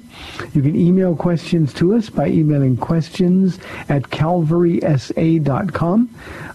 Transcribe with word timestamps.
You 0.53 0.61
can 0.61 0.75
email 0.75 1.15
questions 1.15 1.73
to 1.75 1.95
us 1.95 2.09
by 2.09 2.27
emailing 2.27 2.75
questions 2.77 3.59
at 3.89 4.03
calvarysa.com. 4.03 6.09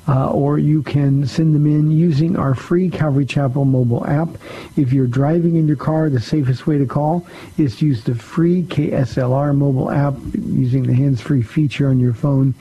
Uh, 0.08 0.30
or 0.30 0.58
you 0.58 0.82
can 0.82 1.26
send 1.26 1.54
them 1.54 1.66
in 1.66 1.90
using 1.90 2.34
our 2.34 2.54
free 2.54 2.88
Calvary 2.88 3.26
Chapel 3.26 3.66
mobile 3.66 4.06
app. 4.06 4.30
If 4.76 4.92
you're 4.92 5.06
driving 5.06 5.56
in 5.56 5.66
your 5.66 5.76
car, 5.76 6.10
the 6.10 6.20
safest 6.20 6.66
way 6.66 6.76
to 6.78 6.86
call 6.86 7.26
is 7.56 7.76
to 7.76 7.86
use 7.86 8.04
the 8.04 8.14
free 8.14 8.64
KSLR 8.64 9.56
mobile 9.56 9.90
app 9.90 10.14
using 10.34 10.82
the 10.84 10.92
hands-free 10.94 11.42
feature 11.42 11.88
on 11.88 11.98
your 11.98 12.14
phone. 12.14 12.54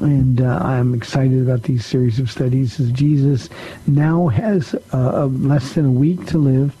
And 0.00 0.40
uh, 0.40 0.60
I'm 0.62 0.94
excited 0.94 1.42
about 1.42 1.64
these 1.64 1.84
series 1.84 2.20
of 2.20 2.30
studies 2.30 2.78
as 2.78 2.92
Jesus 2.92 3.48
now 3.86 4.28
has 4.28 4.76
uh, 4.92 5.26
less 5.26 5.72
than 5.74 5.86
a 5.86 5.90
week 5.90 6.24
to 6.26 6.38
live 6.38 6.76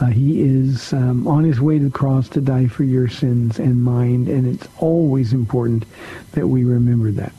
uh, 0.00 0.06
he 0.06 0.40
is 0.40 0.92
um, 0.92 1.28
on 1.28 1.44
his 1.44 1.60
way 1.60 1.78
to 1.78 1.84
the 1.84 1.90
cross 1.90 2.28
to 2.30 2.40
die 2.40 2.66
for 2.66 2.84
your 2.84 3.08
sins 3.08 3.58
and 3.58 3.82
mine, 3.82 4.26
and 4.28 4.46
it's 4.46 4.66
always 4.78 5.32
important 5.32 5.84
that 6.32 6.48
we 6.48 6.64
remember 6.64 7.10
that. 7.10 7.32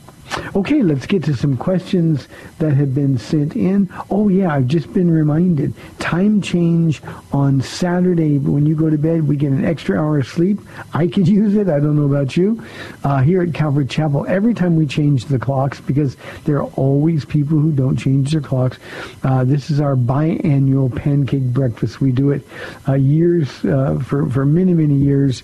Okay, 0.54 0.82
let's 0.82 1.06
get 1.06 1.24
to 1.24 1.34
some 1.34 1.56
questions 1.56 2.28
that 2.58 2.74
have 2.74 2.94
been 2.94 3.18
sent 3.18 3.56
in. 3.56 3.88
Oh 4.10 4.28
yeah, 4.28 4.54
I've 4.54 4.66
just 4.66 4.92
been 4.92 5.10
reminded. 5.10 5.74
Time 5.98 6.42
change 6.42 7.02
on 7.32 7.60
Saturday 7.62 8.38
when 8.38 8.66
you 8.66 8.74
go 8.74 8.90
to 8.90 8.98
bed, 8.98 9.26
we 9.26 9.36
get 9.36 9.52
an 9.52 9.64
extra 9.64 9.98
hour 9.98 10.18
of 10.18 10.26
sleep. 10.26 10.60
I 10.92 11.06
could 11.06 11.28
use 11.42 11.54
it. 11.54 11.68
I 11.68 11.80
don't 11.80 11.96
know 11.96 12.04
about 12.04 12.36
you. 12.36 12.62
Uh, 13.04 13.22
here 13.22 13.42
at 13.42 13.54
Calvary 13.54 13.86
Chapel, 13.86 14.26
every 14.26 14.54
time 14.54 14.76
we 14.76 14.86
change 14.86 15.26
the 15.26 15.38
clocks, 15.38 15.80
because 15.80 16.16
there 16.44 16.56
are 16.58 16.70
always 16.76 17.24
people 17.24 17.58
who 17.58 17.72
don't 17.72 17.96
change 17.96 18.32
their 18.32 18.40
clocks. 18.40 18.78
Uh, 19.22 19.44
this 19.44 19.70
is 19.70 19.80
our 19.80 19.96
biannual 19.96 20.94
pancake 20.94 21.44
breakfast. 21.44 22.00
We 22.00 22.12
do 22.12 22.30
it 22.30 22.46
uh, 22.88 22.94
years 22.94 23.64
uh, 23.64 23.98
for 24.04 24.28
for 24.28 24.44
many 24.44 24.74
many 24.74 24.94
years 24.94 25.42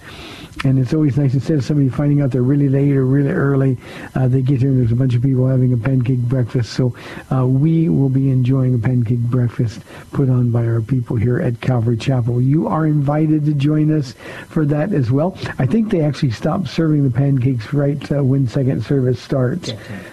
and 0.64 0.78
it's 0.78 0.92
always 0.92 1.16
nice 1.16 1.34
instead 1.34 1.58
of 1.58 1.64
somebody 1.64 1.88
finding 1.88 2.20
out 2.20 2.30
they're 2.30 2.42
really 2.42 2.68
late 2.68 2.96
or 2.96 3.04
really 3.04 3.30
early, 3.30 3.78
uh, 4.14 4.26
they 4.26 4.42
get 4.42 4.60
here 4.60 4.70
and 4.70 4.80
there's 4.80 4.92
a 4.92 4.96
bunch 4.96 5.14
of 5.14 5.22
people 5.22 5.46
having 5.46 5.72
a 5.72 5.76
pancake 5.76 6.18
breakfast. 6.20 6.72
So 6.72 6.94
uh, 7.32 7.46
we 7.46 7.88
will 7.88 8.08
be 8.08 8.30
enjoying 8.30 8.74
a 8.74 8.78
pancake 8.78 9.20
breakfast 9.20 9.80
put 10.12 10.28
on 10.28 10.50
by 10.50 10.66
our 10.66 10.80
people 10.80 11.16
here 11.16 11.40
at 11.40 11.60
Calvary 11.60 11.96
Chapel. 11.96 12.42
You 12.42 12.66
are 12.66 12.86
invited 12.86 13.44
to 13.44 13.54
join 13.54 13.96
us 13.96 14.14
for 14.48 14.66
that 14.66 14.92
as 14.92 15.10
well. 15.10 15.38
I 15.58 15.66
think 15.66 15.90
they 15.90 16.00
actually 16.00 16.32
stop 16.32 16.66
serving 16.66 17.04
the 17.04 17.10
pancakes 17.10 17.72
right 17.72 18.10
uh, 18.10 18.24
when 18.24 18.48
second 18.48 18.84
service 18.84 19.20
starts. 19.20 19.72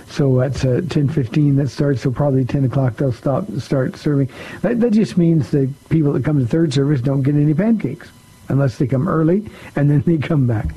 So 0.10 0.42
at 0.42 0.64
uh, 0.64 0.82
10:15 0.82 1.58
that 1.58 1.70
starts. 1.70 2.04
So 2.04 2.12
probably 2.12 2.46
10 2.46 2.66
o'clock 2.66 2.98
they'll 2.98 3.12
stop 3.12 3.50
start 3.58 3.98
serving. 3.98 4.30
That, 4.62 4.80
that 4.80 4.94
just 4.94 5.18
means 5.18 5.50
the 5.50 5.70
people 5.90 6.14
that 6.14 6.24
come 6.24 6.40
to 6.40 6.46
third 6.46 6.74
service 6.74 7.02
don't 7.02 7.24
get 7.24 7.36
any 7.36 7.54
pancakes 7.54 8.10
unless 8.50 8.78
they 8.78 8.88
come 8.88 9.08
early 9.08 9.50
and 9.76 9.90
then 9.90 10.02
they 10.06 10.18
come 10.18 10.48
back. 10.48 10.68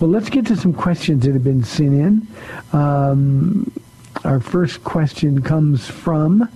Well, 0.00 0.10
let's 0.10 0.30
get 0.30 0.46
to 0.46 0.56
some 0.56 0.72
questions 0.72 1.24
that 1.24 1.32
have 1.32 1.44
been 1.44 1.64
sent 1.64 1.94
in. 1.94 2.26
Um, 2.72 3.70
our 4.24 4.40
first 4.40 4.84
question 4.84 5.42
comes 5.42 5.86
from 5.86 6.48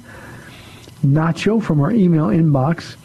Nacho 1.05 1.63
from 1.63 1.81
our 1.81 1.91
email 1.91 2.27
inbox. 2.27 2.97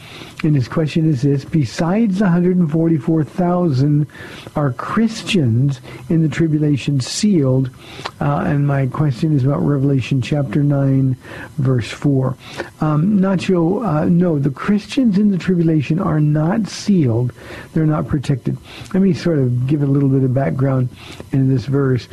And 0.44 0.56
his 0.56 0.68
question 0.68 1.10
is 1.10 1.24
this, 1.24 1.44
besides 1.44 2.20
the 2.20 2.26
144,000 2.26 4.08
are 4.56 4.72
Christians 4.74 5.82
in 6.10 6.22
the 6.22 6.30
tribulation 6.30 7.00
sealed? 7.00 7.72
Uh, 8.22 8.44
and 8.46 8.68
my 8.68 8.86
question 8.86 9.36
is 9.36 9.44
about 9.44 9.62
Revelation 9.62 10.22
chapter 10.22 10.62
9, 10.62 11.18
verse 11.58 11.90
4. 11.90 12.38
Um, 12.82 13.20
Nacho, 13.20 13.84
uh, 13.84 14.06
no, 14.06 14.38
the 14.38 14.52
Christians 14.52 15.18
in 15.18 15.32
the 15.32 15.40
tribulation 15.40 16.00
are 16.00 16.20
not 16.20 16.68
sealed. 16.68 17.34
They're 17.74 17.88
not 17.88 18.08
protected. 18.08 18.58
Let 18.94 19.02
me 19.02 19.14
sort 19.14 19.40
of 19.40 19.66
give 19.66 19.82
a 19.82 19.88
little 19.88 20.10
bit 20.10 20.24
of 20.24 20.36
background 20.36 20.90
in 21.32 21.50
this 21.50 21.66
verse. 21.66 22.08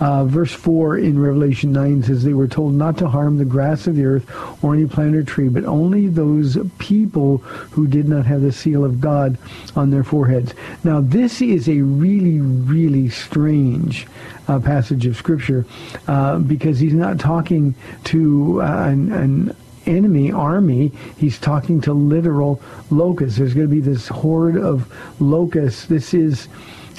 Uh, 0.00 0.24
verse 0.24 0.52
4 0.52 0.98
in 0.98 1.18
Revelation 1.18 1.72
9 1.72 2.04
says, 2.04 2.24
They 2.24 2.34
were 2.34 2.48
told 2.48 2.74
not 2.74 2.96
to 2.98 3.08
harm 3.08 3.36
the 3.36 3.44
grass 3.44 3.86
of 3.86 3.96
the 3.96 4.04
earth 4.04 4.64
or 4.64 4.74
any 4.74 4.86
plant 4.86 5.14
or 5.14 5.22
tree, 5.22 5.48
but 5.48 5.64
only 5.64 6.06
those 6.06 6.56
people 6.78 7.42
who 7.70 7.86
did 7.86 8.08
not 8.08 8.26
have 8.26 8.42
the 8.42 8.52
seal 8.52 8.84
of 8.84 9.00
God 9.00 9.38
on 9.74 9.90
their 9.90 10.04
foreheads. 10.04 10.54
Now, 10.84 11.00
this 11.00 11.40
is 11.42 11.68
a 11.68 11.80
really, 11.80 12.40
really 12.40 13.08
strange 13.08 14.06
uh, 14.48 14.60
passage 14.60 15.06
of 15.06 15.16
Scripture 15.16 15.66
uh, 16.06 16.38
because 16.38 16.78
he's 16.78 16.94
not 16.94 17.18
talking 17.18 17.74
to 18.04 18.62
uh, 18.62 18.84
an, 18.84 19.12
an 19.12 19.56
enemy 19.86 20.32
army. 20.32 20.92
He's 21.16 21.38
talking 21.38 21.80
to 21.82 21.92
literal 21.92 22.60
locusts. 22.90 23.38
There's 23.38 23.54
going 23.54 23.68
to 23.68 23.74
be 23.74 23.80
this 23.80 24.08
horde 24.08 24.56
of 24.56 24.92
locusts. 25.20 25.86
This 25.86 26.14
is 26.14 26.48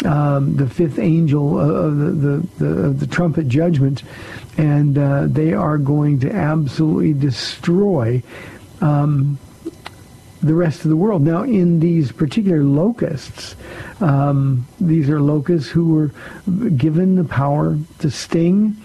um, 0.06 0.56
the 0.56 0.70
fifth 0.70 1.00
angel 1.00 1.60
of 1.60 1.98
the, 1.98 2.12
the, 2.12 2.66
the, 2.66 2.90
the 2.90 3.08
trumpet 3.08 3.48
judgment, 3.48 4.04
and 4.58 4.98
uh, 4.98 5.26
they 5.28 5.54
are 5.54 5.78
going 5.78 6.20
to 6.20 6.32
absolutely 6.32 7.14
destroy 7.14 8.22
um, 8.82 9.40
the 10.42 10.54
rest 10.54 10.84
of 10.84 10.90
the 10.90 10.96
world. 10.96 11.22
Now, 11.22 11.44
in 11.44 11.80
these 11.80 12.12
particular 12.12 12.64
locusts, 12.64 13.56
um, 14.00 14.68
these 14.80 15.10
are 15.10 15.20
locusts 15.20 15.70
who 15.70 15.94
were 15.94 16.12
given 16.70 17.16
the 17.16 17.24
power 17.24 17.78
to 18.00 18.12
sting. 18.12 18.78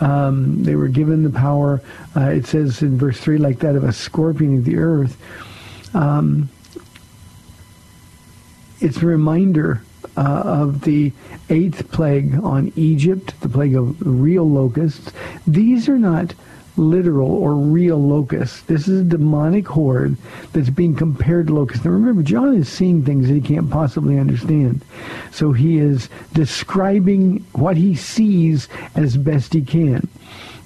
Um, 0.00 0.62
they 0.62 0.74
were 0.74 0.88
given 0.88 1.22
the 1.22 1.30
power, 1.30 1.82
uh, 2.16 2.30
it 2.30 2.46
says 2.46 2.82
in 2.82 2.98
verse 2.98 3.18
3, 3.18 3.38
like 3.38 3.60
that 3.60 3.76
of 3.76 3.84
a 3.84 3.92
scorpion 3.92 4.58
of 4.58 4.64
the 4.64 4.76
earth. 4.76 5.16
Um, 5.94 6.48
it's 8.80 9.00
a 9.02 9.06
reminder 9.06 9.82
uh, 10.16 10.42
of 10.44 10.82
the 10.82 11.12
eighth 11.50 11.90
plague 11.92 12.34
on 12.42 12.72
Egypt, 12.76 13.40
the 13.40 13.48
plague 13.48 13.76
of 13.76 13.96
real 14.00 14.48
locusts. 14.48 15.12
These 15.46 15.88
are 15.88 15.98
not 15.98 16.34
literal 16.76 17.30
or 17.30 17.54
real 17.54 17.98
locusts. 17.98 18.62
This 18.62 18.88
is 18.88 19.00
a 19.00 19.04
demonic 19.04 19.66
horde 19.66 20.16
that's 20.52 20.70
being 20.70 20.94
compared 20.94 21.48
to 21.48 21.54
locusts. 21.54 21.84
Now 21.84 21.90
remember, 21.90 22.22
John 22.22 22.54
is 22.54 22.68
seeing 22.68 23.04
things 23.04 23.28
that 23.28 23.34
he 23.34 23.40
can't 23.40 23.70
possibly 23.70 24.18
understand. 24.18 24.84
So 25.30 25.52
he 25.52 25.78
is 25.78 26.08
describing 26.32 27.44
what 27.52 27.76
he 27.76 27.94
sees 27.94 28.68
as 28.94 29.16
best 29.16 29.52
he 29.52 29.62
can. 29.62 30.08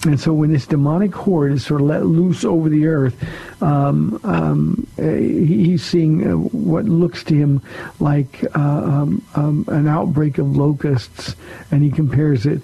And 0.04 0.20
so 0.20 0.32
when 0.32 0.52
this 0.52 0.66
demonic 0.66 1.14
horde 1.14 1.52
is 1.52 1.66
sort 1.66 1.80
of 1.80 1.88
let 1.88 2.06
loose 2.06 2.44
over 2.44 2.68
the 2.68 2.86
earth, 2.86 3.16
um, 3.62 4.20
um, 4.24 4.86
he's 4.96 5.84
seeing 5.84 6.26
uh, 6.26 6.36
what 6.36 6.84
looks 6.84 7.24
to 7.24 7.34
him 7.34 7.62
like 7.98 8.44
uh, 8.54 8.60
um, 8.60 9.26
um, 9.34 9.64
an 9.68 9.88
outbreak 9.88 10.38
of 10.38 10.56
locusts, 10.56 11.34
and 11.70 11.82
he 11.82 11.90
compares 11.90 12.46
it 12.46 12.60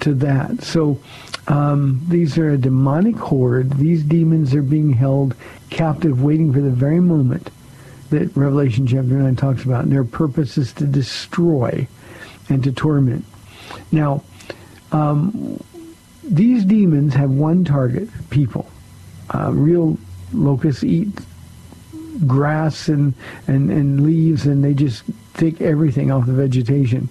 to 0.00 0.14
that. 0.14 0.62
So 0.62 0.98
um, 1.48 2.00
these 2.08 2.36
are 2.36 2.50
a 2.50 2.58
demonic 2.58 3.16
horde. 3.16 3.72
These 3.72 4.02
demons 4.04 4.54
are 4.54 4.62
being 4.62 4.92
held 4.92 5.34
captive, 5.70 6.22
waiting 6.22 6.52
for 6.52 6.60
the 6.60 6.70
very 6.70 7.00
moment 7.00 7.50
that 8.10 8.36
Revelation 8.36 8.86
chapter 8.86 9.14
9 9.14 9.34
talks 9.36 9.64
about. 9.64 9.84
And 9.84 9.92
their 9.92 10.04
purpose 10.04 10.58
is 10.58 10.72
to 10.74 10.84
destroy 10.84 11.88
and 12.50 12.62
to 12.64 12.72
torment. 12.72 13.24
Now, 13.90 14.22
um, 14.92 15.62
these 16.22 16.64
demons 16.64 17.14
have 17.14 17.30
one 17.30 17.64
target, 17.64 18.08
people. 18.28 18.70
Uh, 19.34 19.50
real 19.52 19.98
locusts 20.32 20.84
eat 20.84 21.08
grass 22.26 22.88
and, 22.88 23.14
and, 23.46 23.70
and 23.70 24.02
leaves, 24.04 24.46
and 24.46 24.62
they 24.62 24.74
just 24.74 25.04
take 25.34 25.62
everything 25.62 26.10
off 26.10 26.26
the 26.26 26.32
vegetation. 26.32 27.08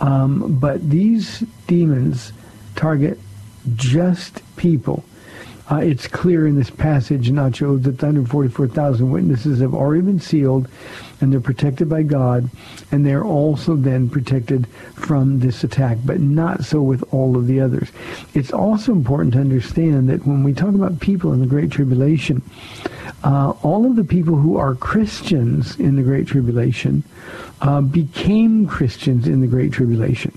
Um, 0.00 0.58
but 0.58 0.90
these 0.90 1.40
demons 1.66 2.32
target 2.76 3.18
just 3.76 4.42
people. 4.56 5.04
Uh, 5.70 5.76
it's 5.76 6.06
clear 6.06 6.46
in 6.46 6.56
this 6.56 6.68
passage, 6.68 7.30
Nacho, 7.30 7.82
that 7.82 7.98
the 7.98 8.06
144,000 8.06 9.10
witnesses 9.10 9.60
have 9.60 9.74
already 9.74 10.02
been 10.02 10.20
sealed 10.20 10.68
and 11.20 11.32
they're 11.32 11.40
protected 11.40 11.88
by 11.88 12.02
God, 12.02 12.50
and 12.92 13.06
they're 13.06 13.24
also 13.24 13.76
then 13.76 14.10
protected 14.10 14.66
from 14.94 15.40
this 15.40 15.64
attack, 15.64 15.96
but 16.04 16.20
not 16.20 16.64
so 16.64 16.82
with 16.82 17.02
all 17.14 17.36
of 17.36 17.46
the 17.46 17.60
others. 17.60 17.90
It's 18.34 18.52
also 18.52 18.92
important 18.92 19.32
to 19.34 19.40
understand 19.40 20.10
that 20.10 20.26
when 20.26 20.42
we 20.42 20.52
talk 20.52 20.74
about 20.74 21.00
people 21.00 21.32
in 21.32 21.40
the 21.40 21.46
Great 21.46 21.70
Tribulation, 21.70 22.42
uh, 23.22 23.54
all 23.62 23.86
of 23.86 23.96
the 23.96 24.04
people 24.04 24.36
who 24.36 24.58
are 24.58 24.74
Christians 24.74 25.76
in 25.76 25.96
the 25.96 26.02
Great 26.02 26.26
Tribulation 26.26 27.04
uh, 27.62 27.80
became 27.80 28.66
Christians 28.66 29.26
in 29.26 29.40
the 29.40 29.46
Great 29.46 29.72
Tribulation. 29.72 30.36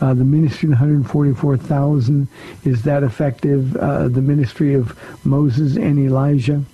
Uh, 0.00 0.14
the 0.14 0.24
ministry 0.24 0.66
of 0.66 0.70
144,000 0.70 2.28
is 2.64 2.82
that 2.82 3.02
effective. 3.02 3.76
Uh, 3.76 4.08
the 4.08 4.22
ministry 4.22 4.74
of 4.74 4.98
Moses 5.24 5.76
and 5.76 5.98
Elijah 5.98 6.64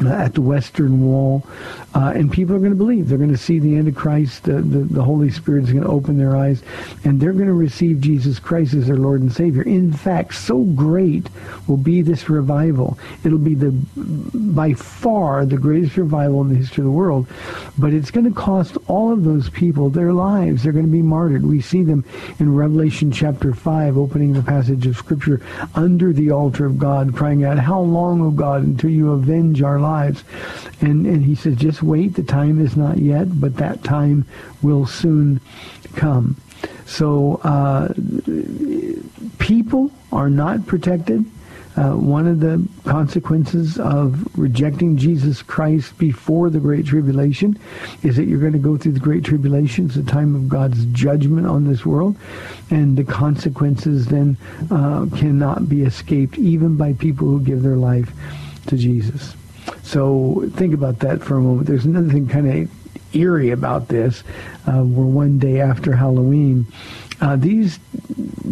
at 0.00 0.34
the 0.34 0.40
Western 0.40 1.04
Wall, 1.04 1.46
uh, 1.94 2.12
and 2.14 2.32
people 2.32 2.56
are 2.56 2.58
going 2.58 2.70
to 2.70 2.76
believe. 2.76 3.08
They're 3.08 3.18
going 3.18 3.30
to 3.30 3.36
see 3.36 3.58
the 3.58 3.76
Antichrist. 3.76 4.44
The, 4.44 4.54
the, 4.54 4.78
the 4.78 5.04
Holy 5.04 5.30
Spirit 5.30 5.64
is 5.64 5.72
going 5.72 5.84
to 5.84 5.90
open 5.90 6.18
their 6.18 6.36
eyes, 6.36 6.62
and 7.04 7.20
they're 7.20 7.32
going 7.32 7.46
to 7.46 7.52
receive 7.52 8.00
Jesus 8.00 8.38
Christ 8.38 8.74
as 8.74 8.86
their 8.86 8.96
Lord 8.96 9.20
and 9.20 9.32
Savior. 9.32 9.62
In 9.62 9.92
fact, 9.92 10.34
so 10.34 10.62
great 10.62 11.28
will 11.66 11.76
be 11.76 12.02
this 12.02 12.28
revival. 12.28 12.98
It'll 13.24 13.38
be 13.38 13.54
the 13.54 13.70
by 14.34 14.74
far 14.74 15.44
the 15.44 15.58
greatest 15.58 15.96
revival 15.96 16.40
in 16.40 16.48
the 16.48 16.56
history 16.56 16.82
of 16.82 16.86
the 16.86 16.90
world, 16.90 17.26
but 17.78 17.92
it's 17.92 18.10
going 18.10 18.26
to 18.26 18.32
cost 18.32 18.76
all 18.88 19.12
of 19.12 19.24
those 19.24 19.50
people 19.50 19.90
their 19.90 20.12
lives. 20.12 20.62
They're 20.62 20.72
going 20.72 20.86
to 20.86 20.90
be 20.90 21.02
martyred. 21.02 21.44
We 21.44 21.60
see 21.60 21.82
them 21.82 22.04
in 22.38 22.54
Revelation 22.54 23.12
chapter 23.12 23.52
5, 23.54 23.98
opening 23.98 24.32
the 24.32 24.42
passage 24.42 24.86
of 24.86 24.96
Scripture 24.96 25.40
under 25.74 26.12
the 26.12 26.30
altar 26.30 26.66
of 26.66 26.78
God, 26.78 27.14
crying 27.14 27.44
out, 27.44 27.58
How 27.58 27.80
long, 27.80 28.22
O 28.22 28.30
God, 28.30 28.62
until 28.62 28.90
you 28.90 29.12
avenge 29.12 29.62
our 29.62 29.78
lives. 29.82 30.24
And, 30.80 31.06
and 31.06 31.24
he 31.24 31.34
says, 31.34 31.56
just 31.56 31.82
wait. 31.82 32.14
The 32.14 32.22
time 32.22 32.64
is 32.64 32.76
not 32.76 32.98
yet, 32.98 33.40
but 33.40 33.56
that 33.56 33.84
time 33.84 34.24
will 34.62 34.86
soon 34.86 35.40
come. 35.94 36.36
So 36.86 37.40
uh, 37.42 37.92
people 39.38 39.90
are 40.10 40.30
not 40.30 40.66
protected. 40.66 41.24
Uh, 41.74 41.92
one 41.92 42.26
of 42.26 42.40
the 42.40 42.62
consequences 42.84 43.78
of 43.78 44.28
rejecting 44.36 44.98
Jesus 44.98 45.40
Christ 45.40 45.96
before 45.96 46.50
the 46.50 46.60
Great 46.60 46.84
Tribulation 46.84 47.58
is 48.02 48.16
that 48.16 48.24
you're 48.24 48.40
going 48.40 48.52
to 48.52 48.58
go 48.58 48.76
through 48.76 48.92
the 48.92 49.00
Great 49.00 49.24
Tribulation. 49.24 49.86
It's 49.86 49.94
the 49.94 50.02
time 50.02 50.34
of 50.34 50.50
God's 50.50 50.84
judgment 50.86 51.46
on 51.46 51.64
this 51.64 51.86
world. 51.86 52.16
And 52.70 52.98
the 52.98 53.04
consequences 53.04 54.06
then 54.06 54.36
uh, 54.70 55.06
cannot 55.16 55.70
be 55.70 55.82
escaped 55.82 56.36
even 56.36 56.76
by 56.76 56.92
people 56.92 57.26
who 57.26 57.40
give 57.40 57.62
their 57.62 57.76
life 57.76 58.12
to 58.66 58.76
Jesus. 58.76 59.34
So 59.92 60.48
think 60.54 60.72
about 60.72 61.00
that 61.00 61.22
for 61.22 61.36
a 61.36 61.40
moment. 61.42 61.66
There's 61.66 61.84
another 61.84 62.08
thing 62.08 62.26
kind 62.26 62.48
of 62.48 63.14
eerie 63.14 63.50
about 63.50 63.88
this. 63.88 64.24
Uh, 64.66 64.82
we're 64.82 65.04
one 65.04 65.38
day 65.38 65.60
after 65.60 65.94
Halloween. 65.94 66.66
Uh, 67.20 67.36
these 67.36 67.78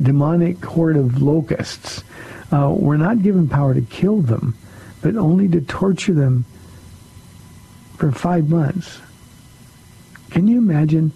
demonic 0.03 0.63
horde 0.63 0.99
of 0.99 1.23
locusts 1.23 2.05
uh, 2.53 2.71
were 2.77 2.99
not 2.99 3.23
given 3.23 3.49
power 3.49 3.73
to 3.73 3.81
kill 3.81 4.21
them, 4.21 4.55
but 5.01 5.17
only 5.17 5.49
to 5.49 5.63
torture 5.63 6.13
them 6.13 6.45
for 7.97 8.13
five 8.13 8.51
months. 8.51 8.99
Can 10.29 10.47
you 10.47 10.59
imagine 10.59 11.11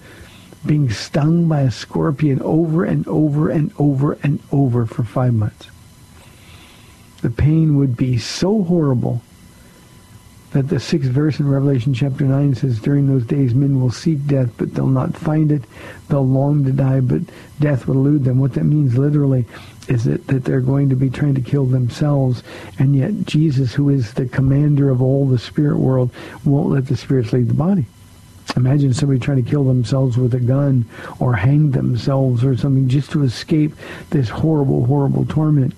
being 0.65 0.89
stung 0.89 1.49
by 1.49 1.61
a 1.61 1.71
scorpion 1.71 2.41
over 2.41 2.83
and 2.83 3.07
over 3.09 3.51
and 3.51 3.75
over 3.79 4.15
and 4.23 4.41
over 4.51 4.87
for 4.87 5.05
five 5.05 5.35
months? 5.35 5.69
The 7.21 7.29
pain 7.29 7.77
would 7.77 7.95
be 7.95 8.17
so 8.17 8.63
horrible 8.63 9.21
that 10.55 10.69
the 10.69 10.79
sixth 10.79 11.11
verse 11.11 11.41
in 11.41 11.49
Revelation 11.49 11.93
chapter 11.93 12.25
9 12.25 12.55
says, 12.55 12.79
During 12.79 13.09
those 13.09 13.27
days 13.27 13.55
men 13.55 13.81
will 13.81 13.91
seek 13.91 14.25
death, 14.25 14.51
but 14.57 14.73
they'll 14.73 14.87
not 14.87 15.17
find 15.17 15.51
it. 15.51 15.65
They'll 16.09 16.27
long 16.27 16.65
to 16.65 16.71
die, 16.71 17.01
but 17.01 17.23
death 17.59 17.89
will 17.89 17.97
elude 17.97 18.23
them. 18.23 18.39
What 18.39 18.53
that 18.55 18.63
means 18.63 18.97
literally 18.97 19.47
is 19.89 20.05
that, 20.05 20.29
that 20.29 20.45
they're 20.45 20.61
going 20.61 20.91
to 20.91 20.97
be 20.97 21.11
trying 21.11 21.35
to 21.35 21.41
kill 21.41 21.67
themselves, 21.67 22.45
and 22.79 22.95
yet 22.95 23.27
Jesus, 23.27 23.75
who 23.75 23.89
is 23.89 24.15
the 24.15 24.27
commander 24.27 24.91
of 24.91 25.03
all 25.03 25.27
the 25.27 25.39
spirit 25.39 25.79
world, 25.79 26.13
won't 26.45 26.71
let 26.71 26.87
the 26.87 26.97
spirits 26.97 27.33
leave 27.33 27.49
the 27.49 27.55
body. 27.55 27.87
Imagine 28.55 28.95
somebody 28.95 29.19
trying 29.19 29.43
to 29.43 29.51
kill 29.51 29.65
themselves 29.65 30.17
with 30.17 30.35
a 30.35 30.41
gun 30.41 30.87
or 31.19 31.35
hang 31.35 31.73
themselves 31.73 32.45
or 32.45 32.57
something 32.57 32.89
just 32.89 33.11
to 33.11 33.25
escape 33.25 33.73
this 34.11 34.29
horrible, 34.29 34.87
horrible 34.87 35.27
torment. 35.27 35.75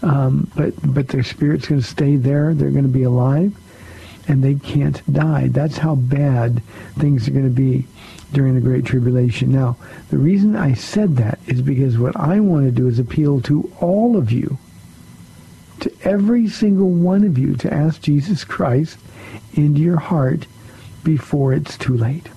Um, 0.00 0.50
but 0.56 0.72
but 0.82 1.08
their 1.08 1.24
spirit's 1.24 1.68
going 1.68 1.82
to 1.82 1.86
stay 1.86 2.16
there. 2.16 2.54
They're 2.54 2.70
going 2.70 2.84
to 2.84 2.88
be 2.88 3.02
alive 3.02 3.52
and 4.28 4.44
they 4.44 4.54
can't 4.54 5.02
die. 5.12 5.48
That's 5.48 5.78
how 5.78 5.94
bad 5.94 6.62
things 6.98 7.26
are 7.26 7.32
going 7.32 7.44
to 7.44 7.50
be 7.50 7.86
during 8.32 8.54
the 8.54 8.60
Great 8.60 8.84
Tribulation. 8.84 9.50
Now, 9.50 9.76
the 10.10 10.18
reason 10.18 10.54
I 10.54 10.74
said 10.74 11.16
that 11.16 11.38
is 11.46 11.62
because 11.62 11.98
what 11.98 12.14
I 12.14 12.38
want 12.40 12.66
to 12.66 12.70
do 12.70 12.86
is 12.86 12.98
appeal 12.98 13.40
to 13.42 13.72
all 13.80 14.16
of 14.16 14.30
you, 14.30 14.58
to 15.80 15.90
every 16.04 16.48
single 16.48 16.90
one 16.90 17.24
of 17.24 17.38
you, 17.38 17.56
to 17.56 17.72
ask 17.72 18.02
Jesus 18.02 18.44
Christ 18.44 18.98
into 19.54 19.80
your 19.80 19.98
heart 19.98 20.46
before 21.02 21.54
it's 21.54 21.78
too 21.78 21.96
late. 21.96 22.28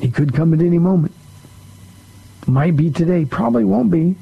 He 0.00 0.10
could 0.10 0.34
come 0.34 0.52
at 0.52 0.60
any 0.60 0.78
moment. 0.78 1.14
Might 2.46 2.76
be 2.76 2.90
today. 2.90 3.24
Probably 3.24 3.64
won't 3.64 3.90
be, 3.90 4.14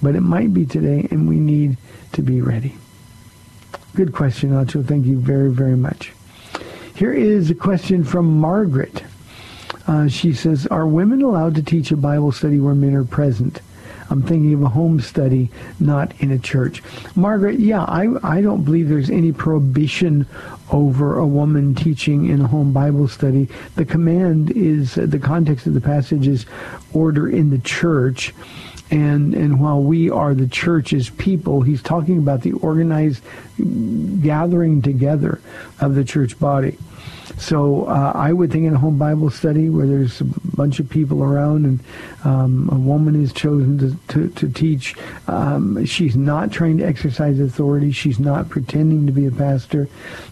but 0.00 0.14
it 0.14 0.20
might 0.20 0.54
be 0.54 0.64
today, 0.64 1.08
and 1.10 1.28
we 1.28 1.36
need 1.36 1.76
to 2.12 2.22
be 2.22 2.40
ready. 2.40 2.76
Good 3.94 4.12
question, 4.12 4.50
Nacho. 4.50 4.86
Thank 4.86 5.06
you 5.06 5.18
very, 5.18 5.50
very 5.50 5.76
much. 5.76 6.12
Here 6.94 7.12
is 7.12 7.50
a 7.50 7.54
question 7.54 8.04
from 8.04 8.40
Margaret. 8.40 9.02
Uh, 9.86 10.06
she 10.08 10.32
says, 10.32 10.66
are 10.68 10.86
women 10.86 11.22
allowed 11.22 11.54
to 11.56 11.62
teach 11.62 11.90
a 11.90 11.96
Bible 11.96 12.30
study 12.30 12.60
where 12.60 12.74
men 12.74 12.94
are 12.94 13.04
present? 13.04 13.60
I'm 14.10 14.22
thinking 14.22 14.54
of 14.54 14.62
a 14.62 14.68
home 14.68 15.00
study, 15.00 15.50
not 15.78 16.12
in 16.20 16.32
a 16.32 16.38
church. 16.38 16.82
Margaret, 17.14 17.60
yeah, 17.60 17.84
I, 17.84 18.08
I 18.22 18.40
don't 18.40 18.64
believe 18.64 18.88
there's 18.88 19.08
any 19.08 19.32
prohibition 19.32 20.26
over 20.72 21.18
a 21.18 21.26
woman 21.26 21.74
teaching 21.74 22.26
in 22.26 22.40
a 22.40 22.46
home 22.46 22.72
Bible 22.72 23.06
study. 23.06 23.48
The 23.76 23.84
command 23.84 24.50
is, 24.50 24.96
the 24.96 25.18
context 25.18 25.66
of 25.66 25.74
the 25.74 25.80
passage 25.80 26.26
is 26.26 26.44
order 26.92 27.28
in 27.28 27.50
the 27.50 27.58
church. 27.58 28.34
And, 28.90 29.34
and 29.34 29.60
while 29.60 29.82
we 29.82 30.10
are 30.10 30.34
the 30.34 30.48
church 30.48 30.92
as 30.92 31.10
people, 31.10 31.62
he's 31.62 31.82
talking 31.82 32.18
about 32.18 32.42
the 32.42 32.52
organized 32.52 33.22
gathering 34.22 34.82
together 34.82 35.40
of 35.80 35.94
the 35.94 36.04
church 36.04 36.38
body. 36.38 36.76
So 37.40 37.86
uh, 37.86 38.12
I 38.14 38.34
would 38.34 38.52
think 38.52 38.66
in 38.66 38.74
a 38.74 38.78
home 38.78 38.98
Bible 38.98 39.30
study 39.30 39.70
where 39.70 39.86
there's 39.86 40.20
a 40.20 40.24
bunch 40.24 40.78
of 40.78 40.90
people 40.90 41.24
around 41.24 41.64
and 41.64 41.80
um, 42.22 42.68
a 42.70 42.78
woman 42.78 43.20
is 43.20 43.32
chosen 43.32 43.78
to, 43.78 43.96
to, 44.08 44.28
to 44.28 44.52
teach, 44.52 44.94
um, 45.26 45.86
she's 45.86 46.16
not 46.16 46.52
trying 46.52 46.76
to 46.78 46.84
exercise 46.84 47.40
authority. 47.40 47.92
She's 47.92 48.20
not 48.20 48.50
pretending 48.50 49.06
to 49.06 49.12
be 49.12 49.24
a 49.24 49.30
pastor. 49.30 49.88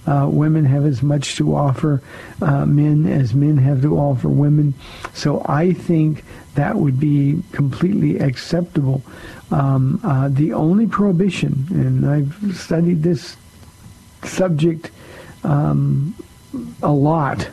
Uh, 0.06 0.28
women 0.30 0.66
have 0.66 0.84
as 0.84 1.02
much 1.02 1.36
to 1.36 1.56
offer 1.56 2.02
uh, 2.42 2.66
men 2.66 3.06
as 3.06 3.34
men 3.34 3.56
have 3.56 3.80
to 3.82 3.96
offer 3.96 4.28
women. 4.28 4.74
So 5.14 5.42
I 5.46 5.72
think 5.72 6.24
that 6.56 6.76
would 6.76 7.00
be 7.00 7.42
completely 7.52 8.18
acceptable. 8.18 9.02
Um, 9.50 9.98
uh, 10.04 10.28
the 10.28 10.52
only 10.52 10.86
prohibition, 10.86 11.66
and 11.70 12.06
I've 12.06 12.54
studied 12.54 13.02
this 13.02 13.34
subject 14.24 14.90
um, 15.42 16.14
a 16.82 16.92
lot. 16.92 17.48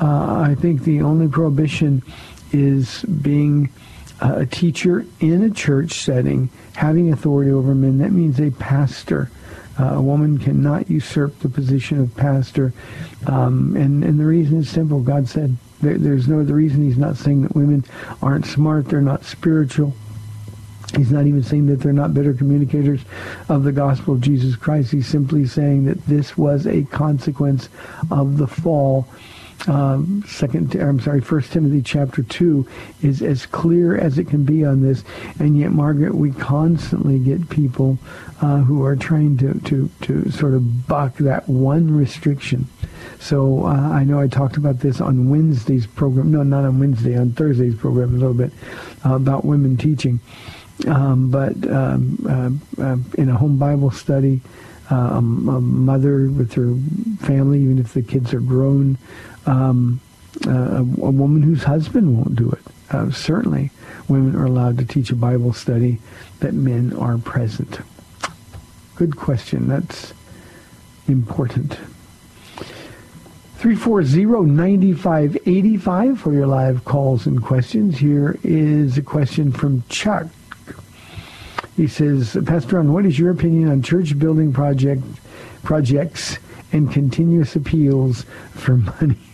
Uh, 0.00 0.40
I 0.40 0.56
think 0.58 0.84
the 0.84 1.02
only 1.02 1.28
prohibition 1.28 2.02
is 2.52 3.02
being 3.04 3.70
a 4.20 4.46
teacher 4.46 5.06
in 5.20 5.42
a 5.42 5.50
church 5.50 5.92
setting, 5.92 6.50
having 6.74 7.12
authority 7.12 7.50
over 7.50 7.74
men. 7.74 7.98
That 7.98 8.12
means 8.12 8.40
a 8.40 8.50
pastor. 8.50 9.30
Uh, 9.78 9.94
a 9.94 10.02
woman 10.02 10.38
cannot 10.38 10.90
usurp 10.90 11.38
the 11.38 11.48
position 11.48 12.00
of 12.00 12.14
pastor. 12.16 12.72
Um, 13.26 13.76
and, 13.76 14.04
and 14.04 14.20
the 14.20 14.26
reason 14.26 14.58
is 14.58 14.68
simple. 14.68 15.00
God 15.00 15.28
said 15.28 15.56
there, 15.80 15.96
there's 15.96 16.28
no 16.28 16.40
other 16.40 16.54
reason. 16.54 16.82
He's 16.82 16.98
not 16.98 17.16
saying 17.16 17.42
that 17.42 17.54
women 17.54 17.84
aren't 18.20 18.46
smart, 18.46 18.86
they're 18.86 19.00
not 19.00 19.24
spiritual. 19.24 19.94
He's 20.96 21.10
not 21.10 21.26
even 21.26 21.42
saying 21.42 21.66
that 21.66 21.80
they're 21.80 21.92
not 21.92 22.14
better 22.14 22.34
communicators 22.34 23.00
of 23.48 23.64
the 23.64 23.72
gospel 23.72 24.14
of 24.14 24.20
Jesus 24.20 24.56
Christ. 24.56 24.92
He's 24.92 25.06
simply 25.06 25.46
saying 25.46 25.84
that 25.84 26.04
this 26.06 26.36
was 26.36 26.66
a 26.66 26.82
consequence 26.84 27.68
of 28.10 28.38
the 28.38 28.46
fall. 28.46 29.06
Um, 29.68 30.24
second, 30.26 30.74
I'm 30.74 31.00
sorry, 31.00 31.20
First 31.20 31.52
Timothy 31.52 31.82
chapter 31.82 32.22
two 32.22 32.66
is 33.02 33.20
as 33.20 33.44
clear 33.44 33.96
as 33.96 34.18
it 34.18 34.26
can 34.26 34.44
be 34.44 34.64
on 34.64 34.80
this, 34.80 35.04
and 35.38 35.58
yet, 35.58 35.70
Margaret, 35.70 36.14
we 36.14 36.30
constantly 36.32 37.18
get 37.18 37.50
people 37.50 37.98
uh, 38.40 38.60
who 38.60 38.82
are 38.84 38.96
trying 38.96 39.36
to, 39.36 39.60
to 39.60 39.90
to 40.00 40.30
sort 40.30 40.54
of 40.54 40.86
buck 40.88 41.16
that 41.16 41.46
one 41.46 41.94
restriction. 41.94 42.68
So 43.18 43.66
uh, 43.66 43.68
I 43.68 44.02
know 44.02 44.18
I 44.18 44.28
talked 44.28 44.56
about 44.56 44.80
this 44.80 44.98
on 44.98 45.28
Wednesday's 45.28 45.86
program. 45.86 46.30
No, 46.30 46.42
not 46.42 46.64
on 46.64 46.80
Wednesday, 46.80 47.18
on 47.18 47.32
Thursday's 47.32 47.74
program 47.74 48.14
a 48.14 48.18
little 48.18 48.32
bit 48.32 48.52
uh, 49.04 49.14
about 49.14 49.44
women 49.44 49.76
teaching. 49.76 50.20
Um, 50.86 51.30
but 51.30 51.54
um, 51.70 52.62
uh, 52.78 52.82
uh, 52.82 52.96
in 53.18 53.28
a 53.28 53.36
home 53.36 53.58
Bible 53.58 53.90
study, 53.90 54.40
uh, 54.90 55.10
a, 55.14 55.20
mother 55.20 56.28
with 56.28 56.54
her 56.54 56.74
family, 57.24 57.60
even 57.60 57.78
if 57.78 57.92
the 57.92 58.00
kids 58.02 58.32
are 58.32 58.40
grown, 58.40 58.96
um, 59.46 60.00
a, 60.46 60.78
a, 60.78 60.82
woman 60.82 61.42
whose 61.42 61.64
husband 61.64 62.16
won't 62.16 62.34
do 62.34 62.50
it. 62.50 62.62
Uh, 62.90 63.10
certainly, 63.10 63.70
women 64.08 64.34
are 64.34 64.46
allowed 64.46 64.78
to 64.78 64.84
teach 64.84 65.10
a 65.10 65.16
Bible 65.16 65.52
study 65.52 65.98
that 66.40 66.54
men 66.54 66.92
are 66.94 67.18
present. 67.18 67.80
Good 68.96 69.16
question. 69.16 69.68
That's 69.68 70.12
important. 71.08 71.78
340-9585 73.58 76.18
for 76.18 76.32
your 76.32 76.46
live 76.46 76.86
calls 76.86 77.26
and 77.26 77.42
questions. 77.42 77.98
Here 77.98 78.38
is 78.42 78.96
a 78.96 79.02
question 79.02 79.52
from 79.52 79.82
Chuck. 79.90 80.28
He 81.80 81.88
says, 81.88 82.36
Pastor 82.44 82.76
Ron, 82.76 82.92
what 82.92 83.06
is 83.06 83.18
your 83.18 83.30
opinion 83.30 83.70
on 83.70 83.80
church 83.80 84.18
building 84.18 84.52
project 84.52 85.02
projects 85.62 86.36
and 86.72 86.92
continuous 86.92 87.56
appeals 87.56 88.26
for 88.52 88.76
money? 88.76 89.16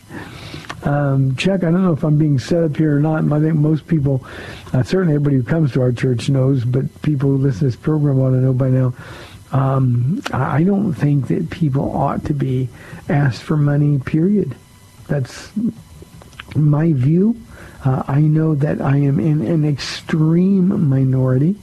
Um, 0.83 1.35
Chuck, 1.35 1.65
I 1.65 1.73
don't 1.73 1.83
know 1.83 1.95
if 1.95 2.05
I'm 2.05 2.17
being 2.17 2.39
set 2.39 2.63
up 2.63 2.77
here 2.77 2.97
or 2.97 3.01
not. 3.01 3.25
I 3.33 3.41
think 3.41 3.57
most 3.57 3.89
people, 3.89 4.25
uh, 4.73 4.85
certainly 4.85 5.17
everybody 5.17 5.35
who 5.35 5.43
comes 5.43 5.73
to 5.73 5.81
our 5.81 5.91
church 5.91 6.29
knows, 6.29 6.65
but 6.65 7.03
people 7.03 7.31
who 7.31 7.39
listen 7.39 7.61
to 7.61 7.65
this 7.65 7.77
program 7.77 8.21
ought 8.21 8.31
to 8.31 8.37
know 8.37 8.53
by 8.53 8.69
now. 8.69 8.95
Um, 9.51 10.23
I 10.33 10.63
don't 10.63 10.95
think 10.95 11.27
that 11.27 11.51
people 11.51 11.91
ought 11.97 12.25
to 12.27 12.35
be 12.35 12.69
asked 13.09 13.43
for 13.43 13.57
money, 13.57 13.99
period. 13.99 14.55
That's 15.09 15.51
my 16.55 16.93
view. 16.93 17.35
Uh, 17.85 18.05
I 18.07 18.21
know 18.21 18.55
that 18.55 18.81
I 18.81 18.99
am 18.99 19.19
in 19.19 19.45
an 19.45 19.65
extreme 19.65 20.89
minority. 20.89 21.57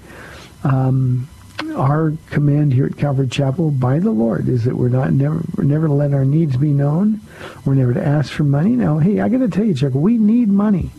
Um, 0.63 1.29
our 1.75 2.13
command 2.29 2.74
here 2.74 2.86
at 2.86 2.98
Calvary 2.98 3.27
Chapel 3.27 3.72
by 3.72 4.00
the 4.00 4.12
Lord 4.12 4.48
is 4.48 4.63
that 4.65 4.75
we're 4.75 4.89
not 4.89 5.13
never 5.13 5.41
we're 5.55 5.63
never 5.63 5.88
to 5.88 5.93
let 5.93 6.13
our 6.13 6.25
needs 6.25 6.58
be 6.58 6.70
known. 6.70 7.22
We're 7.65 7.75
never 7.75 7.93
to 7.93 8.05
ask 8.05 8.32
for 8.32 8.43
money. 8.43 8.72
Now, 8.72 9.00
hey, 9.00 9.20
I 9.20 9.29
got 9.29 9.39
to 9.39 9.50
tell 9.50 9.65
you, 9.65 9.74
Chuck, 9.74 9.93
we 9.93 10.17
need 10.17 10.50
money, 10.50 10.91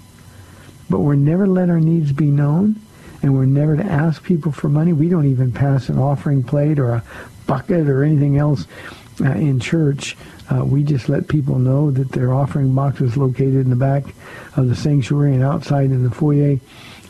but 0.88 1.00
we're 1.00 1.14
never 1.14 1.47
to 1.47 1.50
let 1.50 1.71
our 1.71 1.80
needs 1.80 2.12
be 2.12 2.26
known, 2.26 2.76
and 3.23 3.35
we're 3.35 3.47
never 3.47 3.76
to 3.76 3.85
ask 3.85 4.23
people 4.23 4.52
for 4.52 4.68
money. 4.68 4.92
We 4.92 5.09
don't 5.09 5.26
even 5.26 5.52
pass 5.52 5.88
an 5.88 5.99
offering 5.99 6.42
plate 6.42 6.78
or 6.78 6.90
a 6.90 7.04
bucket 7.47 7.88
or 7.88 8.04
anything 8.04 8.38
else 8.38 8.66
uh, 9.21 9.33
in 9.33 9.61
church. 9.61 10.16
Uh, 10.50 10.64
we 10.64 10.83
just 10.83 11.09
let 11.09 11.28
people 11.28 11.59
know 11.59 11.90
that 11.90 12.12
their 12.12 12.35
offering 12.35 12.75
box 12.75 13.00
is 13.00 13.16
located 13.16 13.56
in 13.56 13.71
the 13.71 13.76
back 13.76 14.04
of 14.56 14.68
the 14.68 14.76
sanctuary 14.76 15.35
and 15.35 15.42
outside 15.42 15.87
in 15.87 16.02
the 16.02 16.11
foyer 16.11 16.59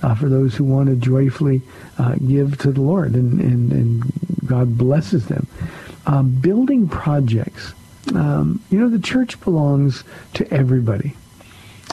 uh, 0.05 0.15
for 0.15 0.29
those 0.29 0.55
who 0.55 0.65
want 0.65 0.87
to 0.91 0.97
joyfully 0.97 1.63
uh, 1.99 2.15
give 2.17 2.59
to 2.59 2.71
the 2.71 2.81
Lord, 2.83 3.15
and, 3.15 3.41
and, 3.41 3.73
and 3.73 4.13
God 4.45 4.77
blesses 4.77 5.27
them. 5.27 5.47
Um, 6.05 6.29
building 6.29 6.89
projects. 6.89 7.73
Um, 8.15 8.63
you 8.71 8.79
know, 8.79 8.91
the 8.91 8.99
church 8.99 9.41
belongs 9.41 10.05
to 10.35 10.53
everybody. 10.53 11.15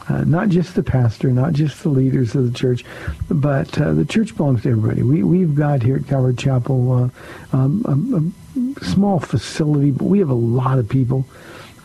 Uh, 0.09 0.25
not 0.25 0.49
just 0.49 0.75
the 0.75 0.83
pastor, 0.83 1.29
not 1.29 1.53
just 1.53 1.83
the 1.83 1.89
leaders 1.89 2.35
of 2.35 2.51
the 2.51 2.57
church, 2.57 2.83
but 3.29 3.79
uh, 3.79 3.93
the 3.93 4.03
church 4.03 4.35
belongs 4.35 4.63
to 4.63 4.71
everybody. 4.71 5.03
We, 5.03 5.23
we've 5.23 5.55
got 5.55 5.81
here 5.81 5.95
at 5.95 6.07
Calvary 6.07 6.35
Chapel 6.35 6.91
uh, 6.91 7.55
um, 7.55 8.33
a, 8.53 8.81
a, 8.81 8.85
small 8.85 9.19
facility, 9.19 9.91
but 9.91 10.05
we 10.05 10.19
have 10.19 10.29
a 10.29 10.33
lot 10.33 10.79
of 10.79 10.89
people 10.89 11.25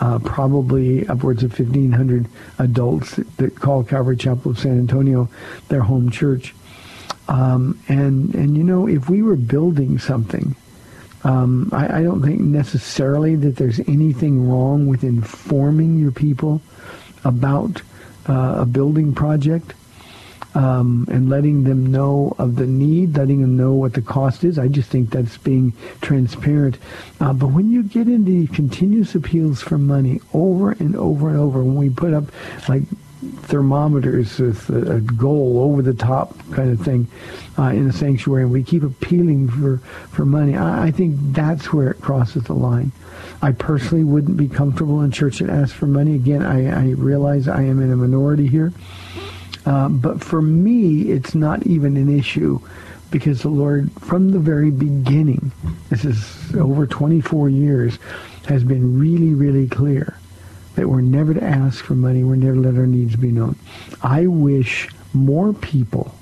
uh, 0.00 0.18
probably 0.18 1.06
upwards 1.08 1.42
of 1.42 1.58
1,500 1.58 2.26
adults 2.58 3.16
that 3.36 3.56
call 3.56 3.84
Calvary 3.84 4.16
Chapel 4.16 4.52
of 4.52 4.58
San 4.58 4.78
Antonio 4.78 5.28
their 5.68 5.82
home 5.82 6.10
church. 6.10 6.54
Um, 7.28 7.80
and, 7.88 8.34
and, 8.34 8.56
you 8.56 8.62
know, 8.62 8.86
if 8.86 9.08
we 9.08 9.22
were 9.22 9.36
building 9.36 9.98
something, 9.98 10.54
um, 11.24 11.70
I, 11.72 11.98
I 11.98 12.02
don't 12.02 12.22
think 12.22 12.40
necessarily 12.40 13.34
that 13.36 13.56
there's 13.56 13.80
anything 13.80 14.48
wrong 14.48 14.86
with 14.86 15.02
informing 15.02 15.98
your 15.98 16.12
people 16.12 16.60
about 17.24 17.82
uh, 18.28 18.58
a 18.60 18.66
building 18.66 19.14
project 19.14 19.74
um, 20.56 21.06
and 21.10 21.28
letting 21.28 21.64
them 21.64 21.84
know 21.84 22.34
of 22.38 22.56
the 22.56 22.66
need, 22.66 23.14
letting 23.14 23.42
them 23.42 23.58
know 23.58 23.74
what 23.74 23.92
the 23.92 24.00
cost 24.00 24.42
is. 24.42 24.58
I 24.58 24.68
just 24.68 24.88
think 24.88 25.10
that's 25.10 25.36
being 25.36 25.74
transparent. 26.00 26.78
Uh, 27.20 27.34
but 27.34 27.48
when 27.48 27.70
you 27.70 27.82
get 27.82 28.08
into 28.08 28.50
continuous 28.54 29.14
appeals 29.14 29.60
for 29.60 29.76
money 29.76 30.22
over 30.32 30.72
and 30.72 30.96
over 30.96 31.28
and 31.28 31.38
over, 31.38 31.62
when 31.62 31.76
we 31.76 31.90
put 31.90 32.14
up 32.14 32.24
like 32.70 32.84
thermometers 33.42 34.38
with 34.38 34.70
a, 34.70 35.00
goal 35.00 35.60
over 35.60 35.82
the 35.82 35.92
top 35.92 36.34
kind 36.52 36.70
of 36.70 36.80
thing 36.80 37.06
uh, 37.58 37.64
in 37.64 37.86
the 37.86 37.92
sanctuary, 37.92 38.42
and 38.42 38.50
we 38.50 38.62
keep 38.62 38.82
appealing 38.82 39.48
for, 39.48 39.78
for 40.08 40.24
money. 40.24 40.56
I, 40.56 40.86
I 40.86 40.90
think 40.90 41.16
that's 41.34 41.70
where 41.70 41.90
it 41.90 42.00
crosses 42.00 42.44
the 42.44 42.54
line. 42.54 42.92
I 43.42 43.52
personally 43.52 44.04
wouldn't 44.04 44.38
be 44.38 44.48
comfortable 44.48 45.02
in 45.02 45.10
church 45.10 45.42
and 45.42 45.50
ask 45.50 45.74
for 45.74 45.86
money. 45.86 46.14
Again, 46.14 46.42
I, 46.42 46.70
I 46.70 46.90
realize 46.92 47.46
I 47.46 47.62
am 47.64 47.82
in 47.82 47.92
a 47.92 47.96
minority 47.96 48.46
here. 48.46 48.72
Uh, 49.66 49.88
but 49.88 50.22
for 50.22 50.40
me, 50.40 51.10
it's 51.10 51.34
not 51.34 51.66
even 51.66 51.96
an 51.96 52.16
issue 52.16 52.60
because 53.10 53.42
the 53.42 53.48
Lord, 53.48 53.90
from 54.00 54.30
the 54.30 54.38
very 54.38 54.70
beginning, 54.70 55.52
this 55.90 56.04
is 56.04 56.54
over 56.54 56.86
24 56.86 57.48
years, 57.48 57.98
has 58.46 58.62
been 58.62 58.98
really, 58.98 59.34
really 59.34 59.68
clear 59.68 60.16
that 60.76 60.88
we're 60.88 61.00
never 61.00 61.34
to 61.34 61.42
ask 61.42 61.84
for 61.84 61.94
money. 61.94 62.22
We're 62.22 62.36
never 62.36 62.54
to 62.54 62.60
let 62.60 62.76
our 62.76 62.86
needs 62.86 63.16
be 63.16 63.32
known. 63.32 63.56
I 64.02 64.26
wish 64.26 64.88
more 65.12 65.52
people 65.52 66.14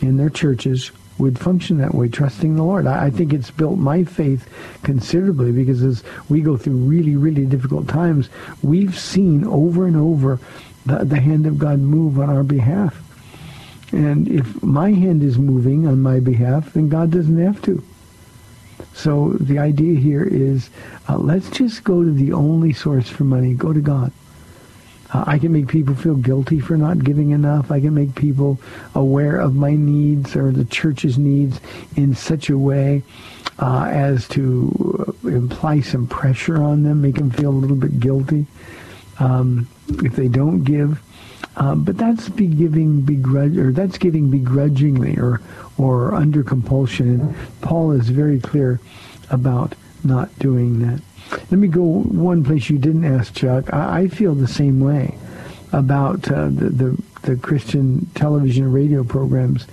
in 0.00 0.16
their 0.16 0.30
churches 0.30 0.90
would 1.18 1.38
function 1.38 1.78
that 1.78 1.94
way, 1.94 2.08
trusting 2.08 2.54
the 2.54 2.62
Lord. 2.62 2.86
I, 2.86 3.06
I, 3.06 3.10
think 3.10 3.32
it's 3.32 3.50
built 3.50 3.76
my 3.76 4.04
faith 4.04 4.48
considerably 4.84 5.50
because 5.50 5.82
as 5.82 6.04
we 6.28 6.40
go 6.40 6.56
through 6.56 6.76
really, 6.76 7.16
really 7.16 7.44
difficult 7.44 7.88
times, 7.88 8.28
we've 8.62 8.96
seen 8.96 9.44
over 9.44 9.86
and 9.86 9.96
over 9.96 10.38
the, 10.88 11.04
the 11.04 11.20
hand 11.20 11.46
of 11.46 11.58
God 11.58 11.78
move 11.78 12.18
on 12.18 12.30
our 12.30 12.42
behalf. 12.42 13.02
And 13.92 14.28
if 14.28 14.62
my 14.62 14.92
hand 14.92 15.22
is 15.22 15.38
moving 15.38 15.86
on 15.86 16.00
my 16.00 16.20
behalf, 16.20 16.72
then 16.72 16.88
God 16.88 17.10
doesn't 17.10 17.38
have 17.38 17.62
to. 17.62 17.82
So 18.92 19.30
the 19.40 19.58
idea 19.58 19.98
here 19.98 20.24
is 20.24 20.70
uh, 21.08 21.16
let's 21.16 21.50
just 21.50 21.84
go 21.84 22.02
to 22.02 22.10
the 22.10 22.32
only 22.32 22.72
source 22.72 23.08
for 23.08 23.24
money. 23.24 23.54
Go 23.54 23.72
to 23.72 23.80
God. 23.80 24.12
Uh, 25.12 25.24
I 25.26 25.38
can 25.38 25.52
make 25.52 25.68
people 25.68 25.94
feel 25.94 26.16
guilty 26.16 26.60
for 26.60 26.76
not 26.76 27.02
giving 27.02 27.30
enough. 27.30 27.70
I 27.70 27.80
can 27.80 27.94
make 27.94 28.14
people 28.14 28.60
aware 28.94 29.40
of 29.40 29.54
my 29.54 29.74
needs 29.74 30.36
or 30.36 30.52
the 30.52 30.66
church's 30.66 31.16
needs 31.16 31.60
in 31.96 32.14
such 32.14 32.50
a 32.50 32.58
way 32.58 33.02
uh, 33.58 33.84
as 33.90 34.28
to 34.28 35.16
imply 35.24 35.80
some 35.80 36.06
pressure 36.06 36.62
on 36.62 36.82
them, 36.82 37.00
make 37.00 37.16
them 37.16 37.30
feel 37.30 37.50
a 37.50 37.60
little 37.62 37.76
bit 37.76 37.98
guilty 37.98 38.46
um, 39.18 39.66
if 40.04 40.16
they 40.16 40.28
don't 40.28 40.64
give. 40.64 41.02
Um, 41.56 41.82
but 41.82 41.96
that's 41.96 42.28
be 42.28 42.46
giving 42.46 43.00
begrudge 43.00 43.56
or 43.56 43.72
that's 43.72 43.98
giving 43.98 44.30
begrudgingly 44.30 45.18
or 45.18 45.40
or 45.76 46.14
under 46.14 46.42
compulsion. 46.42 47.20
And 47.20 47.36
Paul 47.60 47.92
is 47.92 48.08
very 48.08 48.38
clear 48.38 48.80
about 49.30 49.74
not 50.04 50.36
doing 50.38 50.80
that. 50.80 51.02
Let 51.50 51.52
me 51.52 51.68
go 51.68 51.82
one 51.82 52.44
place 52.44 52.70
you 52.70 52.78
didn't 52.78 53.04
ask, 53.04 53.34
Chuck. 53.34 53.72
I, 53.72 54.00
I 54.02 54.08
feel 54.08 54.34
the 54.34 54.48
same 54.48 54.80
way 54.80 55.16
about 55.72 56.30
uh, 56.30 56.46
the, 56.46 56.70
the, 56.70 57.02
the 57.22 57.36
Christian 57.36 58.06
television 58.14 58.64
and 58.64 58.74
radio 58.74 59.04
programs. 59.04 59.66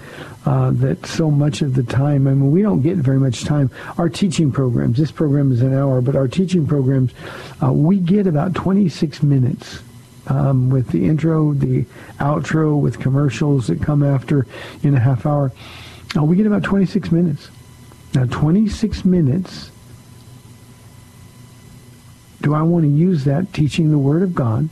Uh, 0.46 0.70
that 0.70 1.04
so 1.08 1.32
much 1.32 1.64
of 1.64 1.74
the 1.74 1.82
time, 1.82 2.28
I 2.28 2.32
mean, 2.32 2.52
we 2.52 2.62
don't 2.62 2.84
get 2.84 2.98
very 2.98 3.20
much 3.20 3.46
time. 3.46 3.72
Our 3.98 4.10
teaching 4.10 4.52
programs, 4.52 4.96
this 4.96 5.12
program 5.12 5.52
is 5.52 5.64
an 5.64 5.74
hour, 5.74 6.02
but 6.02 6.16
our 6.16 6.28
teaching 6.28 6.68
programs, 6.68 7.14
uh, 7.64 7.74
we 7.74 7.98
get 7.98 8.28
about 8.28 8.54
26 8.54 9.24
minutes 9.24 9.80
um, 10.28 10.70
with 10.70 10.90
the 10.90 11.06
intro, 11.06 11.54
the 11.54 11.84
outro, 12.20 12.80
with 12.80 13.00
commercials 13.00 13.68
that 13.68 13.82
come 13.82 14.04
after 14.04 14.46
in 14.84 14.96
a 14.96 15.00
half 15.00 15.26
hour. 15.26 15.52
Uh, 16.16 16.24
we 16.24 16.36
get 16.36 16.46
about 16.46 16.64
26 16.64 17.12
minutes. 17.12 17.50
Now, 18.14 18.26
26 18.26 19.06
minutes. 19.06 19.72
Do 22.42 22.54
I 22.54 22.62
want 22.62 22.84
to 22.84 22.90
use 22.90 23.26
that 23.26 23.54
teaching 23.54 23.92
the 23.92 23.98
Word 23.98 24.22
of 24.22 24.36
God? 24.36 24.70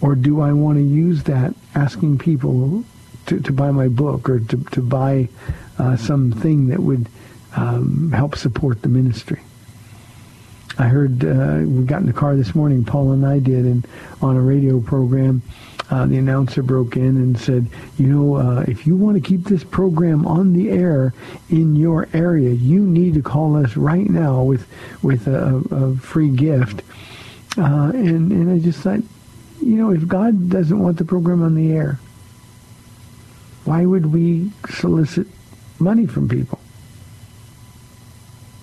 Or 0.00 0.16
do 0.16 0.40
I 0.40 0.52
want 0.52 0.78
to 0.78 0.82
use 0.82 1.22
that 1.24 1.54
asking 1.74 2.18
people 2.18 2.84
to, 3.26 3.38
to 3.38 3.52
buy 3.52 3.70
my 3.70 3.88
book 3.88 4.28
or 4.28 4.40
to, 4.40 4.56
to 4.56 4.82
buy 4.82 5.28
uh, 5.78 5.96
something 5.96 6.68
that 6.68 6.80
would 6.80 7.08
um, 7.54 8.10
help 8.10 8.36
support 8.36 8.82
the 8.82 8.88
ministry? 8.88 9.41
I 10.82 10.88
heard 10.88 11.24
uh, 11.24 11.60
we 11.64 11.84
got 11.84 12.00
in 12.00 12.06
the 12.06 12.12
car 12.12 12.34
this 12.34 12.56
morning. 12.56 12.84
Paul 12.84 13.12
and 13.12 13.24
I 13.24 13.38
did, 13.38 13.64
and 13.66 13.86
on 14.20 14.36
a 14.36 14.40
radio 14.40 14.80
program, 14.80 15.40
uh, 15.90 16.06
the 16.06 16.18
announcer 16.18 16.60
broke 16.60 16.96
in 16.96 17.16
and 17.16 17.38
said, 17.38 17.68
"You 17.98 18.08
know, 18.08 18.34
uh, 18.34 18.64
if 18.66 18.84
you 18.84 18.96
want 18.96 19.14
to 19.14 19.20
keep 19.20 19.44
this 19.44 19.62
program 19.62 20.26
on 20.26 20.54
the 20.54 20.70
air 20.70 21.14
in 21.50 21.76
your 21.76 22.08
area, 22.12 22.50
you 22.50 22.80
need 22.80 23.14
to 23.14 23.22
call 23.22 23.54
us 23.54 23.76
right 23.76 24.10
now 24.10 24.42
with 24.42 24.66
with 25.02 25.28
a, 25.28 25.62
a 25.70 25.94
free 25.98 26.30
gift." 26.30 26.82
Uh, 27.56 27.92
and 27.94 28.32
and 28.32 28.50
I 28.50 28.58
just 28.58 28.80
thought, 28.80 29.02
you 29.60 29.76
know, 29.76 29.92
if 29.92 30.08
God 30.08 30.50
doesn't 30.50 30.80
want 30.80 30.98
the 30.98 31.04
program 31.04 31.44
on 31.44 31.54
the 31.54 31.70
air, 31.70 32.00
why 33.66 33.86
would 33.86 34.06
we 34.06 34.50
solicit 34.68 35.28
money 35.78 36.06
from 36.08 36.28
people? 36.28 36.58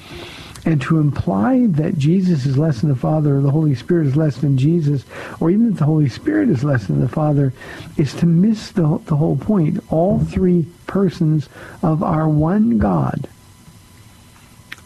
And 0.64 0.80
to 0.82 1.00
imply 1.00 1.66
that 1.70 1.98
Jesus 1.98 2.46
is 2.46 2.56
less 2.56 2.80
than 2.80 2.90
the 2.90 2.94
Father 2.94 3.36
or 3.36 3.40
the 3.40 3.50
Holy 3.50 3.74
Spirit 3.74 4.06
is 4.06 4.16
less 4.16 4.36
than 4.36 4.56
Jesus, 4.56 5.04
or 5.40 5.50
even 5.50 5.70
that 5.70 5.78
the 5.78 5.84
Holy 5.84 6.08
Spirit 6.08 6.48
is 6.48 6.62
less 6.62 6.86
than 6.86 7.00
the 7.00 7.08
Father, 7.08 7.52
is 7.96 8.14
to 8.14 8.26
miss 8.26 8.70
the, 8.70 9.00
the 9.06 9.16
whole 9.16 9.36
point. 9.36 9.82
All 9.90 10.20
three 10.20 10.66
persons 10.86 11.48
of 11.82 12.04
our 12.04 12.28
one 12.28 12.78
God 12.78 13.28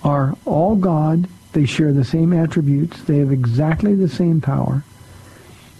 are 0.03 0.39
all 0.47 0.77
God 0.77 1.29
they 1.57 1.64
share 1.64 1.90
the 1.90 2.05
same 2.05 2.35
attributes. 2.35 3.03
They 3.05 3.16
have 3.16 3.33
exactly 3.33 3.95
the 3.95 4.11
same 4.11 4.42
power. 4.42 4.85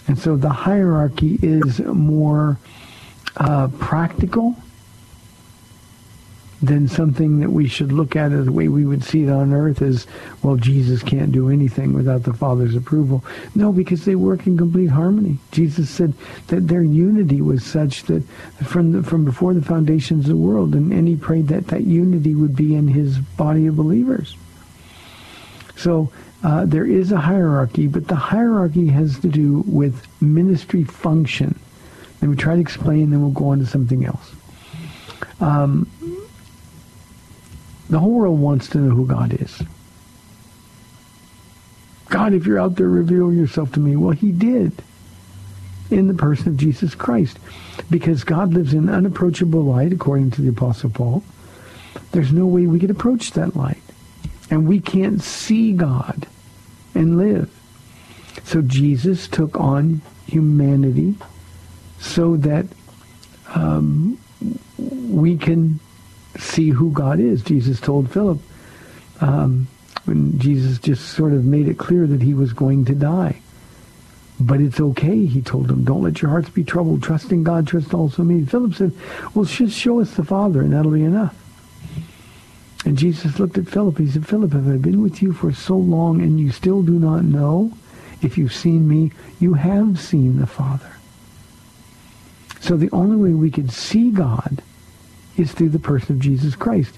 And 0.09 0.19
so 0.19 0.35
the 0.35 0.49
hierarchy 0.49 1.39
is 1.43 1.81
more 1.81 2.57
uh, 3.37 3.69
practical 3.79 4.57
than 6.63 6.89
something 6.89 7.41
that 7.41 7.51
we 7.51 7.69
should 7.69 7.93
look 7.93 8.17
at 8.17 8.33
as 8.33 8.47
the 8.47 8.53
way 8.53 8.69
we 8.69 8.87
would 8.87 9.05
see 9.05 9.25
it 9.25 9.29
on 9.29 9.53
earth 9.53 9.83
as, 9.83 10.07
well, 10.43 10.57
Jesus 10.57 11.03
can't 11.03 11.31
do 11.31 11.51
anything 11.51 11.93
without 11.93 12.23
the 12.23 12.33
Father's 12.33 12.75
approval. 12.75 13.23
No, 13.55 13.71
because 13.71 14.07
they 14.07 14.15
work 14.15 14.47
in 14.47 14.57
complete 14.57 14.87
harmony. 14.87 15.37
Jesus 15.51 15.91
said 15.91 16.15
that 16.47 16.69
their 16.69 16.83
unity 16.83 17.43
was 17.43 17.63
such 17.63 18.05
that 18.05 18.27
from 18.65 18.93
the, 18.93 19.03
from 19.03 19.27
before 19.27 19.53
the 19.53 19.61
foundations 19.61 20.25
of 20.25 20.31
the 20.31 20.37
world, 20.37 20.75
and, 20.75 20.91
and 20.91 21.07
he 21.07 21.17
prayed 21.17 21.49
that 21.49 21.67
that 21.67 21.85
unity 21.85 22.35
would 22.35 22.57
be 22.57 22.75
in 22.75 22.89
his 22.89 23.19
body 23.19 23.67
of 23.67 23.77
believers. 23.77 24.37
So 25.77 26.11
uh, 26.43 26.65
there 26.67 26.87
is 26.87 27.13
a 27.13 27.19
hierarchy, 27.19 27.87
but 27.87 28.09
the 28.09 28.17
hierarchy 28.17 28.89
has 28.89 29.19
to 29.21 29.29
do 29.29 29.63
with 29.67 30.07
ministry 30.21 30.85
function. 30.85 31.59
Let 32.21 32.31
me 32.31 32.37
try 32.37 32.55
to 32.55 32.61
explain, 32.61 33.11
then 33.11 33.21
we'll 33.21 33.31
go 33.31 33.49
on 33.49 33.59
to 33.59 33.67
something 33.67 34.05
else. 34.05 34.33
Um, 35.41 35.87
The 37.89 38.01
whole 38.01 38.11
world 38.11 38.41
wants 38.41 38.69
to 38.71 38.79
know 38.79 38.95
who 38.95 39.07
God 39.07 39.33
is. 39.41 39.63
God, 42.09 42.33
if 42.33 42.47
you're 42.47 42.59
out 42.59 42.77
there, 42.77 42.89
reveal 42.89 43.33
yourself 43.33 43.73
to 43.73 43.81
me. 43.81 43.97
Well, 43.97 44.11
he 44.11 44.33
did 44.33 44.73
in 45.91 46.09
the 46.09 46.15
person 46.15 46.49
of 46.49 46.57
Jesus 46.57 46.95
Christ. 46.95 47.39
Because 47.91 48.25
God 48.25 48.55
lives 48.55 48.75
in 48.75 48.89
unapproachable 48.89 49.63
light, 49.63 49.93
according 49.93 50.33
to 50.33 50.43
the 50.43 50.49
Apostle 50.49 50.91
Paul. 50.91 51.23
There's 52.11 52.33
no 52.33 52.47
way 52.47 52.67
we 52.67 52.81
could 52.81 52.91
approach 52.91 53.33
that 53.33 53.55
light. 53.55 53.83
And 54.51 54.69
we 54.69 54.81
can't 54.81 55.23
see 55.23 55.73
God 55.73 56.27
and 56.95 57.19
live. 57.19 57.51
So 58.45 58.63
Jesus 58.63 59.27
took 59.29 59.59
on 59.59 60.03
humanity 60.27 61.17
so 61.99 62.37
that 62.37 62.67
um, 63.55 64.19
we 64.79 65.37
can 65.37 65.81
see 66.39 66.71
who 66.71 66.93
God 66.93 67.19
is. 67.19 67.43
Jesus 67.43 67.81
told 67.81 68.11
Philip, 68.11 68.39
um, 69.21 69.67
when 70.05 70.39
Jesus 70.39 70.79
just 70.79 71.09
sort 71.11 71.33
of 71.33 71.45
made 71.45 71.69
it 71.69 71.79
clear 71.79 72.07
that 72.07 72.23
he 72.23 72.35
was 72.35 72.53
going 72.53 72.85
to 72.85 72.95
die. 72.95 73.41
But 74.39 74.61
it's 74.61 74.81
okay, 74.81 75.25
he 75.25 75.41
told 75.41 75.71
him. 75.71 75.85
Don't 75.85 76.03
let 76.03 76.21
your 76.21 76.31
hearts 76.31 76.51
be 76.51 76.63
troubled. 76.63 77.03
Trust 77.03 77.33
in 77.33 77.43
God, 77.43 77.67
trust 77.67 77.95
also 77.95 78.23
me. 78.23 78.45
Philip 78.45 78.75
said, 78.75 78.93
well, 79.35 79.47
just 79.47 79.77
show 79.77 80.01
us 80.01 80.15
the 80.15 80.25
Father, 80.25 80.61
and 80.61 80.73
that'll 80.73 80.93
be 80.93 81.05
enough. 81.05 81.35
And 82.87 82.97
Jesus 82.97 83.41
looked 83.41 83.59
at 83.59 83.67
Philip. 83.67 83.99
He 83.99 84.09
said, 84.09 84.29
Philip, 84.29 84.53
have 84.53 84.69
I 84.69 84.77
been 84.77 85.03
with 85.03 85.21
you 85.21 85.33
for 85.33 85.53
so 85.53 85.77
long, 85.77 86.23
and 86.23 86.39
you 86.39 86.53
still 86.53 86.83
do 86.83 87.01
not 87.01 87.25
know? 87.25 87.73
If 88.23 88.39
you've 88.39 88.55
seen 88.55 88.89
me, 88.89 89.11
you 89.41 89.55
have 89.55 89.99
seen 89.99 90.39
the 90.39 90.47
Father. 90.47 90.93
So 92.61 92.77
the 92.77 92.91
only 92.93 93.17
way 93.17 93.35
we 93.35 93.51
could 93.51 93.73
see 93.73 94.13
God 94.13 94.63
is 95.37 95.51
through 95.51 95.71
the 95.71 95.81
person 95.81 96.15
of 96.15 96.23
Jesus 96.23 96.55
Christ. 96.55 96.97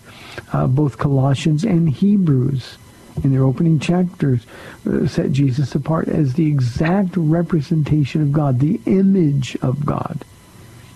Uh, 0.52 0.66
both 0.66 0.98
Colossians 0.98 1.64
and 1.64 1.88
Hebrews 1.88 2.76
in 3.24 3.32
their 3.32 3.42
opening 3.42 3.80
chapters 3.80 4.42
uh, 4.86 5.06
set 5.06 5.32
Jesus 5.32 5.74
apart 5.74 6.08
as 6.08 6.34
the 6.34 6.46
exact 6.46 7.16
representation 7.16 8.20
of 8.20 8.30
God, 8.30 8.60
the 8.60 8.78
image 8.84 9.56
of 9.62 9.86
God. 9.86 10.22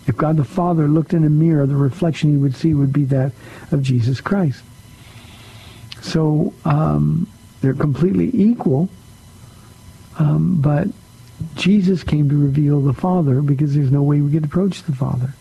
If 0.07 0.19
God 0.19 0.37
the 0.37 0.45
Father 0.45 0.87
looked 0.87 1.15
in 1.15 1.25
a 1.25 1.31
mirror, 1.31 1.67
the 1.67 1.77
reflection 1.77 2.31
he 2.31 2.37
would 2.37 2.55
see 2.55 2.75
would 2.75 2.93
be 2.93 3.05
that 3.07 3.33
of 3.71 3.83
Jesus 3.83 4.21
Christ. 4.21 4.63
So 6.03 6.53
um, 6.65 7.27
they're 7.61 7.75
completely 7.75 8.31
equal, 8.35 8.91
um, 10.19 10.61
but 10.61 10.89
Jesus 11.55 12.03
came 12.05 12.29
to 12.29 12.37
reveal 12.37 12.81
the 12.81 12.93
Father 12.93 13.41
because 13.41 13.75
there's 13.75 13.91
no 13.91 14.03
way 14.03 14.21
we 14.21 14.33
could 14.33 14.45
approach 14.45 14.83
the 14.83 14.93
Father. 14.93 15.35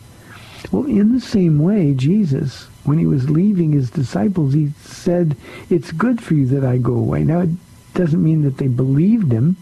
Well, 0.71 0.85
in 0.85 1.13
the 1.13 1.19
same 1.19 1.59
way, 1.59 1.93
Jesus 1.93 2.67
when 2.83 2.97
he 2.97 3.05
was 3.05 3.29
leaving 3.29 3.71
his 3.71 3.89
disciples, 3.89 4.53
he 4.53 4.71
said, 4.83 5.35
it's 5.69 5.91
good 5.91 6.21
for 6.21 6.33
you 6.33 6.47
that 6.47 6.65
I 6.65 6.77
go 6.77 6.95
away. 6.95 7.23
Now, 7.23 7.41
it 7.41 7.49
doesn't 7.93 8.23
mean 8.23 8.41
that 8.43 8.57
they 8.57 8.67
believed 8.67 9.31
him, 9.31 9.57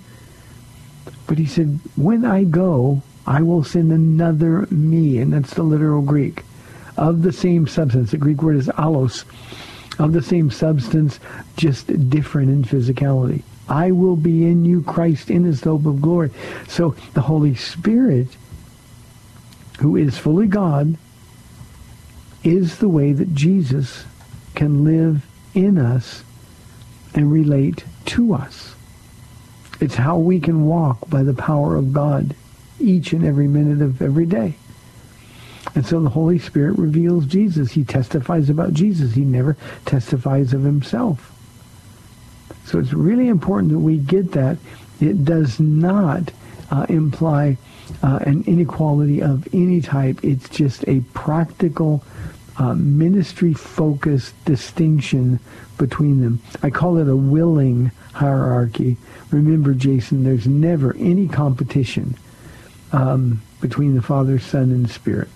but 1.27 1.37
he 1.37 1.45
said, 1.45 1.79
when 1.95 2.23
I 2.25 2.43
go, 2.45 3.01
I 3.27 3.41
will 3.41 3.63
send 3.63 3.91
another 3.91 4.67
me, 4.71 5.19
and 5.19 5.33
that's 5.33 5.53
the 5.53 5.63
literal 5.63 6.01
Greek, 6.01 6.43
of 6.97 7.21
the 7.21 7.33
same 7.33 7.67
substance. 7.67 8.11
The 8.11 8.17
Greek 8.17 8.41
word 8.41 8.55
is 8.55 8.67
allos, 8.69 9.25
of 9.99 10.13
the 10.13 10.21
same 10.21 10.49
substance, 10.49 11.19
just 11.57 12.09
different 12.09 12.49
in 12.49 12.63
physicality. 12.63 13.43
I 13.67 13.91
will 13.91 14.15
be 14.15 14.45
in 14.45 14.65
you, 14.65 14.81
Christ, 14.81 15.29
in 15.29 15.43
his 15.43 15.61
hope 15.63 15.85
of 15.85 16.01
glory. 16.01 16.31
So 16.67 16.95
the 17.13 17.21
Holy 17.21 17.53
Spirit, 17.53 18.27
who 19.79 19.95
is 19.95 20.17
fully 20.17 20.47
God, 20.47 20.97
is 22.43 22.77
the 22.77 22.89
way 22.89 23.13
that 23.13 23.35
Jesus 23.35 24.05
can 24.55 24.83
live 24.83 25.25
in 25.53 25.77
us 25.77 26.23
and 27.13 27.31
relate 27.31 27.83
to 28.05 28.33
us. 28.33 28.75
It's 29.79 29.95
how 29.95 30.17
we 30.17 30.39
can 30.39 30.65
walk 30.65 31.09
by 31.09 31.23
the 31.23 31.33
power 31.33 31.75
of 31.75 31.93
God 31.93 32.35
each 32.79 33.13
and 33.13 33.25
every 33.25 33.47
minute 33.47 33.81
of 33.81 34.01
every 34.01 34.25
day. 34.25 34.55
And 35.79 35.87
so 35.87 36.01
the 36.01 36.09
Holy 36.09 36.39
Spirit 36.39 36.77
reveals 36.77 37.25
Jesus. 37.25 37.71
He 37.71 37.85
testifies 37.85 38.49
about 38.49 38.73
Jesus. 38.73 39.13
He 39.13 39.23
never 39.23 39.55
testifies 39.85 40.51
of 40.51 40.63
himself. 40.63 41.31
So 42.65 42.79
it's 42.79 42.91
really 42.91 43.29
important 43.29 43.71
that 43.71 43.79
we 43.79 43.95
get 43.95 44.33
that. 44.33 44.57
It 44.99 45.23
does 45.23 45.57
not 45.57 46.33
uh, 46.69 46.85
imply 46.89 47.57
uh, 48.03 48.19
an 48.23 48.43
inequality 48.45 49.21
of 49.21 49.47
any 49.53 49.79
type. 49.79 50.21
It's 50.21 50.49
just 50.49 50.85
a 50.85 50.99
practical 51.13 52.03
uh, 52.57 52.73
ministry-focused 52.73 54.35
distinction 54.43 55.39
between 55.77 56.19
them. 56.19 56.41
I 56.61 56.71
call 56.71 56.97
it 56.97 57.07
a 57.07 57.15
willing 57.15 57.91
hierarchy. 58.11 58.97
Remember, 59.31 59.73
Jason, 59.73 60.25
there's 60.25 60.45
never 60.45 60.93
any 60.97 61.29
competition 61.29 62.17
um, 62.91 63.41
between 63.61 63.95
the 63.95 64.01
Father, 64.01 64.39
Son, 64.39 64.71
and 64.71 64.89
Spirit. 64.89 65.29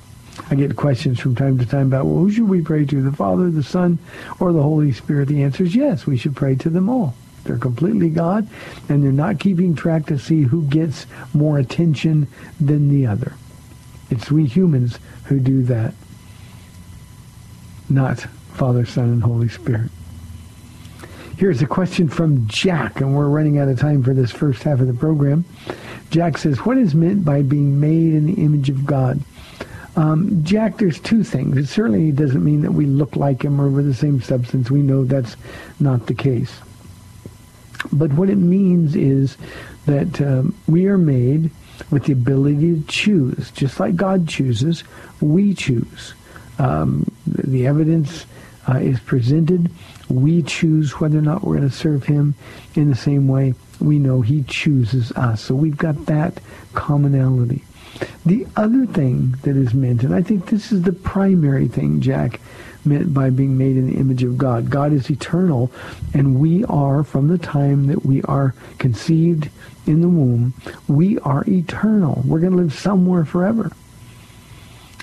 I 0.49 0.55
get 0.55 0.75
questions 0.75 1.19
from 1.19 1.35
time 1.35 1.57
to 1.59 1.65
time 1.65 1.87
about, 1.87 2.05
well, 2.05 2.17
who 2.17 2.31
should 2.31 2.49
we 2.49 2.61
pray 2.61 2.85
to, 2.85 3.01
the 3.01 3.11
Father, 3.11 3.49
the 3.51 3.63
Son, 3.63 3.99
or 4.39 4.51
the 4.51 4.63
Holy 4.63 4.91
Spirit? 4.91 5.27
The 5.27 5.43
answer 5.43 5.63
is 5.63 5.75
yes, 5.75 6.05
we 6.05 6.17
should 6.17 6.35
pray 6.35 6.55
to 6.55 6.69
them 6.69 6.89
all. 6.89 7.15
They're 7.43 7.57
completely 7.57 8.09
God, 8.09 8.47
and 8.89 9.03
they're 9.03 9.11
not 9.11 9.39
keeping 9.39 9.75
track 9.75 10.05
to 10.07 10.17
see 10.17 10.43
who 10.43 10.63
gets 10.63 11.05
more 11.33 11.57
attention 11.59 12.27
than 12.59 12.89
the 12.89 13.05
other. 13.05 13.33
It's 14.09 14.31
we 14.31 14.45
humans 14.45 14.99
who 15.25 15.39
do 15.39 15.63
that 15.63 15.93
not 17.89 18.21
Father, 18.53 18.85
Son, 18.85 19.05
and 19.05 19.23
Holy 19.23 19.49
Spirit. 19.49 19.91
Here's 21.37 21.61
a 21.61 21.67
question 21.67 22.07
from 22.07 22.47
Jack, 22.47 23.01
and 23.01 23.15
we're 23.15 23.27
running 23.27 23.57
out 23.57 23.67
of 23.67 23.79
time 23.79 24.03
for 24.03 24.13
this 24.13 24.31
first 24.31 24.63
half 24.63 24.79
of 24.79 24.87
the 24.87 24.93
program. 24.93 25.45
Jack 26.11 26.37
says, 26.37 26.59
what 26.59 26.77
is 26.77 26.93
meant 26.93 27.25
by 27.25 27.41
being 27.41 27.79
made 27.79 28.13
in 28.13 28.27
the 28.27 28.41
image 28.41 28.69
of 28.69 28.85
God? 28.85 29.19
Um, 29.95 30.43
Jack, 30.43 30.77
there's 30.77 30.99
two 30.99 31.23
things. 31.23 31.55
It 31.57 31.67
certainly 31.67 32.11
doesn't 32.11 32.43
mean 32.43 32.61
that 32.61 32.71
we 32.71 32.85
look 32.85 33.15
like 33.15 33.43
him 33.43 33.61
or 33.61 33.69
we're 33.69 33.83
the 33.83 33.93
same 33.93 34.21
substance. 34.21 34.71
We 34.71 34.81
know 34.81 35.05
that's 35.05 35.35
not 35.79 36.07
the 36.07 36.15
case. 36.15 36.59
But 37.91 38.13
what 38.13 38.29
it 38.29 38.37
means 38.37 38.95
is 38.95 39.37
that 39.85 40.19
um, 40.21 40.55
we 40.67 40.87
are 40.87 40.97
made 40.97 41.51
with 41.91 42.05
the 42.05 42.13
ability 42.13 42.81
to 42.81 42.87
choose. 42.87 43.51
Just 43.51 43.79
like 43.79 43.95
God 43.95 44.27
chooses, 44.27 44.83
we 45.21 45.53
choose. 45.53 46.13
Um, 46.59 47.11
the 47.27 47.67
evidence 47.67 48.25
uh, 48.67 48.77
is 48.77 48.99
presented. 48.99 49.69
We 50.09 50.43
choose 50.43 50.99
whether 50.99 51.17
or 51.19 51.21
not 51.21 51.43
we're 51.43 51.57
going 51.57 51.69
to 51.69 51.75
serve 51.75 52.05
him 52.05 52.35
in 52.75 52.89
the 52.89 52.95
same 52.95 53.27
way 53.27 53.53
we 53.79 53.99
know 53.99 54.21
he 54.21 54.43
chooses 54.43 55.11
us. 55.13 55.41
So 55.41 55.55
we've 55.55 55.77
got 55.77 56.05
that 56.05 56.39
commonality. 56.73 57.63
The 58.25 58.47
other 58.55 58.85
thing 58.85 59.35
that 59.43 59.55
is 59.55 59.73
meant, 59.73 60.03
and 60.03 60.15
I 60.15 60.21
think 60.21 60.47
this 60.47 60.71
is 60.71 60.83
the 60.83 60.93
primary 60.93 61.67
thing, 61.67 62.01
Jack, 62.01 62.39
meant 62.85 63.13
by 63.13 63.29
being 63.29 63.57
made 63.57 63.77
in 63.77 63.87
the 63.87 63.97
image 63.97 64.23
of 64.23 64.37
God. 64.37 64.69
God 64.69 64.93
is 64.93 65.09
eternal, 65.09 65.71
and 66.13 66.39
we 66.39 66.63
are, 66.65 67.03
from 67.03 67.27
the 67.27 67.37
time 67.37 67.87
that 67.87 68.05
we 68.05 68.21
are 68.23 68.55
conceived 68.77 69.49
in 69.85 70.01
the 70.01 70.09
womb, 70.09 70.53
we 70.87 71.19
are 71.19 71.43
eternal. 71.47 72.23
We're 72.25 72.39
going 72.39 72.53
to 72.53 72.57
live 72.57 72.73
somewhere 72.73 73.25
forever. 73.25 73.71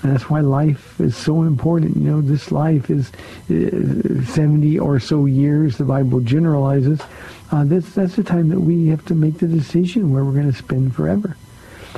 And 0.03 0.11
that's 0.11 0.29
why 0.29 0.41
life 0.41 0.99
is 0.99 1.15
so 1.15 1.43
important. 1.43 1.97
You 1.97 2.03
know, 2.03 2.21
this 2.21 2.51
life 2.51 2.89
is 2.89 3.11
uh, 3.51 4.25
70 4.25 4.79
or 4.79 4.99
so 4.99 5.25
years, 5.25 5.77
the 5.77 5.83
Bible 5.83 6.21
generalizes. 6.21 6.99
Uh, 7.51 7.65
that's, 7.65 7.93
that's 7.93 8.15
the 8.15 8.23
time 8.23 8.49
that 8.49 8.61
we 8.61 8.87
have 8.87 9.05
to 9.05 9.15
make 9.15 9.37
the 9.37 9.47
decision 9.47 10.11
where 10.11 10.25
we're 10.25 10.33
going 10.33 10.51
to 10.51 10.57
spend 10.57 10.95
forever. 10.95 11.37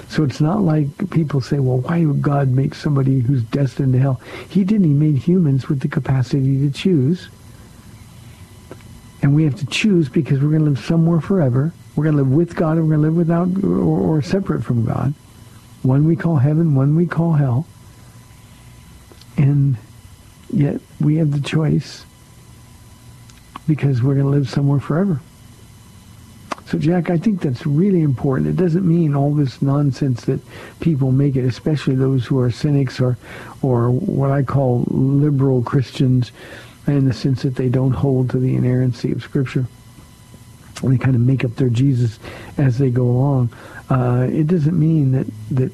So 0.10 0.24
it's 0.24 0.42
not 0.42 0.62
like 0.62 1.10
people 1.12 1.42
say, 1.42 1.60
well, 1.60 1.78
why 1.80 2.06
would 2.06 2.22
God 2.22 2.50
make 2.50 2.74
somebody 2.74 3.20
who's 3.20 3.44
destined 3.44 3.94
to 3.94 4.00
hell? 4.00 4.22
He 4.50 4.64
didn't. 4.64 4.86
He 4.88 4.94
made 4.94 5.18
humans 5.18 5.70
with 5.70 5.82
the 5.82 5.88
capacity 5.88 6.60
to 6.68 6.72
choose. 6.72 7.30
And 9.22 9.36
we 9.36 9.44
have 9.44 9.56
to 9.56 9.66
choose 9.68 10.10
because 10.10 10.42
we're 10.42 10.50
going 10.50 10.66
to 10.66 10.72
live 10.72 10.80
somewhere 10.80 11.22
forever. 11.22 11.74
We're 11.96 12.06
going 12.06 12.18
to 12.18 12.24
live 12.24 12.32
with 12.32 12.56
God 12.56 12.78
or 12.78 12.84
we're 12.84 12.98
going 12.98 13.02
to 13.02 13.08
live 13.08 13.16
without 13.16 13.64
or, 13.64 14.18
or 14.18 14.22
separate 14.22 14.64
from 14.64 14.86
God. 14.86 15.14
One 15.84 16.06
we 16.06 16.16
call 16.16 16.38
heaven, 16.38 16.76
one 16.76 16.96
we 16.96 17.06
call 17.06 17.34
hell. 17.34 17.68
And 19.38 19.78
yet 20.52 20.82
we 21.00 21.18
have 21.18 21.32
the 21.32 21.48
choice 21.48 22.06
because 23.68 24.02
we're 24.02 24.16
going 24.16 24.26
to 24.26 24.32
live 24.32 24.50
somewhere 24.50 24.80
forever. 24.80 25.22
So, 26.68 26.78
Jack, 26.80 27.10
I 27.10 27.18
think 27.18 27.42
that's 27.42 27.66
really 27.66 28.02
important. 28.02 28.48
It 28.48 28.56
doesn't 28.56 28.88
mean 28.88 29.16
all 29.16 29.34
this 29.34 29.62
nonsense 29.62 30.26
that 30.26 30.40
people 30.80 31.12
make 31.12 31.36
it, 31.36 31.46
especially 31.46 31.96
those 31.96 32.26
who 32.26 32.40
are 32.40 32.52
cynics 32.52 33.00
or, 33.00 33.18
or 33.62 33.92
what 33.92 34.32
I 34.32 34.44
call 34.44 34.86
liberal 34.88 35.62
Christians, 35.62 36.32
in 36.88 37.06
the 37.06 37.14
sense 37.14 37.44
that 37.44 37.56
they 37.56 37.70
don't 37.70 37.92
hold 37.94 38.30
to 38.32 38.40
the 38.40 38.56
inerrancy 38.56 39.12
of 39.12 39.22
Scripture. 39.24 39.68
They 40.82 40.98
kind 40.98 41.16
of 41.16 41.22
make 41.22 41.46
up 41.46 41.56
their 41.56 41.70
Jesus 41.70 42.20
as 42.58 42.78
they 42.78 42.90
go 42.90 43.04
along. 43.04 43.50
Uh, 43.90 44.28
it 44.30 44.48
doesn't 44.48 44.78
mean 44.78 45.12
that, 45.12 45.28
that 45.52 45.72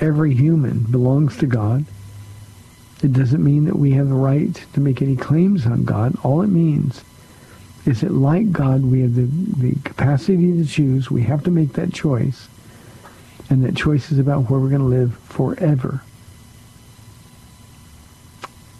every 0.00 0.34
human 0.34 0.80
belongs 0.80 1.36
to 1.38 1.46
God 1.46 1.84
It 3.02 3.12
doesn't 3.12 3.42
mean 3.42 3.66
that 3.66 3.76
we 3.78 3.92
have 3.92 4.08
the 4.08 4.14
right 4.14 4.60
to 4.72 4.80
make 4.80 5.00
any 5.02 5.14
claims 5.16 5.66
on 5.66 5.84
God. 5.84 6.16
All 6.24 6.42
it 6.42 6.48
means 6.48 7.04
is 7.88 8.02
that 8.02 8.12
like 8.12 8.52
God, 8.52 8.84
we 8.84 9.00
have 9.00 9.14
the, 9.14 9.22
the 9.22 9.74
capacity 9.80 10.62
to 10.62 10.68
choose. 10.68 11.10
We 11.10 11.22
have 11.22 11.42
to 11.44 11.50
make 11.50 11.72
that 11.72 11.90
choice. 11.90 12.46
And 13.48 13.64
that 13.64 13.76
choice 13.76 14.12
is 14.12 14.18
about 14.18 14.50
where 14.50 14.60
we're 14.60 14.68
going 14.68 14.82
to 14.82 14.86
live 14.86 15.16
forever. 15.20 16.02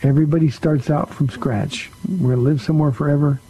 Everybody 0.03 0.51
starts 0.51 0.91
out 0.91 1.09
from 1.09 1.31
scratch. 1.31 1.91
We're 2.07 2.35
going 2.35 2.37
to 2.37 2.43
live 2.43 2.61
somewhere 2.61 2.93
forever. 2.93 3.41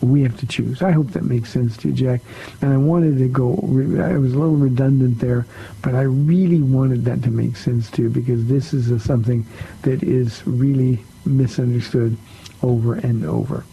We 0.00 0.22
have 0.22 0.40
to 0.40 0.46
choose. 0.46 0.80
I 0.80 0.92
hope 0.92 1.08
that 1.08 1.24
makes 1.24 1.50
sense 1.50 1.76
to 1.78 1.88
you, 1.88 1.94
Jack. 1.94 2.22
And 2.62 2.72
I 2.72 2.78
wanted 2.78 3.18
to 3.18 3.28
go, 3.28 3.52
I 3.52 4.16
was 4.16 4.32
a 4.32 4.38
little 4.38 4.56
redundant 4.56 5.18
there, 5.18 5.44
but 5.82 5.94
I 5.94 6.02
really 6.02 6.62
wanted 6.62 7.04
that 7.04 7.22
to 7.24 7.30
make 7.30 7.56
sense 7.56 7.90
to 7.92 8.02
you 8.02 8.08
because 8.08 8.46
this 8.46 8.72
is 8.72 8.90
a, 8.90 8.98
something 8.98 9.46
that 9.82 10.02
is 10.02 10.42
really 10.46 11.04
misunderstood 11.26 12.16
over 12.62 12.94
and 12.94 13.26
over. 13.26 13.64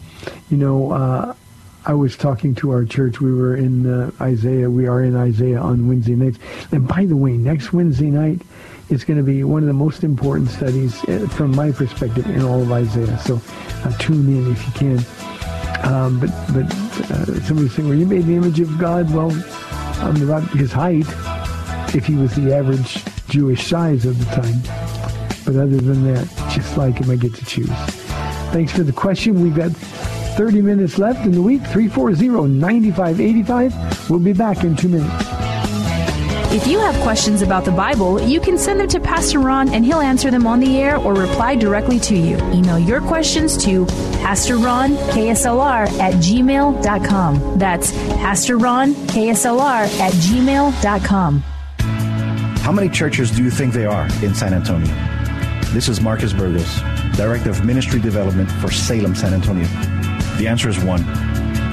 You 0.49 0.57
know, 0.57 0.91
uh, 0.91 1.35
I 1.85 1.93
was 1.93 2.17
talking 2.17 2.55
to 2.55 2.71
our 2.71 2.85
church. 2.85 3.21
We 3.21 3.33
were 3.33 3.55
in 3.55 3.85
uh, 3.85 4.11
Isaiah. 4.21 4.69
We 4.69 4.87
are 4.87 5.03
in 5.03 5.15
Isaiah 5.15 5.59
on 5.59 5.87
Wednesday 5.87 6.15
nights. 6.15 6.39
And 6.71 6.87
by 6.87 7.05
the 7.05 7.15
way, 7.15 7.37
next 7.37 7.73
Wednesday 7.73 8.09
night 8.09 8.41
is 8.89 9.03
going 9.03 9.17
to 9.17 9.23
be 9.23 9.43
one 9.43 9.61
of 9.61 9.67
the 9.67 9.73
most 9.73 10.03
important 10.03 10.49
studies 10.49 11.03
uh, 11.05 11.27
from 11.31 11.55
my 11.55 11.71
perspective 11.71 12.25
in 12.27 12.43
all 12.43 12.61
of 12.61 12.71
Isaiah. 12.71 13.17
So 13.19 13.41
uh, 13.83 13.97
tune 13.97 14.27
in 14.27 14.51
if 14.51 14.65
you 14.65 14.73
can. 14.73 14.97
Um, 15.83 16.19
but 16.19 16.29
but 16.53 16.65
uh, 17.11 17.25
somebody's 17.41 17.73
saying, 17.73 17.87
well, 17.87 17.97
you 17.97 18.05
made 18.05 18.25
the 18.25 18.35
image 18.35 18.59
of 18.59 18.77
God. 18.77 19.13
Well, 19.13 19.31
I 20.01 20.11
mean, 20.11 20.23
about 20.23 20.43
his 20.49 20.71
height, 20.71 21.05
if 21.95 22.05
he 22.05 22.15
was 22.15 22.35
the 22.35 22.53
average 22.53 23.03
Jewish 23.29 23.67
size 23.67 24.05
of 24.05 24.19
the 24.19 24.25
time. 24.25 24.59
But 25.45 25.55
other 25.55 25.77
than 25.77 26.03
that, 26.13 26.27
just 26.51 26.77
like 26.77 26.97
him, 26.97 27.09
I 27.09 27.15
get 27.15 27.33
to 27.35 27.45
choose. 27.45 27.69
Thanks 28.51 28.71
for 28.71 28.83
the 28.83 28.91
question. 28.91 29.41
We've 29.41 29.55
got 29.55 29.71
30 30.39 30.61
minutes 30.61 30.97
left 30.97 31.25
in 31.25 31.33
the 31.33 31.41
week. 31.41 31.61
340-9585. 31.63 34.09
We'll 34.09 34.19
be 34.19 34.31
back 34.31 34.63
in 34.63 34.73
two 34.73 34.87
minutes. 34.87 35.13
If 36.53 36.65
you 36.65 36.79
have 36.79 36.95
questions 37.03 37.41
about 37.41 37.65
the 37.65 37.73
Bible, 37.73 38.21
you 38.21 38.39
can 38.39 38.57
send 38.57 38.79
them 38.79 38.87
to 38.87 39.01
Pastor 39.01 39.39
Ron 39.39 39.67
and 39.67 39.83
he'll 39.83 39.99
answer 39.99 40.31
them 40.31 40.47
on 40.47 40.61
the 40.61 40.77
air 40.77 40.95
or 40.95 41.13
reply 41.13 41.57
directly 41.57 41.99
to 41.99 42.15
you. 42.15 42.37
Email 42.53 42.79
your 42.79 43.01
questions 43.01 43.61
to 43.65 43.85
Pastor 44.23 44.55
Ron 44.55 44.91
KSLR 45.11 45.89
at 45.99 46.13
gmail.com. 46.13 47.59
That's 47.59 47.91
Pastor 47.91 48.57
Ron 48.57 48.93
KSLR 48.93 49.99
at 49.99 50.13
gmail.com. 50.13 51.39
How 52.61 52.71
many 52.71 52.87
churches 52.87 53.29
do 53.29 53.43
you 53.43 53.51
think 53.51 53.73
there 53.73 53.89
are 53.89 54.05
in 54.23 54.33
San 54.33 54.53
Antonio? 54.53 54.87
This 55.73 55.89
is 55.89 55.99
Marcus 55.99 56.31
Burgos, 56.31 56.79
Director 57.17 57.49
of 57.49 57.65
Ministry 57.65 57.99
Development 57.99 58.49
for 58.49 58.71
Salem, 58.71 59.15
San 59.15 59.33
Antonio. 59.33 59.67
The 60.39 60.47
answer 60.47 60.69
is 60.69 60.79
one. 60.79 61.03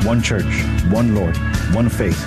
One 0.05 0.21
church, 0.21 0.65
one 0.91 1.15
Lord, 1.15 1.37
one 1.73 1.89
faith, 1.89 2.19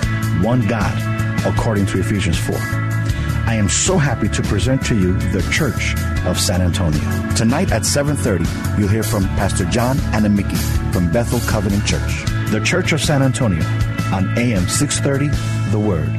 one 0.42 0.66
God 0.66 0.96
according 1.44 1.84
to 1.86 2.00
Ephesians 2.00 2.38
4. 2.38 2.56
I 2.56 3.56
am 3.56 3.68
so 3.68 3.98
happy 3.98 4.26
to 4.30 4.42
present 4.44 4.82
to 4.86 4.98
you 4.98 5.12
the 5.32 5.42
Church 5.52 5.94
of 6.24 6.40
San 6.40 6.62
Antonio. 6.62 6.98
Tonight 7.36 7.72
at 7.72 7.82
7:30, 7.84 8.46
you'll 8.78 8.88
hear 8.88 9.02
from 9.02 9.24
Pastor 9.36 9.66
John 9.66 9.98
Anamiki 10.16 10.56
from 10.94 11.12
Bethel 11.12 11.40
Covenant 11.40 11.84
Church. 11.84 12.24
The 12.50 12.60
Church 12.64 12.92
of 12.92 13.02
San 13.02 13.22
Antonio 13.22 13.62
on 14.10 14.32
AM 14.38 14.66
630 14.66 15.28
The 15.72 15.78
Word. 15.78 16.10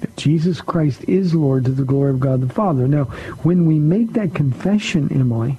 that 0.00 0.16
Jesus 0.16 0.62
Christ 0.62 1.04
is 1.04 1.34
Lord 1.34 1.66
to 1.66 1.72
the 1.72 1.84
glory 1.84 2.10
of 2.10 2.20
God 2.20 2.40
the 2.40 2.52
Father. 2.52 2.88
Now, 2.88 3.04
when 3.44 3.66
we 3.66 3.78
make 3.78 4.14
that 4.14 4.34
confession, 4.34 5.12
Emily, 5.12 5.58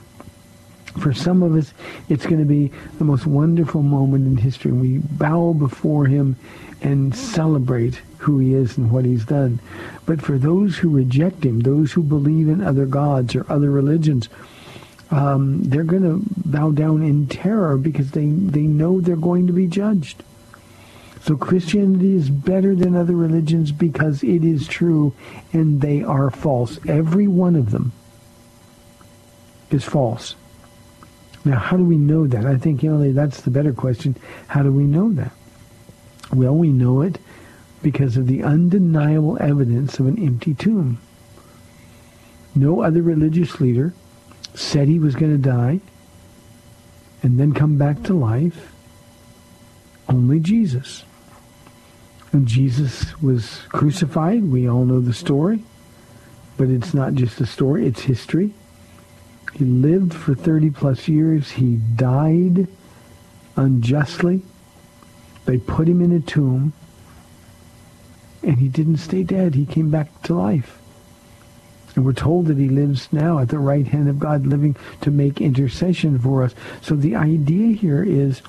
for 0.99 1.13
some 1.13 1.43
of 1.43 1.55
us, 1.55 1.73
it's 2.09 2.25
going 2.25 2.39
to 2.39 2.45
be 2.45 2.71
the 2.97 3.03
most 3.03 3.27
wonderful 3.27 3.83
moment 3.83 4.25
in 4.25 4.37
history. 4.37 4.71
We 4.71 4.97
bow 4.97 5.53
before 5.53 6.07
him 6.07 6.37
and 6.81 7.15
celebrate 7.15 8.01
who 8.17 8.39
he 8.39 8.55
is 8.55 8.77
and 8.77 8.91
what 8.91 9.05
he's 9.05 9.25
done. 9.25 9.59
But 10.07 10.21
for 10.21 10.39
those 10.39 10.77
who 10.77 10.89
reject 10.89 11.45
him, 11.45 11.59
those 11.59 11.91
who 11.91 12.01
believe 12.01 12.49
in 12.49 12.63
other 12.63 12.87
gods 12.87 13.35
or 13.35 13.45
other 13.51 13.69
religions, 13.69 14.29
um, 15.11 15.63
they're 15.63 15.83
going 15.83 16.03
to 16.03 16.21
bow 16.45 16.71
down 16.71 17.01
in 17.01 17.27
terror 17.27 17.77
because 17.77 18.11
they, 18.11 18.25
they 18.25 18.61
know 18.61 18.99
they're 18.99 19.15
going 19.15 19.47
to 19.47 19.53
be 19.53 19.67
judged. 19.67 20.23
So 21.21 21.35
Christianity 21.35 22.15
is 22.15 22.29
better 22.29 22.75
than 22.75 22.95
other 22.95 23.15
religions 23.15 23.71
because 23.71 24.23
it 24.23 24.43
is 24.43 24.67
true 24.67 25.13
and 25.51 25.81
they 25.81 26.03
are 26.03 26.29
false. 26.29 26.79
Every 26.87 27.27
one 27.27 27.55
of 27.55 27.71
them 27.71 27.91
is 29.71 29.83
false. 29.83 30.35
Now, 31.43 31.59
how 31.59 31.77
do 31.77 31.83
we 31.83 31.97
know 31.97 32.27
that? 32.27 32.45
I 32.45 32.57
think, 32.57 32.83
you 32.83 32.91
know, 32.91 33.11
that's 33.11 33.41
the 33.41 33.51
better 33.51 33.73
question. 33.73 34.15
How 34.47 34.63
do 34.63 34.71
we 34.71 34.83
know 34.83 35.11
that? 35.13 35.31
Well, 36.33 36.55
we 36.55 36.69
know 36.69 37.01
it 37.01 37.19
because 37.81 38.17
of 38.17 38.27
the 38.27 38.43
undeniable 38.43 39.37
evidence 39.39 39.99
of 39.99 40.07
an 40.07 40.21
empty 40.21 40.53
tomb. 40.53 40.99
No 42.55 42.81
other 42.81 43.01
religious 43.01 43.61
leader 43.61 43.93
said 44.57 44.87
he 44.87 44.99
was 44.99 45.15
going 45.15 45.31
to 45.31 45.49
die 45.49 45.79
and 47.21 47.39
then 47.39 47.53
come 47.53 47.77
back 47.77 48.03
to 48.03 48.13
life. 48.13 48.73
Only 50.09 50.39
Jesus. 50.39 51.03
And 52.31 52.47
Jesus 52.47 53.19
was 53.21 53.61
crucified. 53.69 54.43
We 54.43 54.67
all 54.67 54.85
know 54.85 54.99
the 54.99 55.13
story. 55.13 55.63
But 56.57 56.69
it's 56.69 56.93
not 56.93 57.13
just 57.13 57.39
a 57.39 57.45
story, 57.45 57.85
it's 57.85 58.01
history. 58.01 58.51
He 59.53 59.63
lived 59.63 60.13
for 60.13 60.33
30 60.33 60.71
plus 60.71 61.07
years. 61.07 61.51
He 61.51 61.75
died 61.75 62.67
unjustly. 63.55 64.41
They 65.45 65.57
put 65.57 65.87
him 65.87 66.01
in 66.01 66.11
a 66.11 66.19
tomb, 66.19 66.73
and 68.43 68.57
he 68.57 68.67
didn't 68.67 68.97
stay 68.97 69.23
dead. 69.23 69.55
He 69.55 69.65
came 69.65 69.89
back 69.89 70.21
to 70.23 70.33
life. 70.33 70.79
And 71.97 72.05
we're 72.05 72.13
told 72.13 72.45
that 72.45 72.59
he 72.59 72.69
lives 72.69 73.11
now 73.11 73.39
at 73.39 73.49
the 73.49 73.57
right 73.57 73.87
hand 73.87 74.07
of 74.07 74.19
God, 74.19 74.45
living 74.45 74.75
to 75.01 75.09
make 75.09 75.41
intercession 75.41 76.19
for 76.19 76.43
us. 76.43 76.53
So 76.79 76.95
the 76.95 77.15
idea 77.15 77.75
here 77.75 78.03
is 78.03 78.43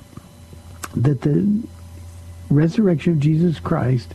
that 0.95 1.23
the 1.23 1.63
resurrection 2.51 3.15
of 3.15 3.21
Jesus 3.21 3.59
Christ 3.59 4.15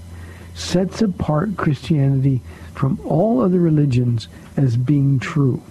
sets 0.53 1.01
apart 1.01 1.57
Christianity 1.57 2.43
from 2.75 2.99
all 3.03 3.41
other 3.41 3.57
religions 3.57 4.27
as 4.55 4.77
being 4.77 5.19
true. 5.19 5.63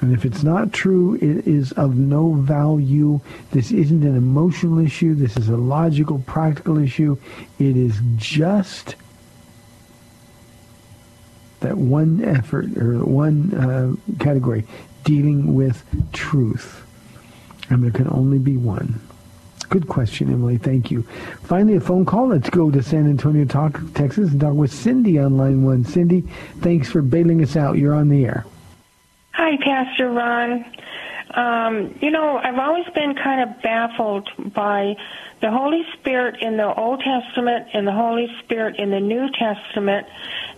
And 0.00 0.14
if 0.14 0.24
it's 0.24 0.42
not 0.42 0.72
true, 0.72 1.16
it 1.16 1.46
is 1.46 1.72
of 1.72 1.94
no 1.96 2.32
value. 2.32 3.20
This 3.50 3.70
isn't 3.70 4.02
an 4.02 4.16
emotional 4.16 4.78
issue. 4.78 5.14
This 5.14 5.36
is 5.36 5.50
a 5.50 5.58
logical, 5.58 6.20
practical 6.20 6.78
issue. 6.78 7.18
It 7.58 7.76
is 7.76 8.00
just 8.16 8.94
that 11.64 11.76
one 11.76 12.22
effort 12.24 12.76
or 12.78 13.04
one 13.04 13.52
uh, 13.54 13.94
category 14.22 14.64
dealing 15.02 15.54
with 15.54 15.82
truth. 16.12 16.82
And 17.70 17.82
there 17.82 17.90
can 17.90 18.08
only 18.08 18.38
be 18.38 18.56
one. 18.56 19.00
Good 19.70 19.88
question, 19.88 20.30
Emily. 20.30 20.58
Thank 20.58 20.90
you. 20.90 21.02
Finally, 21.42 21.76
a 21.76 21.80
phone 21.80 22.04
call. 22.04 22.28
Let's 22.28 22.50
go 22.50 22.70
to 22.70 22.82
San 22.82 23.08
Antonio, 23.08 23.44
talk, 23.44 23.80
Texas, 23.94 24.30
and 24.30 24.40
talk 24.40 24.54
with 24.54 24.72
Cindy 24.72 25.18
on 25.18 25.36
line 25.36 25.64
one. 25.64 25.84
Cindy, 25.84 26.20
thanks 26.60 26.90
for 26.90 27.02
bailing 27.02 27.42
us 27.42 27.56
out. 27.56 27.78
You're 27.78 27.94
on 27.94 28.08
the 28.08 28.24
air. 28.24 28.44
Hi, 29.32 29.56
Pastor 29.56 30.10
Ron. 30.10 30.64
Um, 31.34 31.98
you 32.00 32.10
know, 32.10 32.36
I've 32.36 32.58
always 32.58 32.86
been 32.94 33.14
kind 33.16 33.50
of 33.50 33.62
baffled 33.62 34.28
by 34.54 34.94
the 35.40 35.50
Holy 35.50 35.82
Spirit 35.94 36.40
in 36.40 36.56
the 36.56 36.72
Old 36.72 37.00
Testament 37.00 37.68
and 37.72 37.86
the 37.86 37.92
Holy 37.92 38.28
Spirit 38.44 38.76
in 38.78 38.90
the 38.90 39.00
New 39.00 39.28
Testament 39.32 40.06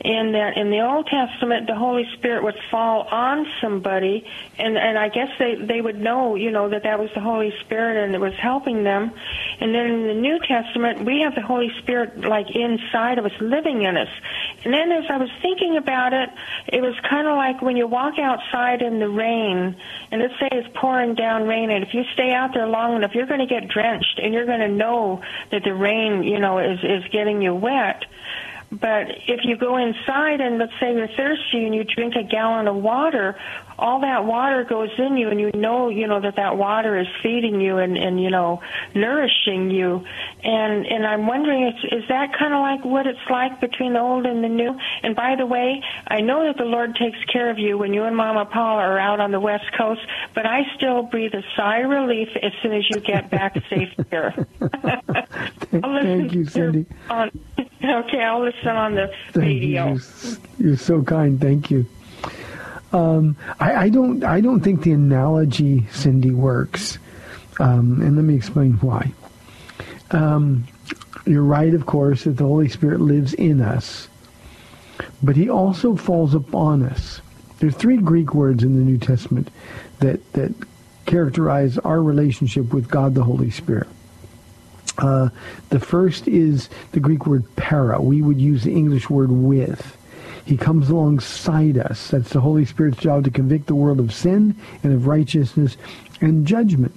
in 0.00 0.32
that 0.32 0.56
in 0.56 0.70
the 0.70 0.80
Old 0.80 1.06
Testament 1.06 1.66
the 1.66 1.74
Holy 1.74 2.06
Spirit 2.14 2.44
would 2.44 2.58
fall 2.70 3.02
on 3.10 3.46
somebody 3.60 4.26
and 4.58 4.76
and 4.76 4.98
I 4.98 5.08
guess 5.08 5.30
they 5.38 5.54
they 5.54 5.80
would 5.80 6.00
know 6.00 6.34
you 6.34 6.50
know 6.50 6.68
that 6.68 6.82
that 6.84 6.98
was 6.98 7.10
the 7.14 7.20
Holy 7.20 7.52
Spirit 7.60 8.04
and 8.04 8.14
it 8.14 8.20
was 8.20 8.34
helping 8.34 8.84
them. 8.84 9.10
And 9.60 9.74
then 9.74 9.86
in 9.86 10.06
the 10.06 10.14
New 10.14 10.38
Testament 10.40 11.04
we 11.04 11.20
have 11.20 11.34
the 11.34 11.42
Holy 11.42 11.70
Spirit 11.78 12.20
like 12.20 12.50
inside 12.54 13.18
of 13.18 13.26
us 13.26 13.32
living 13.40 13.82
in 13.82 13.96
us. 13.96 14.08
And 14.64 14.72
then 14.72 14.92
as 14.92 15.04
I 15.08 15.16
was 15.16 15.30
thinking 15.42 15.76
about 15.76 16.12
it 16.12 16.30
it 16.68 16.82
was 16.82 16.94
kind 17.08 17.26
of 17.26 17.36
like 17.36 17.62
when 17.62 17.76
you 17.76 17.86
walk 17.86 18.18
outside 18.18 18.82
in 18.82 18.98
the 18.98 19.08
rain 19.08 19.76
and 20.10 20.20
let's 20.20 20.38
say 20.38 20.48
it's 20.52 20.68
pouring 20.74 21.14
down 21.14 21.46
rain 21.46 21.70
and 21.70 21.84
if 21.84 21.94
you 21.94 22.04
stay 22.12 22.32
out 22.32 22.52
there 22.54 22.66
long 22.66 22.96
enough 22.96 23.14
you're 23.14 23.26
going 23.26 23.40
to 23.40 23.46
get 23.46 23.68
drenched 23.68 24.20
and 24.22 24.34
you're 24.34 24.46
going 24.46 24.60
to 24.60 24.68
know 24.68 25.22
that 25.50 25.64
the 25.64 25.74
rain 25.74 26.22
you 26.22 26.38
know 26.38 26.58
is 26.58 26.78
is 26.82 27.04
getting 27.10 27.42
you 27.42 27.54
wet 27.54 28.04
but 28.70 29.06
if 29.28 29.44
you 29.44 29.56
go 29.56 29.76
inside 29.76 30.40
and 30.40 30.58
let's 30.58 30.72
say 30.80 30.92
you're 30.94 31.08
thirsty 31.08 31.64
and 31.64 31.74
you 31.74 31.84
drink 31.84 32.14
a 32.16 32.22
gallon 32.22 32.66
of 32.66 32.76
water, 32.76 33.36
all 33.78 34.00
that 34.00 34.24
water 34.24 34.64
goes 34.64 34.90
in 34.98 35.16
you 35.16 35.28
and 35.28 35.40
you 35.40 35.50
know, 35.52 35.88
you 35.88 36.06
know, 36.06 36.20
that 36.20 36.36
that 36.36 36.56
water 36.56 36.98
is 36.98 37.06
feeding 37.22 37.60
you 37.60 37.78
and, 37.78 37.96
and 37.96 38.20
you 38.20 38.30
know, 38.30 38.60
nourishing 38.94 39.70
you. 39.70 40.04
And, 40.42 40.86
and 40.86 41.06
I'm 41.06 41.26
wondering, 41.26 41.68
is, 41.68 41.84
is 41.92 42.08
that 42.08 42.36
kind 42.38 42.54
of 42.54 42.60
like 42.60 42.84
what 42.84 43.06
it's 43.06 43.18
like 43.30 43.60
between 43.60 43.92
the 43.94 44.00
old 44.00 44.26
and 44.26 44.42
the 44.42 44.48
new? 44.48 44.78
And 45.02 45.14
by 45.14 45.36
the 45.36 45.46
way, 45.46 45.82
I 46.06 46.20
know 46.20 46.46
that 46.46 46.56
the 46.56 46.64
Lord 46.64 46.96
takes 46.96 47.22
care 47.32 47.50
of 47.50 47.58
you 47.58 47.78
when 47.78 47.92
you 47.94 48.04
and 48.04 48.16
Mama 48.16 48.46
Paula 48.46 48.82
are 48.82 48.98
out 48.98 49.20
on 49.20 49.30
the 49.30 49.40
West 49.40 49.66
Coast, 49.76 50.00
but 50.34 50.46
I 50.46 50.62
still 50.76 51.02
breathe 51.02 51.34
a 51.34 51.42
sigh 51.56 51.78
of 51.78 51.90
relief 51.90 52.28
as 52.42 52.52
soon 52.62 52.72
as 52.72 52.88
you 52.90 53.00
get 53.00 53.30
back 53.30 53.56
safe 53.70 53.92
here. 54.10 54.46
Thank 55.70 56.32
you, 56.32 56.44
Cindy. 56.46 56.86
On, 57.10 57.30
Okay, 57.84 58.22
I'll 58.22 58.42
listen 58.42 58.68
on 58.68 58.94
the 58.94 59.10
Thank 59.32 59.44
radio. 59.44 59.92
You. 59.92 60.00
You're, 60.22 60.68
you're 60.68 60.76
so 60.76 61.02
kind. 61.02 61.40
Thank 61.40 61.70
you. 61.70 61.86
Um, 62.92 63.36
I, 63.58 63.74
I, 63.74 63.88
don't. 63.88 64.24
I 64.24 64.40
don't 64.40 64.60
think 64.60 64.82
the 64.82 64.92
analogy, 64.92 65.86
Cindy, 65.92 66.30
works. 66.30 66.98
Um, 67.58 68.00
and 68.02 68.16
let 68.16 68.24
me 68.24 68.34
explain 68.34 68.74
why. 68.74 69.12
Um, 70.10 70.66
you're 71.26 71.42
right, 71.42 71.74
of 71.74 71.86
course, 71.86 72.24
that 72.24 72.36
the 72.36 72.44
Holy 72.44 72.68
Spirit 72.68 73.00
lives 73.00 73.34
in 73.34 73.60
us, 73.60 74.08
but 75.22 75.36
He 75.36 75.48
also 75.48 75.96
falls 75.96 76.34
upon 76.34 76.82
us. 76.82 77.20
There 77.58 77.68
are 77.68 77.72
three 77.72 77.96
Greek 77.96 78.34
words 78.34 78.62
in 78.62 78.76
the 78.76 78.84
New 78.84 78.98
Testament 78.98 79.50
that 79.98 80.32
that 80.34 80.52
characterize 81.06 81.78
our 81.78 82.02
relationship 82.02 82.72
with 82.72 82.88
God, 82.88 83.14
the 83.14 83.24
Holy 83.24 83.50
Spirit. 83.50 83.88
Uh, 84.98 85.28
the 85.68 85.80
first 85.80 86.26
is 86.26 86.68
the 86.92 87.00
Greek 87.00 87.26
word 87.26 87.44
para. 87.56 88.00
We 88.00 88.22
would 88.22 88.40
use 88.40 88.64
the 88.64 88.72
English 88.72 89.10
word 89.10 89.30
with. 89.30 89.95
He 90.46 90.56
comes 90.56 90.88
alongside 90.88 91.76
us. 91.76 92.08
That's 92.08 92.30
the 92.30 92.40
Holy 92.40 92.64
Spirit's 92.64 92.98
job 92.98 93.24
to 93.24 93.30
convict 93.32 93.66
the 93.66 93.74
world 93.74 93.98
of 93.98 94.14
sin 94.14 94.54
and 94.84 94.92
of 94.92 95.08
righteousness 95.08 95.76
and 96.20 96.46
judgment. 96.46 96.94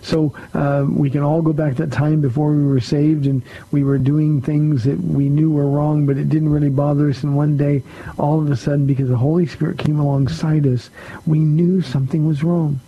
So 0.00 0.34
uh, 0.54 0.86
we 0.88 1.10
can 1.10 1.22
all 1.22 1.42
go 1.42 1.52
back 1.52 1.76
to 1.76 1.86
that 1.86 1.94
time 1.94 2.22
before 2.22 2.50
we 2.50 2.64
were 2.64 2.80
saved 2.80 3.26
and 3.26 3.42
we 3.70 3.84
were 3.84 3.98
doing 3.98 4.40
things 4.40 4.84
that 4.84 4.98
we 4.98 5.28
knew 5.28 5.50
were 5.50 5.68
wrong, 5.68 6.06
but 6.06 6.16
it 6.16 6.30
didn't 6.30 6.48
really 6.48 6.70
bother 6.70 7.10
us. 7.10 7.22
And 7.22 7.36
one 7.36 7.58
day, 7.58 7.82
all 8.18 8.40
of 8.40 8.50
a 8.50 8.56
sudden, 8.56 8.86
because 8.86 9.10
the 9.10 9.18
Holy 9.18 9.46
Spirit 9.46 9.78
came 9.78 10.00
alongside 10.00 10.66
us, 10.66 10.88
we 11.26 11.40
knew 11.40 11.82
something 11.82 12.26
was 12.26 12.42
wrong. 12.42 12.80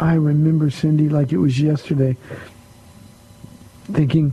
I 0.00 0.14
remember, 0.14 0.70
Cindy, 0.70 1.10
like 1.10 1.32
it 1.32 1.38
was 1.38 1.60
yesterday 1.60 2.16
thinking, 3.92 4.32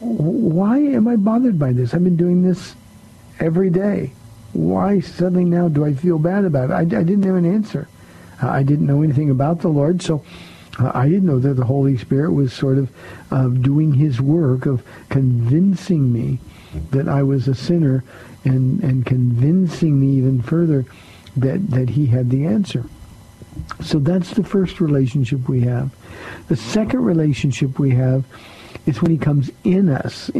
why 0.00 0.78
am 0.78 1.08
I 1.08 1.16
bothered 1.16 1.58
by 1.58 1.72
this? 1.72 1.94
I've 1.94 2.04
been 2.04 2.16
doing 2.16 2.42
this 2.42 2.74
every 3.40 3.70
day. 3.70 4.12
Why 4.52 5.00
suddenly 5.00 5.44
now 5.44 5.68
do 5.68 5.84
I 5.84 5.94
feel 5.94 6.18
bad 6.18 6.44
about 6.44 6.70
it? 6.70 6.72
I, 6.72 6.80
I 6.80 7.02
didn't 7.04 7.22
have 7.22 7.36
an 7.36 7.52
answer. 7.52 7.88
Uh, 8.42 8.48
I 8.48 8.62
didn't 8.62 8.86
know 8.86 9.02
anything 9.02 9.30
about 9.30 9.60
the 9.60 9.68
Lord, 9.68 10.02
so 10.02 10.24
uh, 10.78 10.90
I 10.94 11.08
didn't 11.08 11.26
know 11.26 11.38
that 11.38 11.54
the 11.54 11.64
Holy 11.64 11.96
Spirit 11.96 12.32
was 12.32 12.52
sort 12.52 12.78
of 12.78 12.90
uh, 13.30 13.48
doing 13.48 13.94
his 13.94 14.20
work 14.20 14.66
of 14.66 14.82
convincing 15.08 16.12
me 16.12 16.38
that 16.90 17.08
I 17.08 17.22
was 17.22 17.48
a 17.48 17.54
sinner 17.54 18.04
and, 18.44 18.82
and 18.82 19.04
convincing 19.04 20.00
me 20.00 20.16
even 20.16 20.42
further 20.42 20.84
that, 21.36 21.70
that 21.70 21.90
he 21.90 22.06
had 22.06 22.30
the 22.30 22.46
answer. 22.46 22.84
So 23.82 23.98
that's 23.98 24.30
the 24.30 24.44
first 24.44 24.80
relationship 24.80 25.48
we 25.48 25.62
have. 25.62 25.90
The 26.48 26.56
second 26.56 27.04
relationship 27.04 27.78
we 27.78 27.90
have 27.90 28.24
is 28.86 29.02
when 29.02 29.10
he 29.10 29.18
comes 29.18 29.50
in 29.64 29.88
us. 29.88 30.30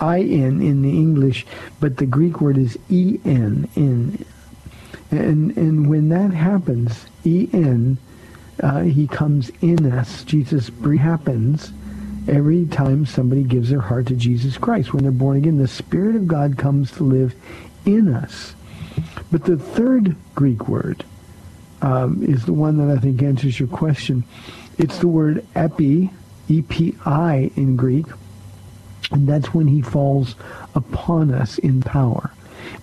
I-N 0.00 0.60
in 0.62 0.82
the 0.82 0.90
English, 0.90 1.46
but 1.78 1.96
the 1.98 2.06
Greek 2.06 2.40
word 2.40 2.58
is 2.58 2.78
E-N, 2.88 3.68
in. 3.76 4.24
And, 5.10 5.56
and 5.56 5.90
when 5.90 6.08
that 6.10 6.32
happens, 6.32 7.06
E-N, 7.24 7.98
uh, 8.62 8.82
he 8.82 9.06
comes 9.06 9.50
in 9.60 9.92
us. 9.92 10.24
Jesus 10.24 10.70
happens 10.98 11.72
every 12.28 12.66
time 12.66 13.06
somebody 13.06 13.42
gives 13.42 13.70
their 13.70 13.80
heart 13.80 14.06
to 14.06 14.14
Jesus 14.14 14.58
Christ. 14.58 14.92
When 14.92 15.02
they're 15.02 15.12
born 15.12 15.36
again, 15.36 15.58
the 15.58 15.68
Spirit 15.68 16.16
of 16.16 16.28
God 16.28 16.58
comes 16.58 16.90
to 16.92 17.04
live 17.04 17.34
in 17.84 18.12
us. 18.12 18.54
But 19.30 19.44
the 19.44 19.56
third 19.56 20.16
Greek 20.34 20.68
word 20.68 21.04
um, 21.82 22.22
is 22.22 22.44
the 22.44 22.52
one 22.52 22.76
that 22.78 22.94
I 22.94 23.00
think 23.00 23.22
answers 23.22 23.58
your 23.58 23.68
question. 23.68 24.24
It's 24.78 24.98
the 24.98 25.08
word 25.08 25.46
epi, 25.54 26.10
E-P-I 26.48 27.50
in 27.56 27.76
Greek, 27.76 28.06
and 29.10 29.28
that's 29.28 29.52
when 29.52 29.66
he 29.66 29.82
falls 29.82 30.34
upon 30.74 31.32
us 31.32 31.58
in 31.58 31.82
power. 31.82 32.30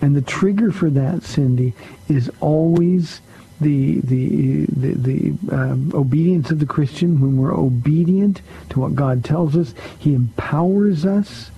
And 0.00 0.14
the 0.14 0.22
trigger 0.22 0.70
for 0.70 0.90
that, 0.90 1.22
Cindy, 1.22 1.74
is 2.08 2.30
always 2.40 3.20
the 3.60 4.00
the 4.00 4.66
the, 4.66 4.92
the 4.94 5.54
um, 5.54 5.92
obedience 5.94 6.50
of 6.50 6.58
the 6.60 6.66
Christian. 6.66 7.20
When 7.20 7.36
we're 7.36 7.54
obedient 7.54 8.42
to 8.70 8.80
what 8.80 8.94
God 8.94 9.24
tells 9.24 9.56
us, 9.56 9.74
He 9.98 10.14
empowers 10.14 11.04
us 11.04 11.50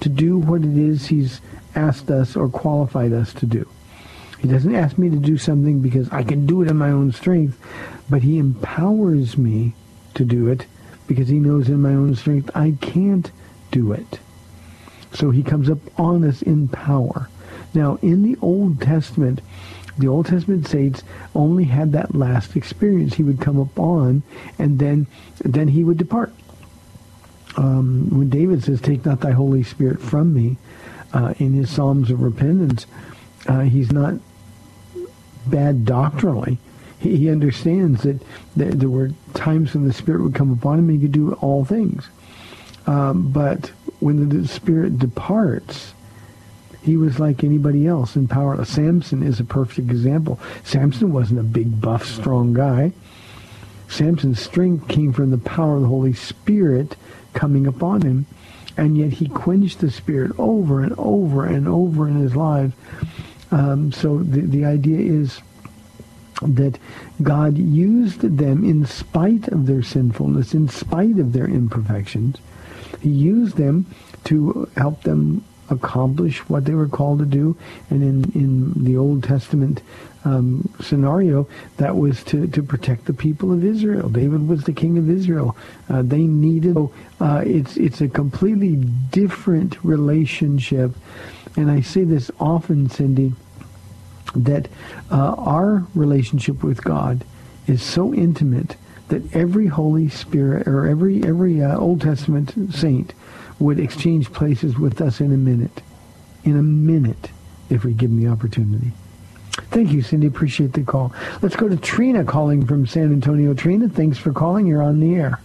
to 0.00 0.08
do 0.08 0.38
what 0.38 0.62
it 0.62 0.76
is 0.76 1.06
He's 1.06 1.40
asked 1.74 2.10
us 2.10 2.36
or 2.36 2.48
qualified 2.48 3.12
us 3.12 3.32
to 3.34 3.46
do. 3.46 3.68
He 4.40 4.48
doesn't 4.48 4.74
ask 4.74 4.98
me 4.98 5.10
to 5.10 5.16
do 5.16 5.38
something 5.38 5.80
because 5.80 6.10
I 6.10 6.22
can 6.22 6.46
do 6.46 6.62
it 6.62 6.70
in 6.70 6.76
my 6.76 6.90
own 6.90 7.12
strength, 7.12 7.58
but 8.10 8.22
He 8.22 8.38
empowers 8.38 9.38
me 9.38 9.74
to 10.14 10.24
do 10.24 10.48
it 10.48 10.66
because 11.06 11.28
he 11.28 11.38
knows 11.38 11.68
in 11.68 11.82
my 11.82 11.90
own 11.90 12.14
strength 12.14 12.50
I 12.54 12.74
can't 12.80 13.30
do 13.74 13.92
it. 13.92 14.20
So 15.12 15.30
he 15.30 15.42
comes 15.42 15.68
up 15.68 15.78
on 15.98 16.24
us 16.24 16.42
in 16.42 16.68
power. 16.68 17.28
Now, 17.74 17.98
in 18.02 18.22
the 18.22 18.36
Old 18.40 18.80
Testament, 18.80 19.40
the 19.98 20.08
Old 20.08 20.26
Testament 20.26 20.66
saints 20.66 21.02
only 21.34 21.64
had 21.64 21.92
that 21.92 22.14
last 22.14 22.56
experience. 22.56 23.14
He 23.14 23.22
would 23.22 23.40
come 23.40 23.60
up 23.60 23.78
on, 23.78 24.22
and 24.58 24.78
then, 24.78 25.06
then 25.44 25.68
he 25.68 25.84
would 25.84 25.98
depart. 25.98 26.32
Um, 27.56 28.08
when 28.10 28.30
David 28.30 28.64
says, 28.64 28.80
"Take 28.80 29.04
not 29.04 29.20
thy 29.20 29.30
Holy 29.30 29.62
Spirit 29.62 30.00
from 30.00 30.34
me," 30.34 30.56
uh, 31.12 31.34
in 31.38 31.52
his 31.52 31.70
Psalms 31.70 32.10
of 32.10 32.20
repentance, 32.20 32.86
uh, 33.46 33.60
he's 33.60 33.92
not 33.92 34.14
bad 35.46 35.84
doctrinally 35.84 36.58
he, 37.10 37.30
understands 37.30 38.02
that 38.02 38.20
there, 38.56 38.70
there 38.70 38.88
were 38.88 39.10
times 39.34 39.74
when 39.74 39.86
the 39.86 39.92
Spirit 39.92 40.22
would 40.22 40.34
come 40.34 40.50
upon 40.50 40.78
him 40.78 40.88
and 40.88 41.00
he 41.00 41.06
could 41.06 41.12
do 41.12 41.32
all 41.34 41.64
things. 41.64 42.08
Um, 42.86 43.30
but 43.30 43.70
when 44.00 44.28
the 44.28 44.46
Spirit 44.46 44.98
departs, 44.98 45.94
he 46.82 46.96
was 46.96 47.18
like 47.18 47.42
anybody 47.42 47.86
else 47.86 48.14
and 48.14 48.28
powerless. 48.28 48.68
Samson 48.68 49.22
is 49.22 49.40
a 49.40 49.44
perfect 49.44 49.90
example. 49.90 50.38
Samson 50.64 51.12
wasn't 51.12 51.40
a 51.40 51.44
big, 51.44 51.80
buff, 51.80 52.06
strong 52.06 52.52
guy. 52.52 52.92
Samson's 53.88 54.40
strength 54.40 54.88
came 54.88 55.12
from 55.12 55.30
the 55.30 55.38
power 55.38 55.76
of 55.76 55.82
the 55.82 55.88
Holy 55.88 56.12
Spirit 56.12 56.96
coming 57.32 57.66
upon 57.66 58.02
him. 58.02 58.26
And 58.76 58.98
yet 58.98 59.14
he 59.14 59.28
quenched 59.28 59.80
the 59.80 59.90
Spirit 59.90 60.32
over 60.38 60.82
and 60.82 60.94
over 60.98 61.46
and 61.46 61.68
over 61.68 62.08
in 62.08 62.16
his 62.16 62.34
life. 62.36 62.72
Um, 63.50 63.92
so 63.92 64.18
the, 64.18 64.40
the 64.40 64.64
idea 64.64 64.98
is 64.98 65.40
that 66.42 66.78
God 67.22 67.56
used 67.56 68.20
them 68.20 68.64
in 68.64 68.84
spite 68.84 69.48
of 69.48 69.66
their 69.66 69.82
sinfulness, 69.82 70.52
in 70.52 70.68
spite 70.68 71.18
of 71.18 71.32
their 71.32 71.46
imperfections. 71.46 72.36
He 73.04 73.10
used 73.10 73.56
them 73.58 73.84
to 74.24 74.66
help 74.78 75.02
them 75.02 75.44
accomplish 75.68 76.38
what 76.48 76.64
they 76.64 76.74
were 76.74 76.88
called 76.88 77.18
to 77.18 77.26
do. 77.26 77.54
And 77.90 78.02
in, 78.02 78.32
in 78.32 78.84
the 78.84 78.96
Old 78.96 79.22
Testament 79.22 79.82
um, 80.24 80.74
scenario, 80.80 81.46
that 81.76 81.96
was 81.96 82.24
to, 82.24 82.46
to 82.46 82.62
protect 82.62 83.04
the 83.04 83.12
people 83.12 83.52
of 83.52 83.62
Israel. 83.62 84.08
David 84.08 84.48
was 84.48 84.64
the 84.64 84.72
king 84.72 84.96
of 84.96 85.10
Israel. 85.10 85.54
Uh, 85.90 86.00
they 86.00 86.22
needed, 86.22 86.78
uh, 87.20 87.42
it's, 87.44 87.76
it's 87.76 88.00
a 88.00 88.08
completely 88.08 88.76
different 88.76 89.84
relationship. 89.84 90.92
And 91.56 91.70
I 91.70 91.82
say 91.82 92.04
this 92.04 92.30
often, 92.40 92.88
Cindy, 92.88 93.34
that 94.34 94.68
uh, 95.10 95.34
our 95.36 95.86
relationship 95.94 96.64
with 96.64 96.82
God 96.82 97.22
is 97.66 97.82
so 97.82 98.14
intimate 98.14 98.76
that 99.08 99.34
every 99.34 99.66
Holy 99.66 100.08
Spirit 100.08 100.66
or 100.66 100.86
every 100.86 101.22
every 101.24 101.62
uh, 101.62 101.78
Old 101.78 102.00
Testament 102.00 102.74
saint 102.74 103.12
would 103.58 103.78
exchange 103.78 104.32
places 104.32 104.78
with 104.78 105.00
us 105.00 105.20
in 105.20 105.32
a 105.32 105.36
minute, 105.36 105.82
in 106.44 106.56
a 106.56 106.62
minute, 106.62 107.30
if 107.70 107.84
we 107.84 107.92
give 107.92 108.10
them 108.10 108.22
the 108.22 108.28
opportunity. 108.28 108.92
Thank 109.70 109.92
you, 109.92 110.02
Cindy. 110.02 110.26
Appreciate 110.26 110.72
the 110.72 110.82
call. 110.82 111.12
Let's 111.42 111.56
go 111.56 111.68
to 111.68 111.76
Trina 111.76 112.24
calling 112.24 112.66
from 112.66 112.86
San 112.86 113.12
Antonio. 113.12 113.54
Trina, 113.54 113.88
thanks 113.88 114.18
for 114.18 114.32
calling. 114.32 114.66
You're 114.66 114.82
on 114.82 115.00
the 115.00 115.14
air. 115.14 115.38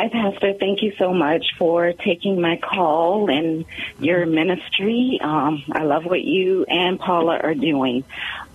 Hi, 0.00 0.08
Pastor. 0.08 0.54
Thank 0.58 0.82
you 0.82 0.92
so 0.98 1.12
much 1.12 1.44
for 1.58 1.92
taking 2.02 2.40
my 2.40 2.56
call 2.56 3.28
and 3.28 3.66
your 3.98 4.24
ministry. 4.24 5.20
Um, 5.22 5.62
I 5.72 5.82
love 5.82 6.04
what 6.06 6.22
you 6.22 6.64
and 6.66 6.98
Paula 6.98 7.36
are 7.42 7.54
doing. 7.54 8.06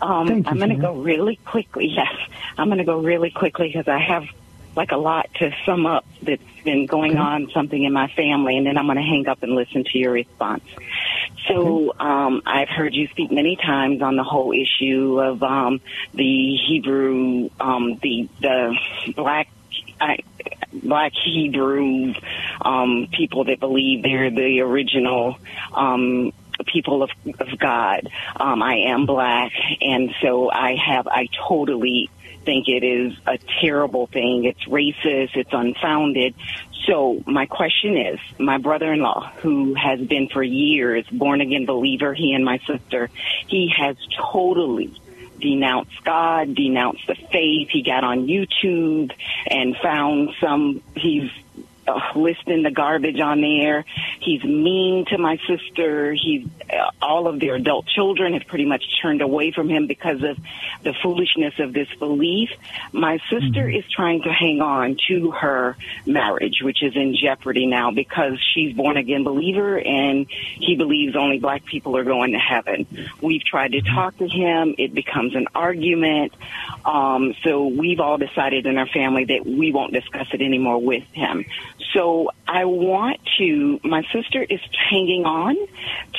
Um, 0.01 0.27
Thank 0.27 0.47
you, 0.47 0.51
I'm 0.51 0.57
going 0.57 0.71
to 0.71 0.75
go 0.77 0.97
really 0.99 1.39
quickly. 1.45 1.91
Yes, 1.95 2.07
I'm 2.57 2.67
going 2.69 2.79
to 2.79 2.83
go 2.83 2.99
really 2.99 3.29
quickly 3.29 3.67
because 3.71 3.87
I 3.87 3.99
have 4.11 4.23
like 4.75 4.89
a 4.91 4.97
lot 4.97 5.27
to 5.35 5.51
sum 5.67 5.85
up 5.85 6.05
that's 6.19 6.41
been 6.63 6.87
going 6.87 7.13
Okay. 7.13 7.21
on, 7.21 7.47
something 7.53 7.83
in 7.83 7.93
my 7.93 8.07
family, 8.15 8.57
and 8.57 8.65
then 8.65 8.75
I'm 8.79 8.87
going 8.87 8.97
to 8.97 9.03
hang 9.03 9.27
up 9.27 9.37
and 9.43 9.53
listen 9.53 9.83
to 9.83 9.97
your 9.99 10.13
response. 10.13 10.63
So 11.47 11.93
um, 11.99 12.41
I've 12.47 12.69
heard 12.69 12.95
you 12.95 13.07
speak 13.11 13.31
many 13.31 13.55
times 13.55 14.01
on 14.01 14.15
the 14.15 14.23
whole 14.23 14.51
issue 14.51 15.19
of 15.21 15.43
um, 15.43 15.79
the 16.11 16.55
Hebrew, 16.67 17.49
um, 17.59 17.99
the 18.01 18.29
the 18.41 18.75
black. 19.15 19.47
I, 20.01 20.17
black 20.71 21.13
Hebrew 21.25 22.13
um, 22.61 23.07
people 23.11 23.45
that 23.45 23.59
believe 23.59 24.03
they're 24.03 24.31
the 24.31 24.61
original 24.61 25.37
um, 25.73 26.31
people 26.65 27.03
of, 27.03 27.09
of 27.39 27.57
God. 27.57 28.09
Um, 28.35 28.61
I 28.61 28.75
am 28.87 29.05
black, 29.05 29.51
and 29.81 30.11
so 30.21 30.51
I 30.51 30.75
have. 30.75 31.07
I 31.07 31.27
totally 31.47 32.09
think 32.45 32.67
it 32.67 32.83
is 32.83 33.13
a 33.25 33.39
terrible 33.61 34.07
thing. 34.07 34.45
It's 34.45 34.63
racist. 34.65 35.35
It's 35.35 35.51
unfounded. 35.51 36.35
So 36.85 37.23
my 37.25 37.47
question 37.47 37.97
is, 37.97 38.19
my 38.37 38.59
brother-in-law, 38.59 39.31
who 39.41 39.73
has 39.73 39.99
been 39.99 40.29
for 40.29 40.43
years 40.43 41.05
born 41.11 41.41
again 41.41 41.65
believer, 41.65 42.13
he 42.13 42.33
and 42.33 42.45
my 42.45 42.59
sister, 42.67 43.09
he 43.47 43.73
has 43.75 43.97
totally 44.31 44.93
denounced 45.39 46.03
God, 46.03 46.55
denounce 46.55 46.99
the 47.07 47.15
faith. 47.15 47.69
He 47.71 47.83
got 47.83 48.03
on 48.03 48.27
YouTube 48.27 49.11
and 49.47 49.75
found 49.77 50.29
some, 50.39 50.81
he's 50.95 51.29
uh, 51.87 51.99
listing 52.15 52.63
the 52.63 52.71
garbage 52.71 53.19
on 53.19 53.41
there. 53.41 53.85
He's 54.19 54.43
mean 54.43 55.05
to 55.09 55.17
my 55.17 55.37
sister. 55.47 56.13
He's, 56.13 56.47
uh, 56.71 56.91
all 57.01 57.27
of 57.27 57.39
their 57.39 57.55
adult 57.55 57.87
children 57.87 58.33
have 58.33 58.47
pretty 58.47 58.65
much 58.65 58.83
turned 59.01 59.21
away 59.21 59.51
from 59.51 59.69
him 59.69 59.87
because 59.87 60.23
of 60.23 60.37
the 60.83 60.93
foolishness 61.01 61.53
of 61.59 61.73
this 61.73 61.87
belief. 61.99 62.49
My 62.91 63.19
sister 63.29 63.69
is 63.69 63.83
trying 63.89 64.23
to 64.23 64.31
hang 64.31 64.61
on 64.61 64.97
to 65.07 65.31
her 65.31 65.77
marriage, 66.05 66.61
which 66.61 66.81
is 66.83 66.95
in 66.95 67.15
jeopardy 67.15 67.65
now 67.65 67.91
because 67.91 68.39
she's 68.53 68.75
born 68.75 68.97
again 68.97 69.23
believer 69.23 69.77
and 69.79 70.27
he 70.29 70.75
believes 70.75 71.15
only 71.15 71.39
black 71.39 71.65
people 71.65 71.97
are 71.97 72.03
going 72.03 72.33
to 72.33 72.39
heaven. 72.39 72.87
We've 73.21 73.43
tried 73.43 73.73
to 73.73 73.81
talk 73.81 74.17
to 74.17 74.27
him. 74.27 74.75
It 74.77 74.93
becomes 74.93 75.35
an 75.35 75.47
argument. 75.53 76.33
Um, 76.83 77.33
so 77.43 77.67
we've 77.67 77.99
all 77.99 78.17
decided 78.17 78.65
in 78.65 78.77
our 78.77 78.87
family 78.87 79.25
that 79.25 79.45
we 79.45 79.71
won't 79.71 79.93
discuss 79.93 80.27
it 80.33 80.41
anymore 80.41 80.81
with 80.81 81.03
him. 81.13 81.45
So 81.93 82.29
I 82.47 82.65
want 82.65 83.19
to, 83.37 83.79
my 83.83 84.03
sister 84.13 84.41
is 84.43 84.59
hanging 84.89 85.25
on 85.25 85.55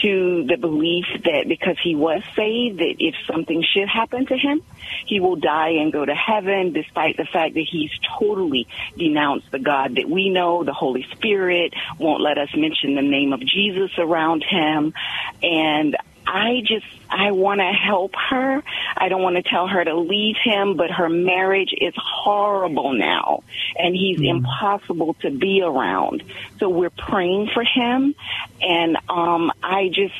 to 0.02 0.44
the 0.44 0.56
belief 0.56 1.04
that 1.24 1.44
because 1.48 1.76
he 1.82 1.94
was 1.94 2.22
saved, 2.34 2.78
that 2.78 2.96
if 2.98 3.14
something 3.30 3.62
should 3.62 3.88
happen 3.88 4.26
to 4.26 4.36
him, 4.36 4.62
he 5.06 5.20
will 5.20 5.36
die 5.36 5.70
and 5.70 5.92
go 5.92 6.04
to 6.04 6.14
heaven 6.14 6.72
despite 6.72 7.16
the 7.16 7.24
fact 7.24 7.54
that 7.54 7.66
he's 7.70 7.90
totally 8.18 8.66
denounced 8.96 9.50
the 9.50 9.58
God 9.58 9.96
that 9.96 10.08
we 10.08 10.30
know, 10.30 10.64
the 10.64 10.72
Holy 10.72 11.06
Spirit, 11.12 11.74
won't 11.98 12.22
let 12.22 12.38
us 12.38 12.48
mention 12.56 12.94
the 12.94 13.02
name 13.02 13.32
of 13.32 13.40
Jesus 13.40 13.90
around 13.98 14.44
him. 14.44 14.94
And 15.42 15.96
I 16.26 16.62
just, 16.64 16.86
I 17.08 17.30
want 17.30 17.60
to 17.60 17.70
help 17.70 18.14
her. 18.30 18.62
I 18.96 19.08
don't 19.08 19.22
want 19.22 19.36
to 19.36 19.42
tell 19.42 19.66
her 19.68 19.84
to 19.84 19.94
leave 19.94 20.36
him, 20.42 20.76
but 20.76 20.90
her 20.90 21.08
marriage 21.08 21.72
is 21.76 21.94
horrible 21.96 22.92
now 22.92 23.44
and 23.78 23.94
he's 23.94 24.20
impossible 24.20 25.14
to 25.20 25.30
be 25.30 25.62
around. 25.62 26.22
So 26.58 26.68
we're 26.68 26.90
praying 26.90 27.50
for 27.54 27.62
him 27.62 28.14
and, 28.60 28.96
um, 29.08 29.52
I 29.62 29.88
just, 29.88 30.14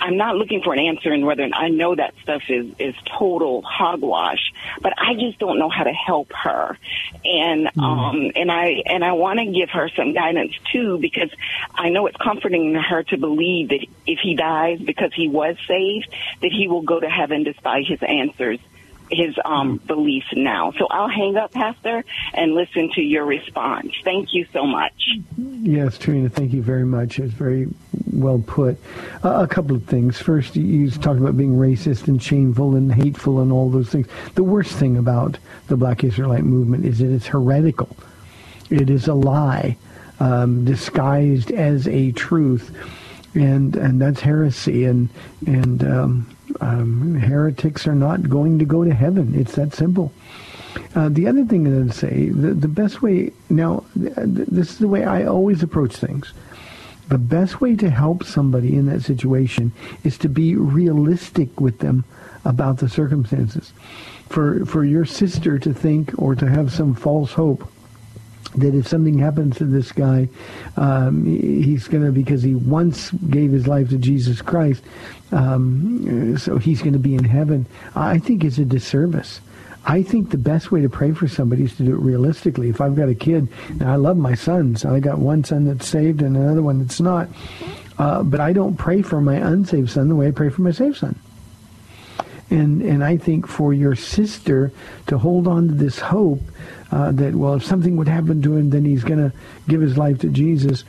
I'm 0.00 0.16
not 0.16 0.36
looking 0.36 0.62
for 0.62 0.72
an 0.72 0.78
answer 0.78 1.12
in 1.12 1.24
whether 1.24 1.48
I 1.52 1.68
know 1.68 1.94
that 1.94 2.14
stuff 2.22 2.42
is 2.48 2.66
is 2.78 2.94
total 3.18 3.62
hogwash, 3.62 4.52
but 4.80 4.92
I 4.96 5.14
just 5.14 5.38
don't 5.38 5.58
know 5.58 5.68
how 5.68 5.84
to 5.84 5.92
help 5.92 6.32
her, 6.32 6.78
and 7.24 7.68
um 7.78 8.30
and 8.34 8.50
I 8.50 8.82
and 8.86 9.04
I 9.04 9.12
want 9.12 9.38
to 9.38 9.46
give 9.46 9.70
her 9.70 9.88
some 9.96 10.12
guidance 10.12 10.52
too 10.72 10.98
because 10.98 11.30
I 11.74 11.88
know 11.88 12.06
it's 12.06 12.16
comforting 12.16 12.74
to 12.74 12.80
her 12.80 13.02
to 13.04 13.16
believe 13.16 13.70
that 13.70 13.86
if 14.06 14.18
he 14.20 14.34
dies 14.34 14.80
because 14.80 15.12
he 15.14 15.28
was 15.28 15.56
saved, 15.66 16.08
that 16.42 16.52
he 16.52 16.68
will 16.68 16.82
go 16.82 17.00
to 17.00 17.08
heaven 17.08 17.42
despite 17.42 17.86
his 17.86 18.02
answers. 18.02 18.58
His 19.10 19.34
um 19.44 19.76
beliefs 19.86 20.28
now. 20.34 20.72
So 20.78 20.86
I'll 20.90 21.08
hang 21.08 21.36
up, 21.36 21.52
Pastor, 21.52 22.04
and 22.34 22.54
listen 22.54 22.90
to 22.94 23.02
your 23.02 23.24
response. 23.24 23.92
Thank 24.04 24.34
you 24.34 24.46
so 24.52 24.66
much. 24.66 24.92
Yes, 25.36 25.98
Trina, 25.98 26.28
thank 26.28 26.52
you 26.52 26.62
very 26.62 26.84
much. 26.84 27.18
It's 27.18 27.32
very 27.32 27.68
well 28.12 28.42
put. 28.46 28.78
Uh, 29.24 29.42
a 29.42 29.46
couple 29.46 29.76
of 29.76 29.84
things. 29.84 30.18
First, 30.18 30.56
you- 30.56 30.90
talked 30.90 31.20
about 31.20 31.36
being 31.36 31.56
racist 31.56 32.08
and 32.08 32.22
shameful 32.22 32.74
and 32.74 32.92
hateful 32.92 33.40
and 33.40 33.52
all 33.52 33.70
those 33.70 33.88
things. 33.90 34.06
The 34.34 34.44
worst 34.44 34.72
thing 34.72 34.96
about 34.96 35.38
the 35.68 35.76
Black 35.76 36.02
Israelite 36.04 36.44
movement 36.44 36.84
is 36.84 36.98
that 36.98 37.12
it's 37.12 37.26
heretical. 37.26 37.96
It 38.70 38.90
is 38.90 39.06
a 39.08 39.14
lie 39.14 39.76
um, 40.20 40.64
disguised 40.64 41.50
as 41.52 41.86
a 41.86 42.12
truth, 42.12 42.74
and 43.34 43.76
and 43.76 44.00
that's 44.00 44.20
heresy. 44.20 44.84
And 44.84 45.08
and 45.46 45.84
um, 45.84 46.35
um, 46.60 47.14
heretics 47.14 47.86
are 47.86 47.94
not 47.94 48.28
going 48.28 48.58
to 48.58 48.64
go 48.64 48.84
to 48.84 48.94
heaven. 48.94 49.34
It's 49.34 49.54
that 49.54 49.74
simple. 49.74 50.12
Uh, 50.94 51.08
the 51.08 51.26
other 51.26 51.44
thing 51.44 51.64
that 51.64 51.80
I'd 51.80 51.94
say, 51.94 52.28
the, 52.28 52.54
the 52.54 52.68
best 52.68 53.02
way, 53.02 53.32
now, 53.48 53.84
th- 53.94 54.14
th- 54.14 54.48
this 54.48 54.70
is 54.70 54.78
the 54.78 54.88
way 54.88 55.04
I 55.04 55.24
always 55.24 55.62
approach 55.62 55.96
things. 55.96 56.32
The 57.08 57.18
best 57.18 57.60
way 57.60 57.76
to 57.76 57.88
help 57.88 58.24
somebody 58.24 58.76
in 58.76 58.86
that 58.86 59.02
situation 59.02 59.72
is 60.04 60.18
to 60.18 60.28
be 60.28 60.56
realistic 60.56 61.60
with 61.60 61.78
them 61.78 62.04
about 62.44 62.78
the 62.78 62.88
circumstances. 62.88 63.72
For, 64.28 64.66
for 64.66 64.84
your 64.84 65.04
sister 65.04 65.58
to 65.58 65.72
think 65.72 66.12
or 66.18 66.34
to 66.34 66.48
have 66.48 66.72
some 66.72 66.94
false 66.94 67.32
hope 67.32 67.70
that 68.52 68.74
if 68.74 68.88
something 68.88 69.18
happens 69.18 69.56
to 69.56 69.64
this 69.64 69.92
guy, 69.92 70.28
um, 70.76 71.24
he's 71.24 71.88
going 71.88 72.04
to, 72.04 72.12
because 72.12 72.42
he 72.42 72.54
once 72.54 73.10
gave 73.10 73.52
his 73.52 73.66
life 73.66 73.88
to 73.90 73.98
Jesus 73.98 74.42
Christ, 74.42 74.82
um, 75.32 76.36
so 76.38 76.58
he's 76.58 76.80
going 76.80 76.92
to 76.92 76.98
be 76.98 77.14
in 77.14 77.24
heaven, 77.24 77.66
I 77.94 78.18
think 78.18 78.44
it's 78.44 78.58
a 78.58 78.64
disservice. 78.64 79.40
I 79.84 80.02
think 80.02 80.30
the 80.30 80.38
best 80.38 80.72
way 80.72 80.80
to 80.80 80.88
pray 80.88 81.12
for 81.12 81.28
somebody 81.28 81.64
is 81.64 81.76
to 81.76 81.84
do 81.84 81.94
it 81.94 82.00
realistically. 82.00 82.68
If 82.68 82.80
I've 82.80 82.96
got 82.96 83.08
a 83.08 83.14
kid, 83.14 83.48
and 83.68 83.84
I 83.84 83.94
love 83.94 84.16
my 84.16 84.34
sons, 84.34 84.84
I 84.84 84.98
got 84.98 85.18
one 85.18 85.44
son 85.44 85.66
that's 85.66 85.86
saved 85.86 86.22
and 86.22 86.36
another 86.36 86.62
one 86.62 86.80
that's 86.80 87.00
not, 87.00 87.28
uh, 87.98 88.24
but 88.24 88.40
I 88.40 88.52
don't 88.52 88.76
pray 88.76 89.02
for 89.02 89.20
my 89.20 89.36
unsaved 89.36 89.90
son 89.90 90.08
the 90.08 90.16
way 90.16 90.28
I 90.28 90.32
pray 90.32 90.48
for 90.48 90.62
my 90.62 90.72
saved 90.72 90.96
son. 90.96 91.16
And, 92.50 92.82
and 92.82 93.02
I 93.02 93.16
think 93.16 93.46
for 93.46 93.72
your 93.74 93.96
sister 93.96 94.72
to 95.08 95.18
hold 95.18 95.48
on 95.48 95.68
to 95.68 95.74
this 95.74 95.98
hope 95.98 96.40
uh, 96.92 97.12
that, 97.12 97.34
well, 97.34 97.54
if 97.54 97.64
something 97.64 97.96
would 97.96 98.08
happen 98.08 98.42
to 98.42 98.56
him, 98.56 98.70
then 98.70 98.84
he's 98.84 99.04
going 99.04 99.18
to 99.18 99.36
give 99.68 99.80
his 99.80 99.98
life 99.98 100.20
to 100.20 100.28
Jesus 100.28 100.84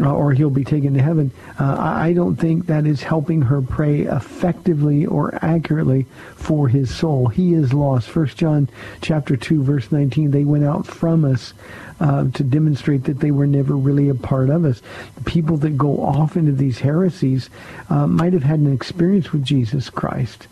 uh, 0.00 0.12
or 0.12 0.32
he'll 0.32 0.50
be 0.50 0.64
taken 0.64 0.94
to 0.94 1.02
heaven. 1.02 1.30
Uh, 1.58 1.76
I 1.78 2.12
don't 2.12 2.36
think 2.36 2.66
that 2.66 2.86
is 2.86 3.02
helping 3.02 3.42
her 3.42 3.60
pray 3.60 4.02
effectively 4.02 5.06
or 5.06 5.38
accurately 5.42 6.06
for 6.36 6.68
his 6.68 6.94
soul. 6.94 7.28
He 7.28 7.52
is 7.54 7.72
lost. 7.74 8.08
First 8.08 8.36
John 8.36 8.68
chapter 9.00 9.36
2, 9.36 9.62
verse 9.62 9.92
19, 9.92 10.30
they 10.30 10.44
went 10.44 10.64
out 10.64 10.86
from 10.86 11.24
us 11.24 11.52
uh, 12.00 12.24
to 12.30 12.42
demonstrate 12.42 13.04
that 13.04 13.20
they 13.20 13.30
were 13.30 13.46
never 13.46 13.76
really 13.76 14.08
a 14.08 14.14
part 14.14 14.50
of 14.50 14.64
us. 14.64 14.80
The 15.16 15.24
people 15.24 15.56
that 15.58 15.76
go 15.76 16.02
off 16.02 16.36
into 16.36 16.52
these 16.52 16.80
heresies 16.80 17.50
uh, 17.90 18.06
might 18.06 18.32
have 18.32 18.44
had 18.44 18.60
an 18.60 18.72
experience 18.72 19.32
with 19.32 19.44
Jesus 19.44 19.90
Christ, 19.90 20.48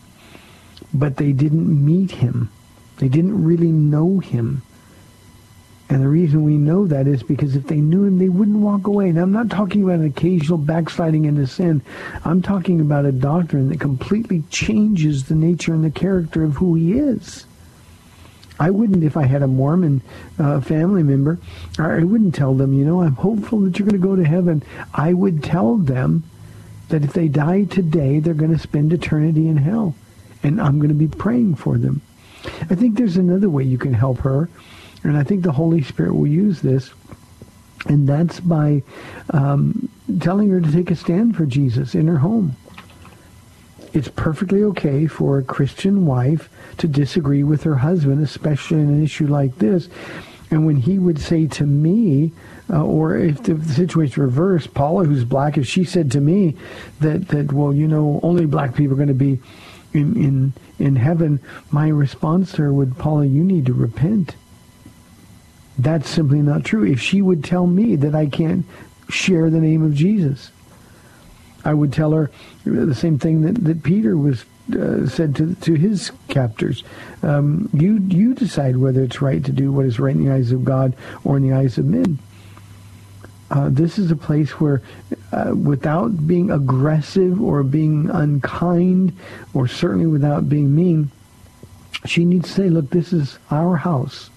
but 0.92 1.16
they 1.16 1.32
didn't 1.32 1.84
meet 1.84 2.10
him. 2.10 2.50
They 2.98 3.08
didn't 3.08 3.44
really 3.44 3.72
know 3.72 4.18
him. 4.18 4.62
And 5.88 6.02
the 6.02 6.08
reason 6.08 6.44
we 6.44 6.56
know 6.56 6.86
that 6.86 7.08
is 7.08 7.24
because 7.24 7.56
if 7.56 7.66
they 7.66 7.80
knew 7.80 8.04
him, 8.04 8.18
they 8.18 8.28
wouldn't 8.28 8.58
walk 8.58 8.86
away. 8.86 9.10
Now, 9.10 9.22
I'm 9.22 9.32
not 9.32 9.50
talking 9.50 9.82
about 9.82 9.98
an 9.98 10.06
occasional 10.06 10.56
backsliding 10.56 11.24
into 11.24 11.48
sin. 11.48 11.82
I'm 12.24 12.42
talking 12.42 12.80
about 12.80 13.06
a 13.06 13.12
doctrine 13.12 13.70
that 13.70 13.80
completely 13.80 14.44
changes 14.50 15.24
the 15.24 15.34
nature 15.34 15.74
and 15.74 15.84
the 15.84 15.90
character 15.90 16.44
of 16.44 16.54
who 16.54 16.76
he 16.76 16.92
is. 16.92 17.44
I 18.60 18.70
wouldn't 18.70 19.02
if 19.02 19.16
I 19.16 19.24
had 19.24 19.42
a 19.42 19.48
Mormon 19.48 20.02
uh, 20.38 20.60
family 20.60 21.02
member. 21.02 21.38
I 21.78 22.04
wouldn't 22.04 22.36
tell 22.36 22.54
them, 22.54 22.72
you 22.72 22.84
know, 22.84 23.02
I'm 23.02 23.16
hopeful 23.16 23.58
that 23.60 23.78
you're 23.78 23.88
going 23.88 24.00
to 24.00 24.06
go 24.06 24.14
to 24.14 24.24
heaven. 24.24 24.62
I 24.94 25.12
would 25.12 25.42
tell 25.42 25.76
them 25.76 26.22
that 26.90 27.02
if 27.02 27.14
they 27.14 27.26
die 27.26 27.64
today, 27.64 28.20
they're 28.20 28.34
going 28.34 28.52
to 28.52 28.58
spend 28.58 28.92
eternity 28.92 29.48
in 29.48 29.56
hell. 29.56 29.94
And 30.42 30.60
I'm 30.60 30.78
going 30.78 30.88
to 30.88 30.94
be 30.94 31.08
praying 31.08 31.56
for 31.56 31.76
them. 31.78 32.00
I 32.70 32.74
think 32.74 32.96
there's 32.96 33.16
another 33.16 33.50
way 33.50 33.64
you 33.64 33.78
can 33.78 33.92
help 33.94 34.18
her 34.20 34.48
and 35.02 35.16
I 35.16 35.22
think 35.22 35.42
the 35.42 35.52
Holy 35.52 35.82
Spirit 35.82 36.14
will 36.14 36.26
use 36.26 36.60
this, 36.60 36.90
and 37.86 38.08
that's 38.08 38.40
by 38.40 38.82
um, 39.30 39.88
telling 40.20 40.50
her 40.50 40.60
to 40.60 40.72
take 40.72 40.90
a 40.90 40.96
stand 40.96 41.36
for 41.36 41.46
Jesus 41.46 41.94
in 41.94 42.06
her 42.06 42.18
home. 42.18 42.56
It's 43.92 44.08
perfectly 44.08 44.62
okay 44.64 45.06
for 45.06 45.38
a 45.38 45.42
Christian 45.42 46.06
wife 46.06 46.48
to 46.78 46.86
disagree 46.86 47.42
with 47.42 47.62
her 47.64 47.76
husband, 47.76 48.22
especially 48.22 48.80
in 48.80 48.88
an 48.88 49.02
issue 49.02 49.26
like 49.26 49.56
this. 49.58 49.88
And 50.50 50.66
when 50.66 50.76
he 50.76 50.98
would 50.98 51.18
say 51.18 51.46
to 51.46 51.64
me, 51.64 52.32
uh, 52.68 52.84
or 52.84 53.16
if 53.16 53.42
the, 53.42 53.54
the 53.54 53.72
situation 53.72 54.22
reversed, 54.22 54.74
Paula, 54.74 55.04
who's 55.04 55.24
black, 55.24 55.56
if 55.56 55.66
she 55.66 55.84
said 55.84 56.12
to 56.12 56.20
me 56.20 56.56
that, 57.00 57.28
that 57.28 57.52
well, 57.52 57.72
you 57.72 57.88
know, 57.88 58.20
only 58.22 58.46
black 58.46 58.74
people 58.74 58.92
are 58.92 58.96
going 58.96 59.08
to 59.08 59.14
be 59.14 59.40
in, 59.92 60.16
in, 60.16 60.52
in 60.78 60.96
heaven, 60.96 61.40
my 61.70 61.88
response 61.88 62.52
to 62.52 62.62
her 62.62 62.72
would, 62.72 62.96
Paula, 62.98 63.26
you 63.26 63.44
need 63.44 63.66
to 63.66 63.72
repent. 63.72 64.34
That's 65.78 66.08
simply 66.08 66.42
not 66.42 66.64
true. 66.64 66.84
If 66.84 67.00
she 67.00 67.22
would 67.22 67.42
tell 67.42 67.66
me 67.66 67.96
that 67.96 68.14
I 68.14 68.26
can't 68.26 68.66
share 69.08 69.50
the 69.50 69.60
name 69.60 69.82
of 69.82 69.94
Jesus, 69.94 70.50
I 71.64 71.74
would 71.74 71.92
tell 71.92 72.12
her 72.12 72.30
the 72.64 72.94
same 72.94 73.18
thing 73.18 73.42
that, 73.42 73.64
that 73.64 73.82
Peter 73.82 74.16
was 74.16 74.44
uh, 74.74 75.06
said 75.08 75.34
to 75.36 75.54
to 75.56 75.74
his 75.74 76.12
captors. 76.28 76.84
Um, 77.22 77.68
you 77.72 77.98
you 78.08 78.34
decide 78.34 78.76
whether 78.76 79.02
it's 79.02 79.20
right 79.20 79.44
to 79.44 79.52
do 79.52 79.72
what 79.72 79.86
is 79.86 79.98
right 79.98 80.14
in 80.14 80.24
the 80.24 80.32
eyes 80.32 80.52
of 80.52 80.64
God 80.64 80.94
or 81.24 81.36
in 81.36 81.42
the 81.42 81.54
eyes 81.54 81.76
of 81.76 81.86
men. 81.86 82.18
Uh, 83.50 83.68
this 83.68 83.98
is 83.98 84.10
a 84.10 84.16
place 84.16 84.60
where, 84.60 84.80
uh, 85.32 85.52
without 85.54 86.26
being 86.26 86.50
aggressive 86.50 87.40
or 87.40 87.62
being 87.62 88.08
unkind, 88.10 89.16
or 89.54 89.66
certainly 89.66 90.06
without 90.06 90.48
being 90.48 90.74
mean, 90.74 91.10
she 92.04 92.24
needs 92.24 92.48
to 92.48 92.54
say, 92.54 92.68
"Look, 92.68 92.90
this 92.90 93.12
is 93.12 93.38
our 93.50 93.76
house. 93.76 94.30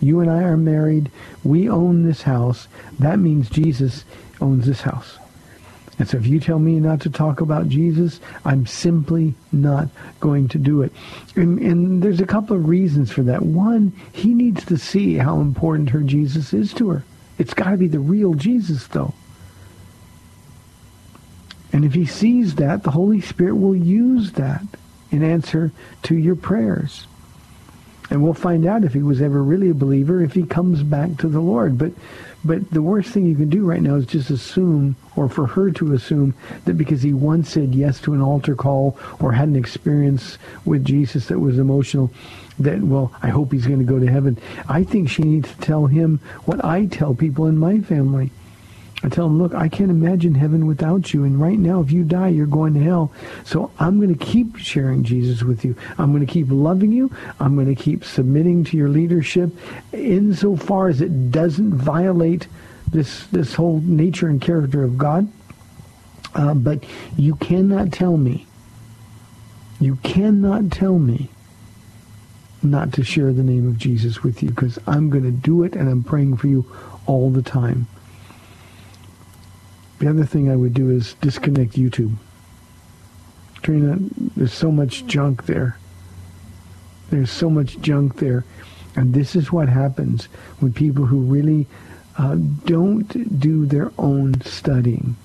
You 0.00 0.20
and 0.20 0.30
I 0.30 0.42
are 0.42 0.56
married. 0.56 1.10
We 1.42 1.68
own 1.68 2.04
this 2.04 2.22
house. 2.22 2.68
That 2.98 3.18
means 3.18 3.48
Jesus 3.48 4.04
owns 4.40 4.66
this 4.66 4.82
house. 4.82 5.18
And 5.98 6.08
so 6.08 6.16
if 6.16 6.26
you 6.26 6.38
tell 6.38 6.60
me 6.60 6.78
not 6.78 7.00
to 7.00 7.10
talk 7.10 7.40
about 7.40 7.68
Jesus, 7.68 8.20
I'm 8.44 8.66
simply 8.66 9.34
not 9.50 9.88
going 10.20 10.46
to 10.48 10.58
do 10.58 10.82
it. 10.82 10.92
And, 11.34 11.58
and, 11.58 12.02
there's 12.02 12.20
a 12.20 12.26
couple 12.26 12.56
of 12.56 12.68
reasons 12.68 13.10
for 13.10 13.22
that. 13.24 13.42
One, 13.42 13.92
he 14.12 14.32
needs 14.32 14.64
to 14.66 14.78
see 14.78 15.16
how 15.16 15.40
important 15.40 15.90
her 15.90 16.00
Jesus 16.00 16.54
is 16.54 16.72
to 16.74 16.90
her. 16.90 17.04
It's 17.38 17.54
got 17.54 17.70
to 17.70 17.76
be 17.76 17.88
the 17.88 18.00
real 18.00 18.34
Jesus, 18.34 18.86
though. 18.88 19.14
And 21.72 21.84
if 21.84 21.94
he 21.94 22.06
sees 22.06 22.56
that, 22.56 22.82
the 22.82 22.90
Holy 22.90 23.20
Spirit 23.20 23.56
will 23.56 23.76
use 23.76 24.32
that 24.32 24.62
in 25.10 25.22
answer 25.22 25.70
to 26.04 26.16
your 26.16 26.36
prayers. 26.36 27.06
And 28.10 28.22
we'll 28.22 28.34
find 28.34 28.66
out 28.66 28.84
if 28.84 28.94
he 28.94 29.02
was 29.02 29.20
ever 29.20 29.42
really 29.42 29.68
a 29.68 29.74
believer 29.74 30.22
if 30.22 30.32
he 30.32 30.44
comes 30.44 30.82
back 30.82 31.18
to 31.18 31.28
the 31.28 31.40
Lord. 31.40 31.76
But 31.76 31.92
but 32.44 32.70
the 32.70 32.82
worst 32.82 33.10
thing 33.10 33.26
you 33.26 33.34
can 33.34 33.50
do 33.50 33.64
right 33.64 33.82
now 33.82 33.96
is 33.96 34.06
just 34.06 34.30
assume, 34.30 34.96
or 35.16 35.28
for 35.28 35.46
her 35.46 35.70
to 35.72 35.92
assume, 35.92 36.34
that 36.64 36.78
because 36.78 37.02
he 37.02 37.12
once 37.12 37.50
said 37.50 37.74
yes 37.74 38.00
to 38.02 38.14
an 38.14 38.22
altar 38.22 38.54
call 38.54 38.96
or 39.18 39.32
had 39.32 39.48
an 39.48 39.56
experience 39.56 40.38
with 40.64 40.84
Jesus 40.84 41.26
that 41.26 41.40
was 41.40 41.58
emotional, 41.58 42.10
that, 42.58 42.82
well, 42.82 43.12
I 43.22 43.28
hope 43.28 43.52
he's 43.52 43.66
going 43.66 43.78
to 43.78 43.84
go 43.84 43.98
to 43.98 44.10
heaven. 44.10 44.38
I 44.68 44.84
think 44.84 45.08
she 45.08 45.22
needs 45.22 45.50
to 45.50 45.58
tell 45.58 45.86
him 45.86 46.20
what 46.44 46.64
I 46.64 46.86
tell 46.86 47.14
people 47.14 47.46
in 47.46 47.58
my 47.58 47.80
family. 47.80 48.30
I 49.02 49.08
tell 49.08 49.28
them, 49.28 49.38
look, 49.40 49.54
I 49.54 49.68
can't 49.68 49.92
imagine 49.92 50.34
heaven 50.34 50.66
without 50.66 51.14
you. 51.14 51.22
And 51.22 51.40
right 51.40 51.58
now, 51.58 51.80
if 51.80 51.92
you 51.92 52.02
die, 52.02 52.28
you're 52.28 52.46
going 52.46 52.74
to 52.74 52.82
hell. 52.82 53.12
So 53.44 53.70
I'm 53.78 54.00
going 54.00 54.16
to 54.16 54.24
keep 54.24 54.56
sharing 54.56 55.04
Jesus 55.04 55.42
with 55.42 55.64
you. 55.64 55.76
I'm 55.98 56.10
going 56.12 56.26
to 56.26 56.32
keep 56.32 56.48
loving 56.50 56.90
you. 56.90 57.14
I'm 57.38 57.54
going 57.54 57.72
to 57.72 57.80
keep 57.80 58.04
submitting 58.04 58.64
to 58.64 58.76
your 58.76 58.88
leadership 58.88 59.50
insofar 59.92 60.88
as 60.88 61.00
it 61.00 61.30
doesn't 61.30 61.74
violate 61.74 62.48
this, 62.90 63.26
this 63.28 63.54
whole 63.54 63.80
nature 63.80 64.28
and 64.28 64.40
character 64.40 64.82
of 64.82 64.98
God. 64.98 65.30
Uh, 66.34 66.54
but 66.54 66.82
you 67.16 67.36
cannot 67.36 67.92
tell 67.92 68.16
me, 68.16 68.46
you 69.78 69.96
cannot 70.02 70.72
tell 70.72 70.98
me 70.98 71.30
not 72.62 72.92
to 72.94 73.04
share 73.04 73.32
the 73.32 73.42
name 73.42 73.66
of 73.68 73.78
Jesus 73.78 74.22
with 74.22 74.42
you 74.42 74.50
because 74.50 74.78
I'm 74.86 75.10
going 75.10 75.24
to 75.24 75.30
do 75.30 75.62
it 75.62 75.74
and 75.74 75.88
I'm 75.88 76.02
praying 76.02 76.36
for 76.36 76.46
you 76.46 76.66
all 77.06 77.30
the 77.30 77.42
time. 77.42 77.86
The 79.98 80.08
other 80.08 80.24
thing 80.24 80.50
I 80.50 80.56
would 80.56 80.74
do 80.74 80.90
is 80.90 81.14
disconnect 81.14 81.72
YouTube. 81.72 82.16
Trina, 83.62 83.98
there's 84.36 84.52
so 84.52 84.70
much 84.70 85.06
junk 85.06 85.46
there. 85.46 85.76
There's 87.10 87.30
so 87.30 87.50
much 87.50 87.80
junk 87.80 88.16
there. 88.16 88.44
And 88.94 89.14
this 89.14 89.34
is 89.34 89.52
what 89.52 89.68
happens 89.68 90.26
when 90.60 90.72
people 90.72 91.06
who 91.06 91.18
really 91.20 91.66
uh, 92.16 92.36
don't 92.64 93.38
do 93.40 93.66
their 93.66 93.92
own 93.98 94.40
studying. 94.42 95.16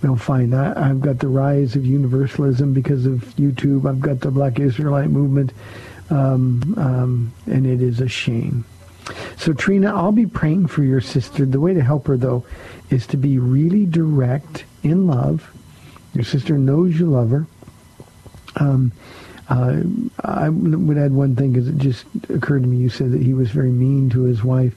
They'll 0.00 0.16
find 0.16 0.54
I, 0.54 0.72
I've 0.90 1.00
got 1.00 1.18
the 1.18 1.28
rise 1.28 1.76
of 1.76 1.84
universalism 1.84 2.72
because 2.72 3.06
of 3.06 3.20
YouTube. 3.36 3.88
I've 3.88 4.00
got 4.00 4.20
the 4.20 4.30
Black 4.30 4.58
Israelite 4.58 5.10
movement, 5.10 5.52
um, 6.08 6.74
um, 6.78 7.32
and 7.46 7.66
it 7.66 7.82
is 7.82 8.00
a 8.00 8.08
shame. 8.08 8.64
So 9.36 9.52
Trina, 9.52 9.94
I'll 9.94 10.12
be 10.12 10.26
praying 10.26 10.68
for 10.68 10.82
your 10.82 11.00
sister. 11.00 11.44
The 11.44 11.60
way 11.60 11.74
to 11.74 11.82
help 11.82 12.06
her, 12.06 12.16
though, 12.16 12.44
is 12.90 13.06
to 13.08 13.16
be 13.16 13.38
really 13.38 13.86
direct 13.86 14.64
in 14.82 15.06
love. 15.06 15.50
Your 16.14 16.24
sister 16.24 16.56
knows 16.58 16.98
you 16.98 17.06
love 17.06 17.30
her. 17.30 17.46
Um, 18.56 18.92
uh, 19.50 19.82
I 20.22 20.48
would 20.48 20.96
add 20.96 21.12
one 21.12 21.34
thing 21.34 21.52
because 21.52 21.66
it 21.66 21.78
just 21.78 22.04
occurred 22.28 22.62
to 22.62 22.68
me. 22.68 22.76
You 22.76 22.88
said 22.88 23.10
that 23.10 23.20
he 23.20 23.34
was 23.34 23.50
very 23.50 23.70
mean 23.70 24.08
to 24.10 24.22
his 24.22 24.44
wife. 24.44 24.74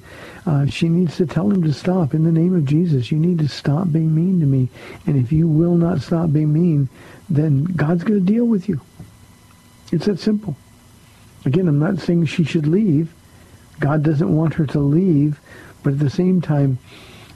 Uh, 0.47 0.65
she 0.65 0.89
needs 0.89 1.15
to 1.17 1.27
tell 1.27 1.49
him 1.49 1.61
to 1.61 1.71
stop. 1.71 2.15
In 2.15 2.23
the 2.23 2.31
name 2.31 2.55
of 2.55 2.65
Jesus, 2.65 3.11
you 3.11 3.19
need 3.19 3.37
to 3.39 3.47
stop 3.47 3.91
being 3.91 4.15
mean 4.15 4.39
to 4.39 4.47
me. 4.47 4.69
And 5.05 5.15
if 5.15 5.31
you 5.31 5.47
will 5.47 5.75
not 5.75 6.01
stop 6.01 6.33
being 6.33 6.51
mean, 6.51 6.89
then 7.29 7.65
God's 7.65 8.03
going 8.03 8.19
to 8.19 8.33
deal 8.33 8.45
with 8.45 8.67
you. 8.67 8.81
It's 9.91 10.07
that 10.07 10.19
simple. 10.19 10.55
Again, 11.45 11.67
I'm 11.67 11.79
not 11.79 11.99
saying 11.99 12.25
she 12.25 12.43
should 12.43 12.65
leave. 12.65 13.13
God 13.79 14.01
doesn't 14.01 14.35
want 14.35 14.55
her 14.55 14.65
to 14.67 14.79
leave, 14.79 15.39
but 15.83 15.93
at 15.93 15.99
the 15.99 16.09
same 16.09 16.41
time, 16.41 16.79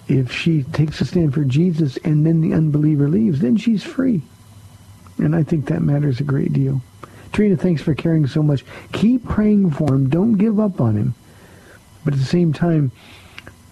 if 0.07 0.31
she 0.31 0.63
takes 0.63 1.01
a 1.01 1.05
stand 1.05 1.35
for 1.35 1.43
Jesus 1.43 1.97
and 1.97 2.25
then 2.25 2.41
the 2.41 2.53
unbeliever 2.53 3.07
leaves, 3.07 3.41
then 3.41 3.57
she's 3.57 3.83
free. 3.83 4.23
And 5.19 5.35
I 5.35 5.43
think 5.43 5.67
that 5.67 5.81
matters 5.83 6.19
a 6.19 6.23
great 6.23 6.53
deal. 6.53 6.81
Trina, 7.31 7.55
thanks 7.55 7.81
for 7.81 7.93
caring 7.93 8.27
so 8.27 8.41
much. 8.41 8.63
Keep 8.93 9.25
praying 9.25 9.71
for 9.71 9.93
him. 9.93 10.09
Don't 10.09 10.33
give 10.33 10.59
up 10.59 10.81
on 10.81 10.95
him. 10.95 11.13
But 12.03 12.13
at 12.13 12.19
the 12.19 12.25
same 12.25 12.53
time, 12.53 12.91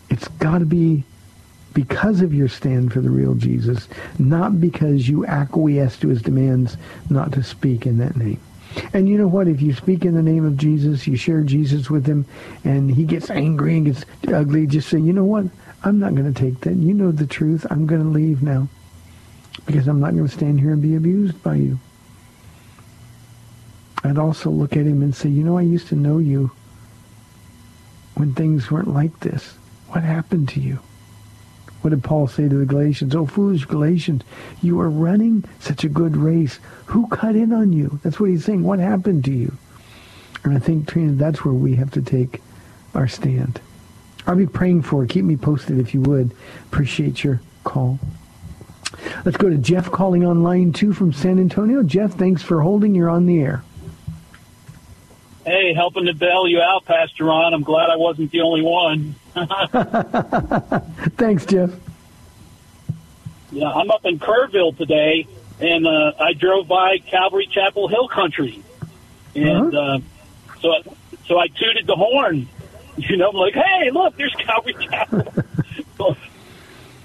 it's 0.09 0.27
got 0.27 0.59
to 0.59 0.65
be 0.65 1.03
because 1.73 2.21
of 2.21 2.33
your 2.33 2.47
stand 2.47 2.93
for 2.93 3.01
the 3.01 3.09
real 3.09 3.35
Jesus, 3.35 3.87
not 4.17 4.61
because 4.61 5.09
you 5.09 5.25
acquiesce 5.25 5.97
to 5.97 6.07
his 6.07 6.21
demands 6.21 6.77
not 7.09 7.33
to 7.33 7.43
speak 7.43 7.85
in 7.85 7.97
that 7.97 8.15
name. 8.15 8.39
And 8.93 9.07
you 9.07 9.17
know 9.17 9.27
what? 9.27 9.47
If 9.47 9.61
you 9.61 9.73
speak 9.73 10.05
in 10.05 10.15
the 10.15 10.21
name 10.21 10.45
of 10.45 10.57
Jesus, 10.57 11.07
you 11.07 11.15
share 11.17 11.41
Jesus 11.41 11.89
with 11.89 12.05
him, 12.05 12.25
and 12.63 12.91
he 12.91 13.03
gets 13.03 13.29
angry 13.29 13.77
and 13.77 13.85
gets 13.85 14.05
ugly, 14.27 14.67
just 14.67 14.89
say, 14.89 14.99
you 14.99 15.13
know 15.13 15.25
what? 15.25 15.45
I'm 15.83 15.99
not 15.99 16.15
going 16.15 16.33
to 16.33 16.39
take 16.39 16.61
that. 16.61 16.75
You 16.75 16.93
know 16.93 17.11
the 17.11 17.27
truth. 17.27 17.65
I'm 17.69 17.85
going 17.85 18.01
to 18.01 18.09
leave 18.09 18.41
now 18.41 18.67
because 19.65 19.87
I'm 19.87 19.99
not 19.99 20.13
going 20.13 20.27
to 20.27 20.33
stand 20.33 20.59
here 20.59 20.71
and 20.71 20.81
be 20.81 20.95
abused 20.95 21.41
by 21.43 21.55
you. 21.55 21.79
I'd 24.05 24.17
also 24.17 24.49
look 24.49 24.73
at 24.73 24.85
him 24.85 25.01
and 25.01 25.15
say, 25.15 25.29
you 25.29 25.43
know, 25.43 25.57
I 25.57 25.61
used 25.61 25.87
to 25.87 25.95
know 25.95 26.19
you 26.19 26.51
when 28.15 28.33
things 28.33 28.69
weren't 28.69 28.93
like 28.93 29.19
this. 29.19 29.55
What 29.89 30.03
happened 30.03 30.49
to 30.49 30.59
you? 30.59 30.79
What 31.81 31.91
did 31.91 32.03
Paul 32.03 32.27
say 32.27 32.47
to 32.47 32.55
the 32.55 32.65
Galatians? 32.65 33.15
Oh, 33.15 33.25
foolish 33.25 33.65
Galatians, 33.65 34.23
you 34.61 34.79
are 34.79 34.89
running 34.89 35.43
such 35.59 35.83
a 35.83 35.89
good 35.89 36.17
race. 36.17 36.59
Who 36.87 37.07
cut 37.07 37.35
in 37.35 37.53
on 37.53 37.73
you? 37.73 37.99
That's 38.03 38.19
what 38.19 38.29
he's 38.29 38.45
saying. 38.45 38.63
What 38.63 38.79
happened 38.79 39.23
to 39.25 39.31
you? 39.31 39.55
And 40.43 40.55
I 40.55 40.59
think, 40.59 40.87
Trina, 40.87 41.13
that's 41.13 41.45
where 41.45 41.53
we 41.53 41.75
have 41.75 41.91
to 41.91 42.01
take 42.01 42.41
our 42.93 43.07
stand. 43.07 43.61
I'll 44.27 44.35
be 44.35 44.47
praying 44.47 44.83
for 44.83 45.03
it. 45.03 45.09
Keep 45.09 45.25
me 45.25 45.37
posted 45.37 45.79
if 45.79 45.93
you 45.93 46.01
would. 46.01 46.35
Appreciate 46.71 47.23
your 47.23 47.41
call. 47.63 47.99
Let's 49.23 49.37
go 49.37 49.49
to 49.49 49.57
Jeff 49.57 49.91
calling 49.91 50.25
on 50.25 50.43
line 50.43 50.73
two 50.73 50.93
from 50.93 51.13
San 51.13 51.39
Antonio. 51.39 51.83
Jeff, 51.83 52.13
thanks 52.13 52.41
for 52.41 52.61
holding. 52.61 52.95
You're 52.95 53.09
on 53.09 53.25
the 53.25 53.39
air. 53.39 53.63
Hey, 55.45 55.75
helping 55.75 56.05
to 56.05 56.13
bail 56.15 56.47
you 56.47 56.59
out, 56.59 56.85
Pastor 56.85 57.25
Ron. 57.25 57.53
I'm 57.53 57.61
glad 57.61 57.91
I 57.91 57.97
wasn't 57.97 58.31
the 58.31 58.41
only 58.41 58.63
one. 58.63 59.13
Thanks, 61.17 61.45
Jeff. 61.45 61.71
Yeah, 63.51 63.69
I'm 63.69 63.91
up 63.91 64.05
in 64.05 64.17
Kerrville 64.17 64.75
today, 64.75 65.27
and 65.59 65.85
uh, 65.85 66.13
I 66.19 66.33
drove 66.33 66.67
by 66.67 66.97
Calvary 66.97 67.47
Chapel 67.49 67.87
Hill 67.87 68.07
Country, 68.07 68.63
and 69.35 69.75
uh-huh. 69.75 69.97
uh, 69.97 69.99
so 70.61 70.71
I, 70.71 70.81
so 71.27 71.37
I 71.37 71.47
tooted 71.47 71.87
the 71.87 71.95
horn. 71.95 72.47
You 72.97 73.17
know, 73.17 73.27
I'm 73.27 73.35
like, 73.35 73.55
hey, 73.55 73.91
look, 73.91 74.15
there's 74.15 74.33
Calvary 74.35 74.73
Chapel 74.79 75.19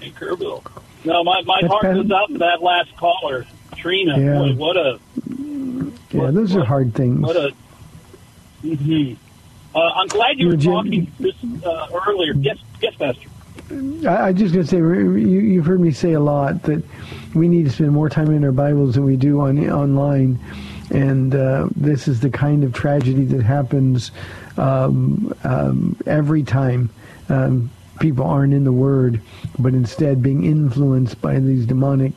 in 0.01 0.13
Kerrville. 0.13 0.63
No, 1.03 1.21
my 1.21 1.41
my 1.41 1.59
heart 1.67 1.83
goes 1.83 2.09
out 2.09 2.29
to 2.29 2.37
that 2.37 2.61
last 2.61 2.95
caller, 2.95 3.45
Trina. 3.75 4.17
Yeah. 4.17 4.35
Boy, 4.35 4.53
what 4.53 4.77
a 4.77 5.01
yeah, 5.27 6.21
what, 6.21 6.33
those 6.33 6.55
are 6.55 6.63
hard 6.63 6.95
things. 6.95 7.19
What 7.19 7.35
a 7.35 7.51
Mm-hmm. 8.63 9.13
Uh, 9.73 9.79
I'm 9.79 10.07
glad 10.07 10.37
you 10.37 10.47
were 10.47 10.57
talking 10.57 11.11
this 11.19 11.35
uh, 11.65 11.87
earlier. 12.07 12.33
Yes, 12.33 12.57
yes, 12.81 12.93
Pastor. 12.95 13.29
I, 14.07 14.27
I 14.27 14.33
just 14.33 14.53
going 14.53 14.65
to 14.65 14.69
say, 14.69 14.77
you, 14.77 15.57
have 15.57 15.65
heard 15.65 15.79
me 15.79 15.91
say 15.91 16.13
a 16.13 16.19
lot 16.19 16.63
that 16.63 16.83
we 17.33 17.47
need 17.47 17.65
to 17.65 17.71
spend 17.71 17.91
more 17.91 18.09
time 18.09 18.31
in 18.31 18.43
our 18.43 18.51
Bibles 18.51 18.95
than 18.95 19.05
we 19.05 19.15
do 19.15 19.39
on 19.41 19.57
online, 19.69 20.39
and 20.89 21.33
uh, 21.33 21.69
this 21.75 22.07
is 22.07 22.19
the 22.19 22.29
kind 22.29 22.63
of 22.63 22.73
tragedy 22.73 23.23
that 23.25 23.43
happens 23.43 24.11
um, 24.57 25.33
um, 25.43 25.95
every 26.05 26.43
time. 26.43 26.89
Um, 27.29 27.71
people 28.01 28.25
aren't 28.25 28.53
in 28.53 28.65
the 28.65 28.73
Word, 28.73 29.21
but 29.57 29.73
instead 29.73 30.21
being 30.21 30.43
influenced 30.43 31.21
by 31.21 31.39
these 31.39 31.65
demonic 31.65 32.11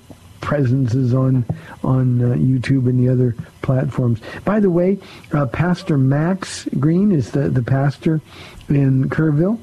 presences 0.44 1.12
on 1.12 1.44
on 1.82 2.22
uh, 2.22 2.36
YouTube 2.36 2.88
and 2.88 3.00
the 3.00 3.10
other 3.10 3.34
platforms. 3.62 4.20
By 4.44 4.60
the 4.60 4.70
way, 4.70 4.98
uh, 5.32 5.46
Pastor 5.46 5.98
Max 5.98 6.68
Green 6.78 7.10
is 7.10 7.32
the, 7.32 7.48
the 7.48 7.62
pastor 7.62 8.20
in 8.68 9.08
Kerrville, 9.10 9.58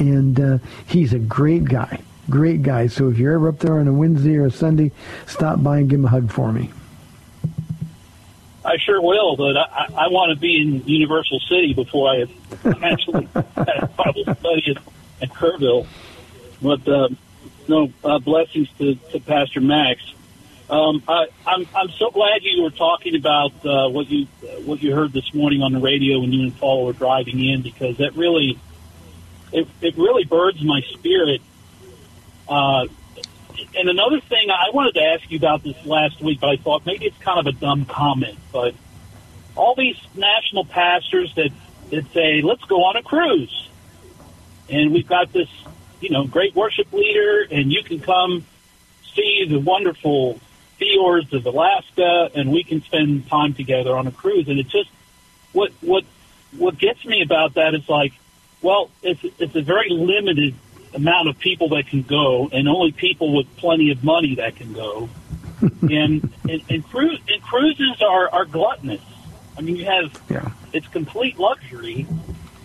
and 0.00 0.40
uh, 0.40 0.58
he's 0.86 1.12
a 1.12 1.18
great 1.18 1.64
guy, 1.64 2.00
great 2.28 2.62
guy. 2.62 2.88
So 2.88 3.08
if 3.08 3.18
you're 3.18 3.34
ever 3.34 3.48
up 3.48 3.60
there 3.60 3.78
on 3.78 3.86
a 3.86 3.92
Wednesday 3.92 4.36
or 4.36 4.46
a 4.46 4.50
Sunday, 4.50 4.90
stop 5.26 5.62
by 5.62 5.78
and 5.78 5.88
give 5.88 6.00
him 6.00 6.06
a 6.06 6.08
hug 6.08 6.32
for 6.32 6.52
me. 6.52 6.70
I 8.64 8.78
sure 8.78 9.00
will, 9.00 9.36
but 9.36 9.56
I, 9.56 9.88
I 9.94 10.08
want 10.08 10.30
to 10.30 10.36
be 10.36 10.60
in 10.60 10.88
Universal 10.88 11.40
City 11.40 11.74
before 11.74 12.08
I 12.08 12.22
actually 12.82 13.28
have 13.34 13.94
Bible 13.96 14.24
study 14.24 14.76
at, 15.20 15.28
Kerrville. 15.28 15.86
But 16.62 16.88
uh, 16.88 17.08
no 17.68 17.92
uh, 18.02 18.18
blessings 18.18 18.68
to, 18.78 18.94
to 19.12 19.20
Pastor 19.20 19.60
Max. 19.60 20.00
Um, 20.68 21.02
I, 21.06 21.26
I'm 21.46 21.66
I'm 21.74 21.90
so 21.90 22.10
glad 22.10 22.42
you 22.42 22.62
were 22.62 22.70
talking 22.70 23.16
about 23.16 23.52
uh, 23.66 23.88
what 23.90 24.08
you 24.08 24.26
what 24.64 24.82
you 24.82 24.94
heard 24.94 25.12
this 25.12 25.34
morning 25.34 25.62
on 25.62 25.72
the 25.72 25.80
radio 25.80 26.20
when 26.20 26.32
you 26.32 26.42
and 26.42 26.56
Paul 26.56 26.86
were 26.86 26.94
driving 26.94 27.38
in 27.44 27.62
because 27.62 27.98
that 27.98 28.16
really 28.16 28.58
it 29.52 29.68
it 29.82 29.96
really 29.96 30.24
birds 30.24 30.62
my 30.62 30.80
spirit. 30.92 31.42
Uh, 32.48 32.86
and 33.76 33.88
another 33.88 34.20
thing 34.20 34.50
I 34.50 34.70
wanted 34.72 34.94
to 34.94 35.02
ask 35.02 35.30
you 35.30 35.38
about 35.38 35.62
this 35.62 35.76
last 35.84 36.20
week, 36.22 36.40
but 36.40 36.50
I 36.50 36.56
thought 36.56 36.84
maybe 36.86 37.06
it's 37.06 37.18
kind 37.18 37.38
of 37.38 37.46
a 37.46 37.52
dumb 37.52 37.84
comment, 37.84 38.38
but 38.52 38.74
all 39.54 39.74
these 39.76 39.98
national 40.14 40.64
pastors 40.64 41.34
that 41.34 41.50
that 41.90 42.10
say 42.12 42.40
let's 42.40 42.64
go 42.64 42.84
on 42.84 42.96
a 42.96 43.02
cruise, 43.02 43.68
and 44.70 44.92
we've 44.92 45.06
got 45.06 45.30
this 45.32 45.48
you 46.04 46.10
know 46.10 46.26
great 46.26 46.54
worship 46.54 46.92
leader, 46.92 47.46
and 47.50 47.72
you 47.72 47.82
can 47.82 47.98
come 47.98 48.44
see 49.14 49.46
the 49.48 49.58
wonderful 49.58 50.38
fjords 50.76 51.32
of 51.32 51.46
Alaska, 51.46 52.30
and 52.34 52.52
we 52.52 52.62
can 52.62 52.82
spend 52.82 53.26
time 53.28 53.54
together 53.54 53.96
on 53.96 54.06
a 54.06 54.12
cruise. 54.12 54.48
And 54.48 54.58
it's 54.58 54.70
just 54.70 54.90
what 55.52 55.72
what 55.80 56.04
what 56.56 56.78
gets 56.78 57.04
me 57.06 57.22
about 57.22 57.54
that 57.54 57.74
is 57.74 57.88
like, 57.88 58.12
well, 58.60 58.90
it's 59.02 59.24
it's 59.38 59.56
a 59.56 59.62
very 59.62 59.88
limited 59.88 60.54
amount 60.92 61.28
of 61.28 61.38
people 61.38 61.70
that 61.70 61.86
can 61.88 62.02
go, 62.02 62.50
and 62.52 62.68
only 62.68 62.92
people 62.92 63.34
with 63.34 63.56
plenty 63.56 63.90
of 63.90 64.04
money 64.04 64.34
that 64.36 64.56
can 64.56 64.74
go. 64.74 65.08
and 65.62 66.30
and, 66.48 66.62
and, 66.68 66.84
cruise, 66.90 67.20
and 67.28 67.42
cruises 67.42 68.02
are 68.02 68.28
are 68.28 68.44
gluttonous. 68.44 69.00
I 69.56 69.62
mean, 69.62 69.76
you 69.76 69.86
have 69.86 70.20
yeah. 70.28 70.50
it's 70.74 70.88
complete 70.88 71.38
luxury, 71.38 72.06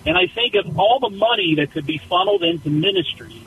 and 0.09 0.17
I 0.17 0.25
think 0.25 0.55
of 0.55 0.79
all 0.79 0.99
the 0.99 1.11
money 1.11 1.53
that 1.55 1.71
could 1.71 1.85
be 1.85 1.99
funneled 1.99 2.41
into 2.41 2.71
ministry 2.71 3.43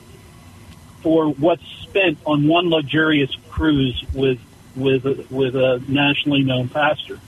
for 1.01 1.27
what's 1.27 1.65
spent 1.81 2.17
on 2.25 2.47
one 2.47 2.69
luxurious 2.69 3.35
cruise 3.49 4.01
with 4.13 4.39
with 4.73 5.05
a, 5.05 5.25
with 5.29 5.57
a 5.57 5.83
nationally 5.89 6.41
known 6.41 6.69
pastor. 6.69 7.19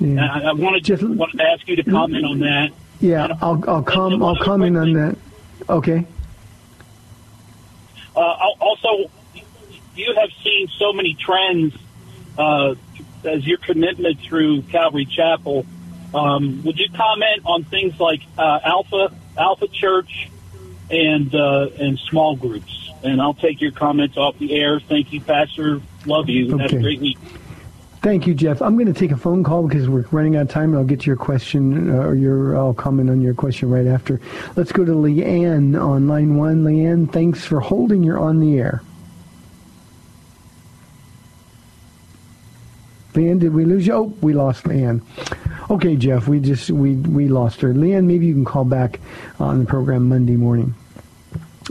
Yeah. 0.00 0.26
I, 0.26 0.40
I 0.40 0.52
wanted, 0.54 0.84
Just, 0.84 1.04
wanted 1.04 1.36
to 1.38 1.44
ask 1.44 1.68
you 1.68 1.76
to 1.76 1.84
comment 1.84 2.24
on 2.24 2.40
that. 2.40 2.72
Yeah, 3.00 3.28
I'll 3.40 3.62
I'll, 3.70 3.82
com- 3.84 4.24
I'll 4.24 4.36
comment 4.36 4.76
on 4.76 4.92
that. 4.94 5.16
Okay. 5.68 6.04
Uh, 8.16 8.20
also, 8.60 9.08
you 9.94 10.14
have 10.16 10.30
seen 10.42 10.66
so 10.66 10.92
many 10.92 11.14
trends 11.14 11.76
uh, 12.36 12.74
as 13.22 13.46
your 13.46 13.58
commitment 13.58 14.18
through 14.18 14.62
Calvary 14.62 15.06
Chapel. 15.06 15.64
Um, 16.14 16.62
would 16.64 16.78
you 16.78 16.88
comment 16.90 17.42
on 17.44 17.64
things 17.64 17.98
like 18.00 18.20
uh, 18.36 18.60
Alpha 18.64 19.12
Alpha 19.38 19.68
Church 19.68 20.28
and 20.90 21.34
uh, 21.34 21.68
and 21.78 21.98
small 21.98 22.36
groups? 22.36 22.80
and 23.02 23.20
I'll 23.20 23.34
take 23.34 23.60
your 23.60 23.72
comments 23.72 24.16
off 24.16 24.38
the 24.38 24.54
air. 24.54 24.80
Thank 24.80 25.12
you, 25.12 25.20
Pastor. 25.20 25.80
Love 26.06 26.28
you. 26.28 26.54
Okay. 26.54 26.62
Have 26.62 26.72
a 26.72 26.80
great 26.80 27.00
week. 27.00 27.18
Thank 28.02 28.26
you, 28.26 28.34
Jeff. 28.34 28.62
I'm 28.62 28.76
going 28.76 28.86
to 28.86 28.98
take 28.98 29.10
a 29.10 29.16
phone 29.16 29.44
call 29.44 29.68
because 29.68 29.88
we're 29.88 30.06
running 30.10 30.36
out 30.36 30.42
of 30.42 30.50
time. 30.50 30.74
I'll 30.74 30.84
get 30.84 31.00
to 31.00 31.06
your 31.06 31.16
question 31.16 31.90
uh, 31.90 31.98
or 31.98 32.14
your 32.14 32.56
I'll 32.56 32.72
comment 32.72 33.10
on 33.10 33.20
your 33.20 33.34
question 33.34 33.68
right 33.68 33.86
after. 33.86 34.20
Let's 34.56 34.72
go 34.72 34.84
to 34.86 34.92
Leanne 34.92 35.78
on 35.78 36.08
line 36.08 36.36
one. 36.36 36.64
Leanne, 36.64 37.12
thanks 37.12 37.44
for 37.44 37.60
holding. 37.60 38.02
You're 38.02 38.18
on 38.18 38.40
the 38.40 38.58
air. 38.58 38.82
Leanne, 43.12 43.38
did 43.38 43.52
we 43.52 43.66
lose 43.66 43.86
you? 43.86 43.92
Oh, 43.92 44.14
we 44.22 44.32
lost 44.32 44.64
Leanne. 44.64 45.02
Okay, 45.70 45.94
Jeff, 45.94 46.26
we 46.26 46.40
just 46.40 46.68
we 46.68 46.96
we 46.96 47.28
lost 47.28 47.60
her. 47.60 47.72
Leanne, 47.72 48.04
maybe 48.04 48.26
you 48.26 48.34
can 48.34 48.44
call 48.44 48.64
back 48.64 48.98
on 49.38 49.60
the 49.60 49.64
program 49.64 50.08
Monday 50.08 50.34
morning. 50.34 50.74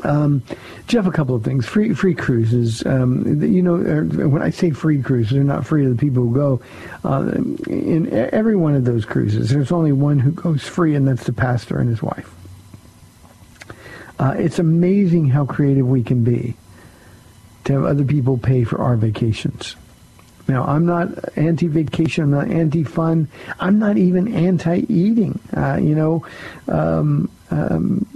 Um, 0.04 0.42
Jeff, 0.88 1.06
a 1.06 1.12
couple 1.12 1.36
of 1.36 1.44
things. 1.44 1.66
Free 1.66 1.94
free 1.94 2.16
cruises. 2.16 2.86
Um, 2.86 3.44
you 3.44 3.62
know, 3.62 3.76
er, 3.76 4.06
when 4.06 4.42
I 4.42 4.52
say 4.52 4.72
free 4.72 5.02
cruises, 5.02 5.34
they're 5.34 5.44
not 5.44 5.66
free 5.66 5.84
to 5.84 5.90
the 5.90 5.98
people 5.98 6.24
who 6.24 6.34
go. 6.34 6.62
Uh, 7.04 7.32
in 7.68 8.10
every 8.14 8.56
one 8.56 8.74
of 8.74 8.86
those 8.86 9.04
cruises, 9.04 9.50
there's 9.50 9.74
only 9.74 9.92
one 9.92 10.18
who 10.18 10.32
goes 10.32 10.64
free, 10.64 10.96
and 10.96 11.06
that's 11.06 11.26
the 11.26 11.34
pastor 11.34 11.78
and 11.78 11.90
his 11.90 12.02
wife. 12.02 12.34
Uh, 14.18 14.36
it's 14.38 14.60
amazing 14.60 15.28
how 15.28 15.46
creative 15.46 15.86
we 15.86 16.04
can 16.04 16.24
be 16.24 16.56
to 17.66 17.74
have 17.74 17.84
other 17.84 18.06
people 18.06 18.38
pay 18.38 18.64
for 18.64 18.80
our 18.82 18.96
vacations. 18.96 19.76
Now, 20.50 20.66
I'm 20.66 20.88
not 20.88 21.38
anti-vacation. 21.38 22.24
I'm 22.24 22.32
not 22.32 22.50
anti-fun. 22.50 23.28
I'm 23.60 23.78
not 23.78 23.98
even 23.98 24.34
anti-eating. 24.34 25.40
Uh, 25.56 25.78
you 25.80 25.94
know, 25.94 26.26
um, 26.68 27.30
um, 27.52 28.08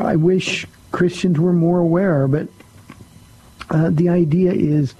I 0.00 0.16
wish 0.16 0.66
Christians 0.90 1.38
were 1.38 1.52
more 1.52 1.78
aware, 1.78 2.26
but 2.26 2.48
uh, 3.70 3.90
the 3.92 4.08
idea 4.08 4.52
is 4.52 4.94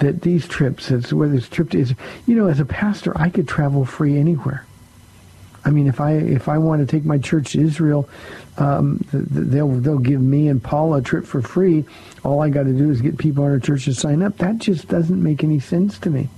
that 0.00 0.22
these 0.22 0.48
trips, 0.48 0.90
whether 1.12 1.34
it's 1.34 1.48
trip 1.48 1.72
is, 1.76 1.94
you 2.26 2.34
know, 2.34 2.48
as 2.48 2.58
a 2.58 2.64
pastor, 2.64 3.16
I 3.16 3.30
could 3.30 3.46
travel 3.46 3.84
free 3.84 4.18
anywhere. 4.18 4.66
I 5.64 5.70
mean, 5.70 5.86
if 5.88 6.00
I 6.00 6.12
if 6.12 6.48
I 6.48 6.58
want 6.58 6.80
to 6.80 6.86
take 6.86 7.04
my 7.04 7.18
church 7.18 7.52
to 7.52 7.60
Israel, 7.60 8.08
um, 8.56 9.04
they'll 9.12 9.68
they'll 9.68 9.98
give 9.98 10.20
me 10.20 10.48
and 10.48 10.62
Paula 10.62 10.98
a 10.98 11.02
trip 11.02 11.24
for 11.24 11.42
free. 11.42 11.84
All 12.26 12.42
I 12.42 12.50
got 12.50 12.64
to 12.64 12.72
do 12.72 12.90
is 12.90 13.00
get 13.00 13.18
people 13.18 13.44
in 13.44 13.52
our 13.52 13.60
church 13.60 13.84
to 13.84 13.94
sign 13.94 14.20
up. 14.20 14.38
That 14.38 14.58
just 14.58 14.88
doesn't 14.88 15.22
make 15.22 15.44
any 15.44 15.60
sense 15.60 15.96
to 16.00 16.10
me. 16.10 16.28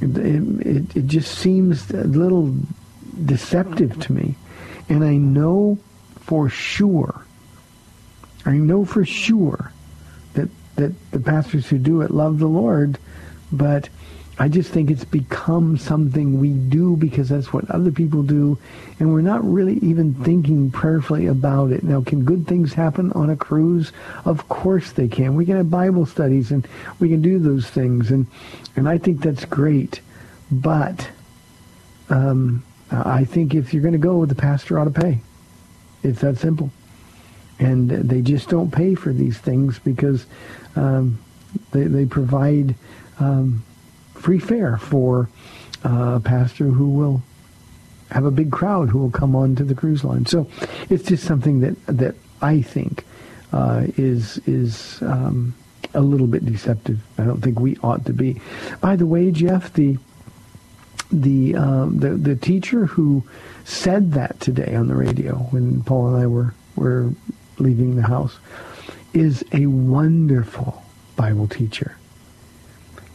It, 0.00 0.16
it, 0.16 0.96
it 0.96 1.06
just 1.08 1.36
seems 1.36 1.90
a 1.90 2.04
little 2.04 2.54
deceptive 3.24 3.98
to 3.98 4.12
me, 4.12 4.36
and 4.88 5.02
I 5.02 5.16
know 5.16 5.78
for 6.20 6.48
sure, 6.48 7.26
I 8.44 8.52
know 8.52 8.84
for 8.84 9.04
sure 9.04 9.72
that, 10.34 10.50
that 10.76 10.92
the 11.10 11.18
pastors 11.18 11.66
who 11.66 11.78
do 11.78 12.02
it 12.02 12.12
love 12.12 12.38
the 12.38 12.46
Lord, 12.46 12.98
but 13.50 13.88
I 14.38 14.48
just 14.48 14.70
think 14.70 14.90
it's 14.90 15.04
become 15.04 15.78
something 15.78 16.38
we 16.38 16.50
do 16.50 16.96
because 16.96 17.30
that's 17.30 17.54
what 17.54 17.70
other 17.70 17.90
people 17.90 18.22
do, 18.22 18.58
and 19.00 19.12
we're 19.12 19.22
not 19.22 19.42
really 19.42 19.78
even 19.78 20.12
thinking 20.12 20.70
prayerfully 20.70 21.26
about 21.26 21.72
it. 21.72 21.82
Now, 21.82 22.02
can 22.02 22.24
good 22.24 22.46
things 22.46 22.74
happen 22.74 23.12
on 23.12 23.30
a 23.30 23.36
cruise? 23.36 23.92
Of 24.26 24.46
course 24.48 24.92
they 24.92 25.08
can. 25.08 25.36
We 25.36 25.46
can 25.46 25.56
have 25.56 25.70
Bible 25.70 26.04
studies, 26.04 26.50
and 26.50 26.68
we 27.00 27.08
can 27.08 27.22
do 27.22 27.38
those 27.38 27.66
things, 27.66 28.10
and 28.10 28.26
and 28.76 28.88
I 28.88 28.98
think 28.98 29.22
that's 29.22 29.46
great. 29.46 30.00
But 30.50 31.08
um, 32.10 32.62
I 32.90 33.24
think 33.24 33.54
if 33.54 33.72
you're 33.72 33.82
going 33.82 33.92
to 33.92 33.98
go, 33.98 34.24
the 34.26 34.34
pastor 34.34 34.78
ought 34.78 34.84
to 34.84 35.00
pay. 35.00 35.20
It's 36.02 36.20
that 36.20 36.38
simple. 36.38 36.70
And 37.58 37.90
they 37.90 38.20
just 38.20 38.48
don't 38.48 38.70
pay 38.70 38.94
for 38.94 39.12
these 39.12 39.38
things 39.38 39.78
because 39.78 40.26
um, 40.76 41.18
they, 41.72 41.84
they 41.84 42.04
provide 42.04 42.74
um, 43.18 43.64
free 44.16 44.38
fare 44.38 44.76
for 44.78 45.28
a 45.84 46.20
pastor 46.20 46.66
who 46.66 46.90
will 46.90 47.22
have 48.10 48.24
a 48.24 48.30
big 48.30 48.52
crowd 48.52 48.88
who 48.88 48.98
will 48.98 49.10
come 49.10 49.34
on 49.34 49.54
to 49.56 49.64
the 49.64 49.74
cruise 49.74 50.04
line. 50.04 50.26
So 50.26 50.48
it's 50.88 51.04
just 51.04 51.24
something 51.24 51.60
that 51.60 51.86
that 51.86 52.14
I 52.40 52.62
think 52.62 53.04
uh, 53.52 53.86
is 53.96 54.38
is 54.46 55.00
um, 55.02 55.54
a 55.94 56.00
little 56.00 56.26
bit 56.26 56.44
deceptive. 56.44 57.00
I 57.18 57.24
don't 57.24 57.40
think 57.40 57.58
we 57.58 57.76
ought 57.82 58.04
to 58.06 58.12
be. 58.12 58.40
By 58.80 58.96
the 58.96 59.06
way, 59.06 59.30
Jeff, 59.30 59.72
the 59.72 59.98
the 61.10 61.54
um, 61.56 61.98
the 61.98 62.10
the 62.10 62.36
teacher 62.36 62.86
who 62.86 63.24
said 63.64 64.12
that 64.12 64.38
today 64.40 64.74
on 64.74 64.88
the 64.88 64.94
radio 64.94 65.34
when 65.50 65.82
Paul 65.82 66.14
and 66.14 66.22
I 66.22 66.26
were 66.26 66.54
were 66.76 67.10
leaving 67.58 67.96
the 67.96 68.02
house 68.02 68.38
is 69.12 69.44
a 69.52 69.66
wonderful 69.66 70.82
Bible 71.16 71.48
teacher. 71.48 71.95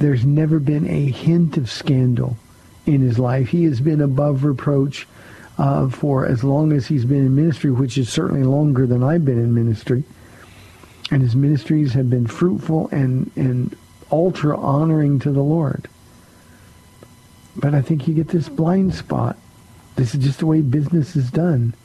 There's 0.02 0.26
never 0.26 0.58
been 0.58 0.89
a 0.89 1.12
hint 1.12 1.58
of 1.58 1.70
scandal 1.70 2.36
in 2.88 3.02
his 3.02 3.20
life. 3.20 3.49
He 3.49 3.66
has 3.66 3.80
been 3.80 4.02
above 4.02 4.43
reproach 4.43 5.08
uh, 5.60 5.89
for 5.89 6.26
as 6.26 6.43
long 6.43 6.72
as 6.72 6.88
he's 6.88 7.06
been 7.06 7.24
in 7.24 7.36
ministry, 7.36 7.70
which 7.70 7.99
is 7.99 8.10
certainly 8.10 8.41
longer 8.41 8.88
than 8.88 9.04
I've 9.04 9.24
been 9.24 9.38
in 9.38 9.54
ministry. 9.54 10.04
And 11.12 11.22
his 11.22 11.36
ministries 11.36 11.93
have 11.93 12.10
been 12.10 12.26
fruitful 12.26 12.89
and, 12.91 13.30
and 13.36 13.78
ultra 14.12 14.58
honoring 14.58 15.20
to 15.20 15.32
the 15.32 15.43
Lord. 15.43 15.88
But 17.56 17.76
I 17.76 17.84
think 17.84 18.08
you 18.08 18.16
get 18.16 18.30
this 18.30 18.49
blind 18.49 18.95
spot. 18.95 19.38
This 19.97 20.16
is 20.16 20.24
just 20.24 20.39
the 20.39 20.47
way 20.47 20.62
business 20.62 21.16
is 21.16 21.30
done. 21.30 21.76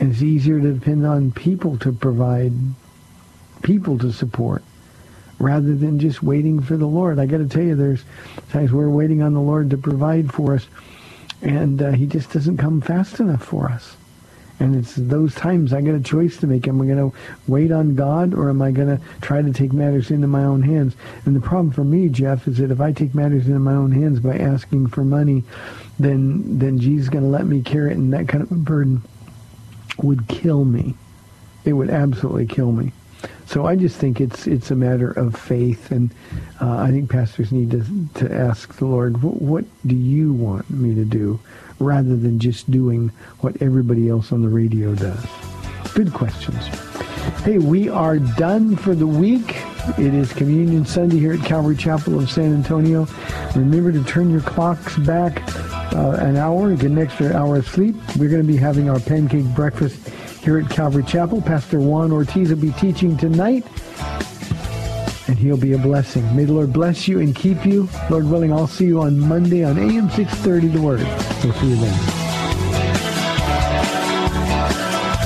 And 0.00 0.10
it's 0.10 0.22
easier 0.22 0.58
to 0.58 0.72
depend 0.72 1.06
on 1.06 1.30
people 1.30 1.78
to 1.78 1.92
provide, 1.92 2.52
people 3.62 3.96
to 3.98 4.10
support 4.12 4.64
rather 5.38 5.74
than 5.74 5.98
just 5.98 6.22
waiting 6.22 6.60
for 6.60 6.76
the 6.76 6.86
Lord. 6.86 7.18
I 7.18 7.26
got 7.26 7.38
to 7.38 7.48
tell 7.48 7.62
you, 7.62 7.74
there's 7.74 8.04
times 8.50 8.72
we're 8.72 8.88
waiting 8.88 9.22
on 9.22 9.34
the 9.34 9.40
Lord 9.40 9.70
to 9.70 9.78
provide 9.78 10.32
for 10.32 10.54
us, 10.54 10.66
and 11.42 11.82
uh, 11.82 11.92
He 11.92 12.06
just 12.06 12.32
doesn't 12.32 12.58
come 12.58 12.80
fast 12.80 13.20
enough 13.20 13.44
for 13.44 13.68
us. 13.68 13.96
And 14.60 14.76
it's 14.76 14.94
those 14.94 15.34
times 15.34 15.72
I 15.72 15.80
got 15.80 15.96
a 15.96 16.00
choice 16.00 16.36
to 16.38 16.46
make. 16.46 16.68
Am 16.68 16.80
I 16.80 16.86
going 16.86 17.10
to 17.10 17.16
wait 17.48 17.72
on 17.72 17.96
God 17.96 18.34
or 18.34 18.48
am 18.50 18.62
I 18.62 18.70
going 18.70 18.86
to 18.86 19.02
try 19.20 19.42
to 19.42 19.52
take 19.52 19.72
matters 19.72 20.12
into 20.12 20.28
my 20.28 20.44
own 20.44 20.62
hands? 20.62 20.94
And 21.24 21.34
the 21.34 21.40
problem 21.40 21.72
for 21.72 21.82
me, 21.82 22.08
Jeff, 22.08 22.46
is 22.46 22.58
that 22.58 22.70
if 22.70 22.80
I 22.80 22.92
take 22.92 23.14
matters 23.14 23.48
into 23.48 23.58
my 23.58 23.74
own 23.74 23.90
hands 23.90 24.20
by 24.20 24.38
asking 24.38 24.88
for 24.88 25.04
money, 25.04 25.42
then 25.98 26.58
then 26.58 26.78
Jesus 26.78 27.06
is 27.06 27.10
going 27.10 27.24
to 27.24 27.30
let 27.30 27.46
me 27.46 27.62
carry 27.62 27.90
it, 27.90 27.96
and 27.96 28.12
that 28.12 28.28
kind 28.28 28.42
of 28.42 28.64
burden 28.64 29.02
would 29.98 30.28
kill 30.28 30.64
me. 30.64 30.94
It 31.64 31.72
would 31.72 31.90
absolutely 31.90 32.46
kill 32.46 32.72
me. 32.72 32.92
So 33.46 33.66
I 33.66 33.76
just 33.76 33.96
think 33.96 34.20
it's 34.20 34.46
it's 34.46 34.70
a 34.70 34.74
matter 34.74 35.10
of 35.12 35.36
faith, 35.36 35.90
and 35.90 36.10
uh, 36.60 36.78
I 36.78 36.90
think 36.90 37.10
pastors 37.10 37.52
need 37.52 37.70
to 37.72 37.84
to 38.14 38.34
ask 38.34 38.74
the 38.76 38.86
Lord, 38.86 39.22
what 39.22 39.64
do 39.86 39.94
you 39.94 40.32
want 40.32 40.68
me 40.70 40.94
to 40.94 41.04
do, 41.04 41.38
rather 41.78 42.16
than 42.16 42.38
just 42.38 42.70
doing 42.70 43.10
what 43.40 43.60
everybody 43.60 44.08
else 44.08 44.32
on 44.32 44.42
the 44.42 44.48
radio 44.48 44.94
does. 44.94 45.24
Good 45.94 46.12
questions. 46.12 46.66
Hey, 47.42 47.58
we 47.58 47.88
are 47.88 48.18
done 48.18 48.76
for 48.76 48.94
the 48.94 49.06
week. 49.06 49.56
It 49.98 50.14
is 50.14 50.32
Communion 50.32 50.84
Sunday 50.84 51.18
here 51.18 51.34
at 51.34 51.44
Calvary 51.44 51.76
Chapel 51.76 52.18
of 52.18 52.30
San 52.30 52.54
Antonio. 52.54 53.06
Remember 53.54 53.92
to 53.92 54.02
turn 54.04 54.30
your 54.30 54.40
clocks 54.40 54.96
back 54.98 55.42
uh, 55.94 56.16
an 56.20 56.36
hour, 56.36 56.74
get 56.74 56.90
an 56.90 56.98
extra 56.98 57.32
hour 57.32 57.56
of 57.56 57.68
sleep. 57.68 57.94
We're 58.18 58.28
going 58.28 58.42
to 58.42 58.46
be 58.46 58.56
having 58.56 58.90
our 58.90 58.98
pancake 58.98 59.44
breakfast 59.54 60.10
here 60.44 60.58
at 60.58 60.68
Calvary 60.68 61.02
Chapel. 61.04 61.40
Pastor 61.40 61.80
Juan 61.80 62.12
Ortiz 62.12 62.50
will 62.50 62.56
be 62.56 62.72
teaching 62.72 63.16
tonight, 63.16 63.66
and 65.26 65.38
he'll 65.38 65.56
be 65.56 65.72
a 65.72 65.78
blessing. 65.78 66.36
May 66.36 66.44
the 66.44 66.52
Lord 66.52 66.72
bless 66.72 67.08
you 67.08 67.20
and 67.20 67.34
keep 67.34 67.64
you. 67.64 67.88
Lord 68.10 68.26
willing, 68.26 68.52
I'll 68.52 68.66
see 68.66 68.84
you 68.84 69.00
on 69.00 69.18
Monday 69.18 69.64
on 69.64 69.78
AM 69.78 70.10
630 70.10 70.68
The 70.68 70.80
Word. 70.80 71.00
We'll 71.42 71.54
see 71.54 71.68
you 71.68 71.76
then. 71.76 71.98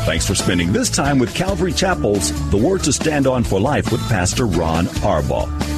Thanks 0.05 0.27
for 0.27 0.35
spending 0.35 0.73
this 0.73 0.89
time 0.89 1.19
with 1.19 1.35
Calvary 1.35 1.73
Chapel's 1.73 2.51
The 2.51 2.57
Word 2.57 2.85
to 2.85 2.93
Stand 2.93 3.27
On 3.27 3.45
for 3.45 3.61
Life 3.61 3.93
with 3.93 4.01
Pastor 4.09 4.47
Ron 4.47 4.87
Arbaugh. 4.87 5.78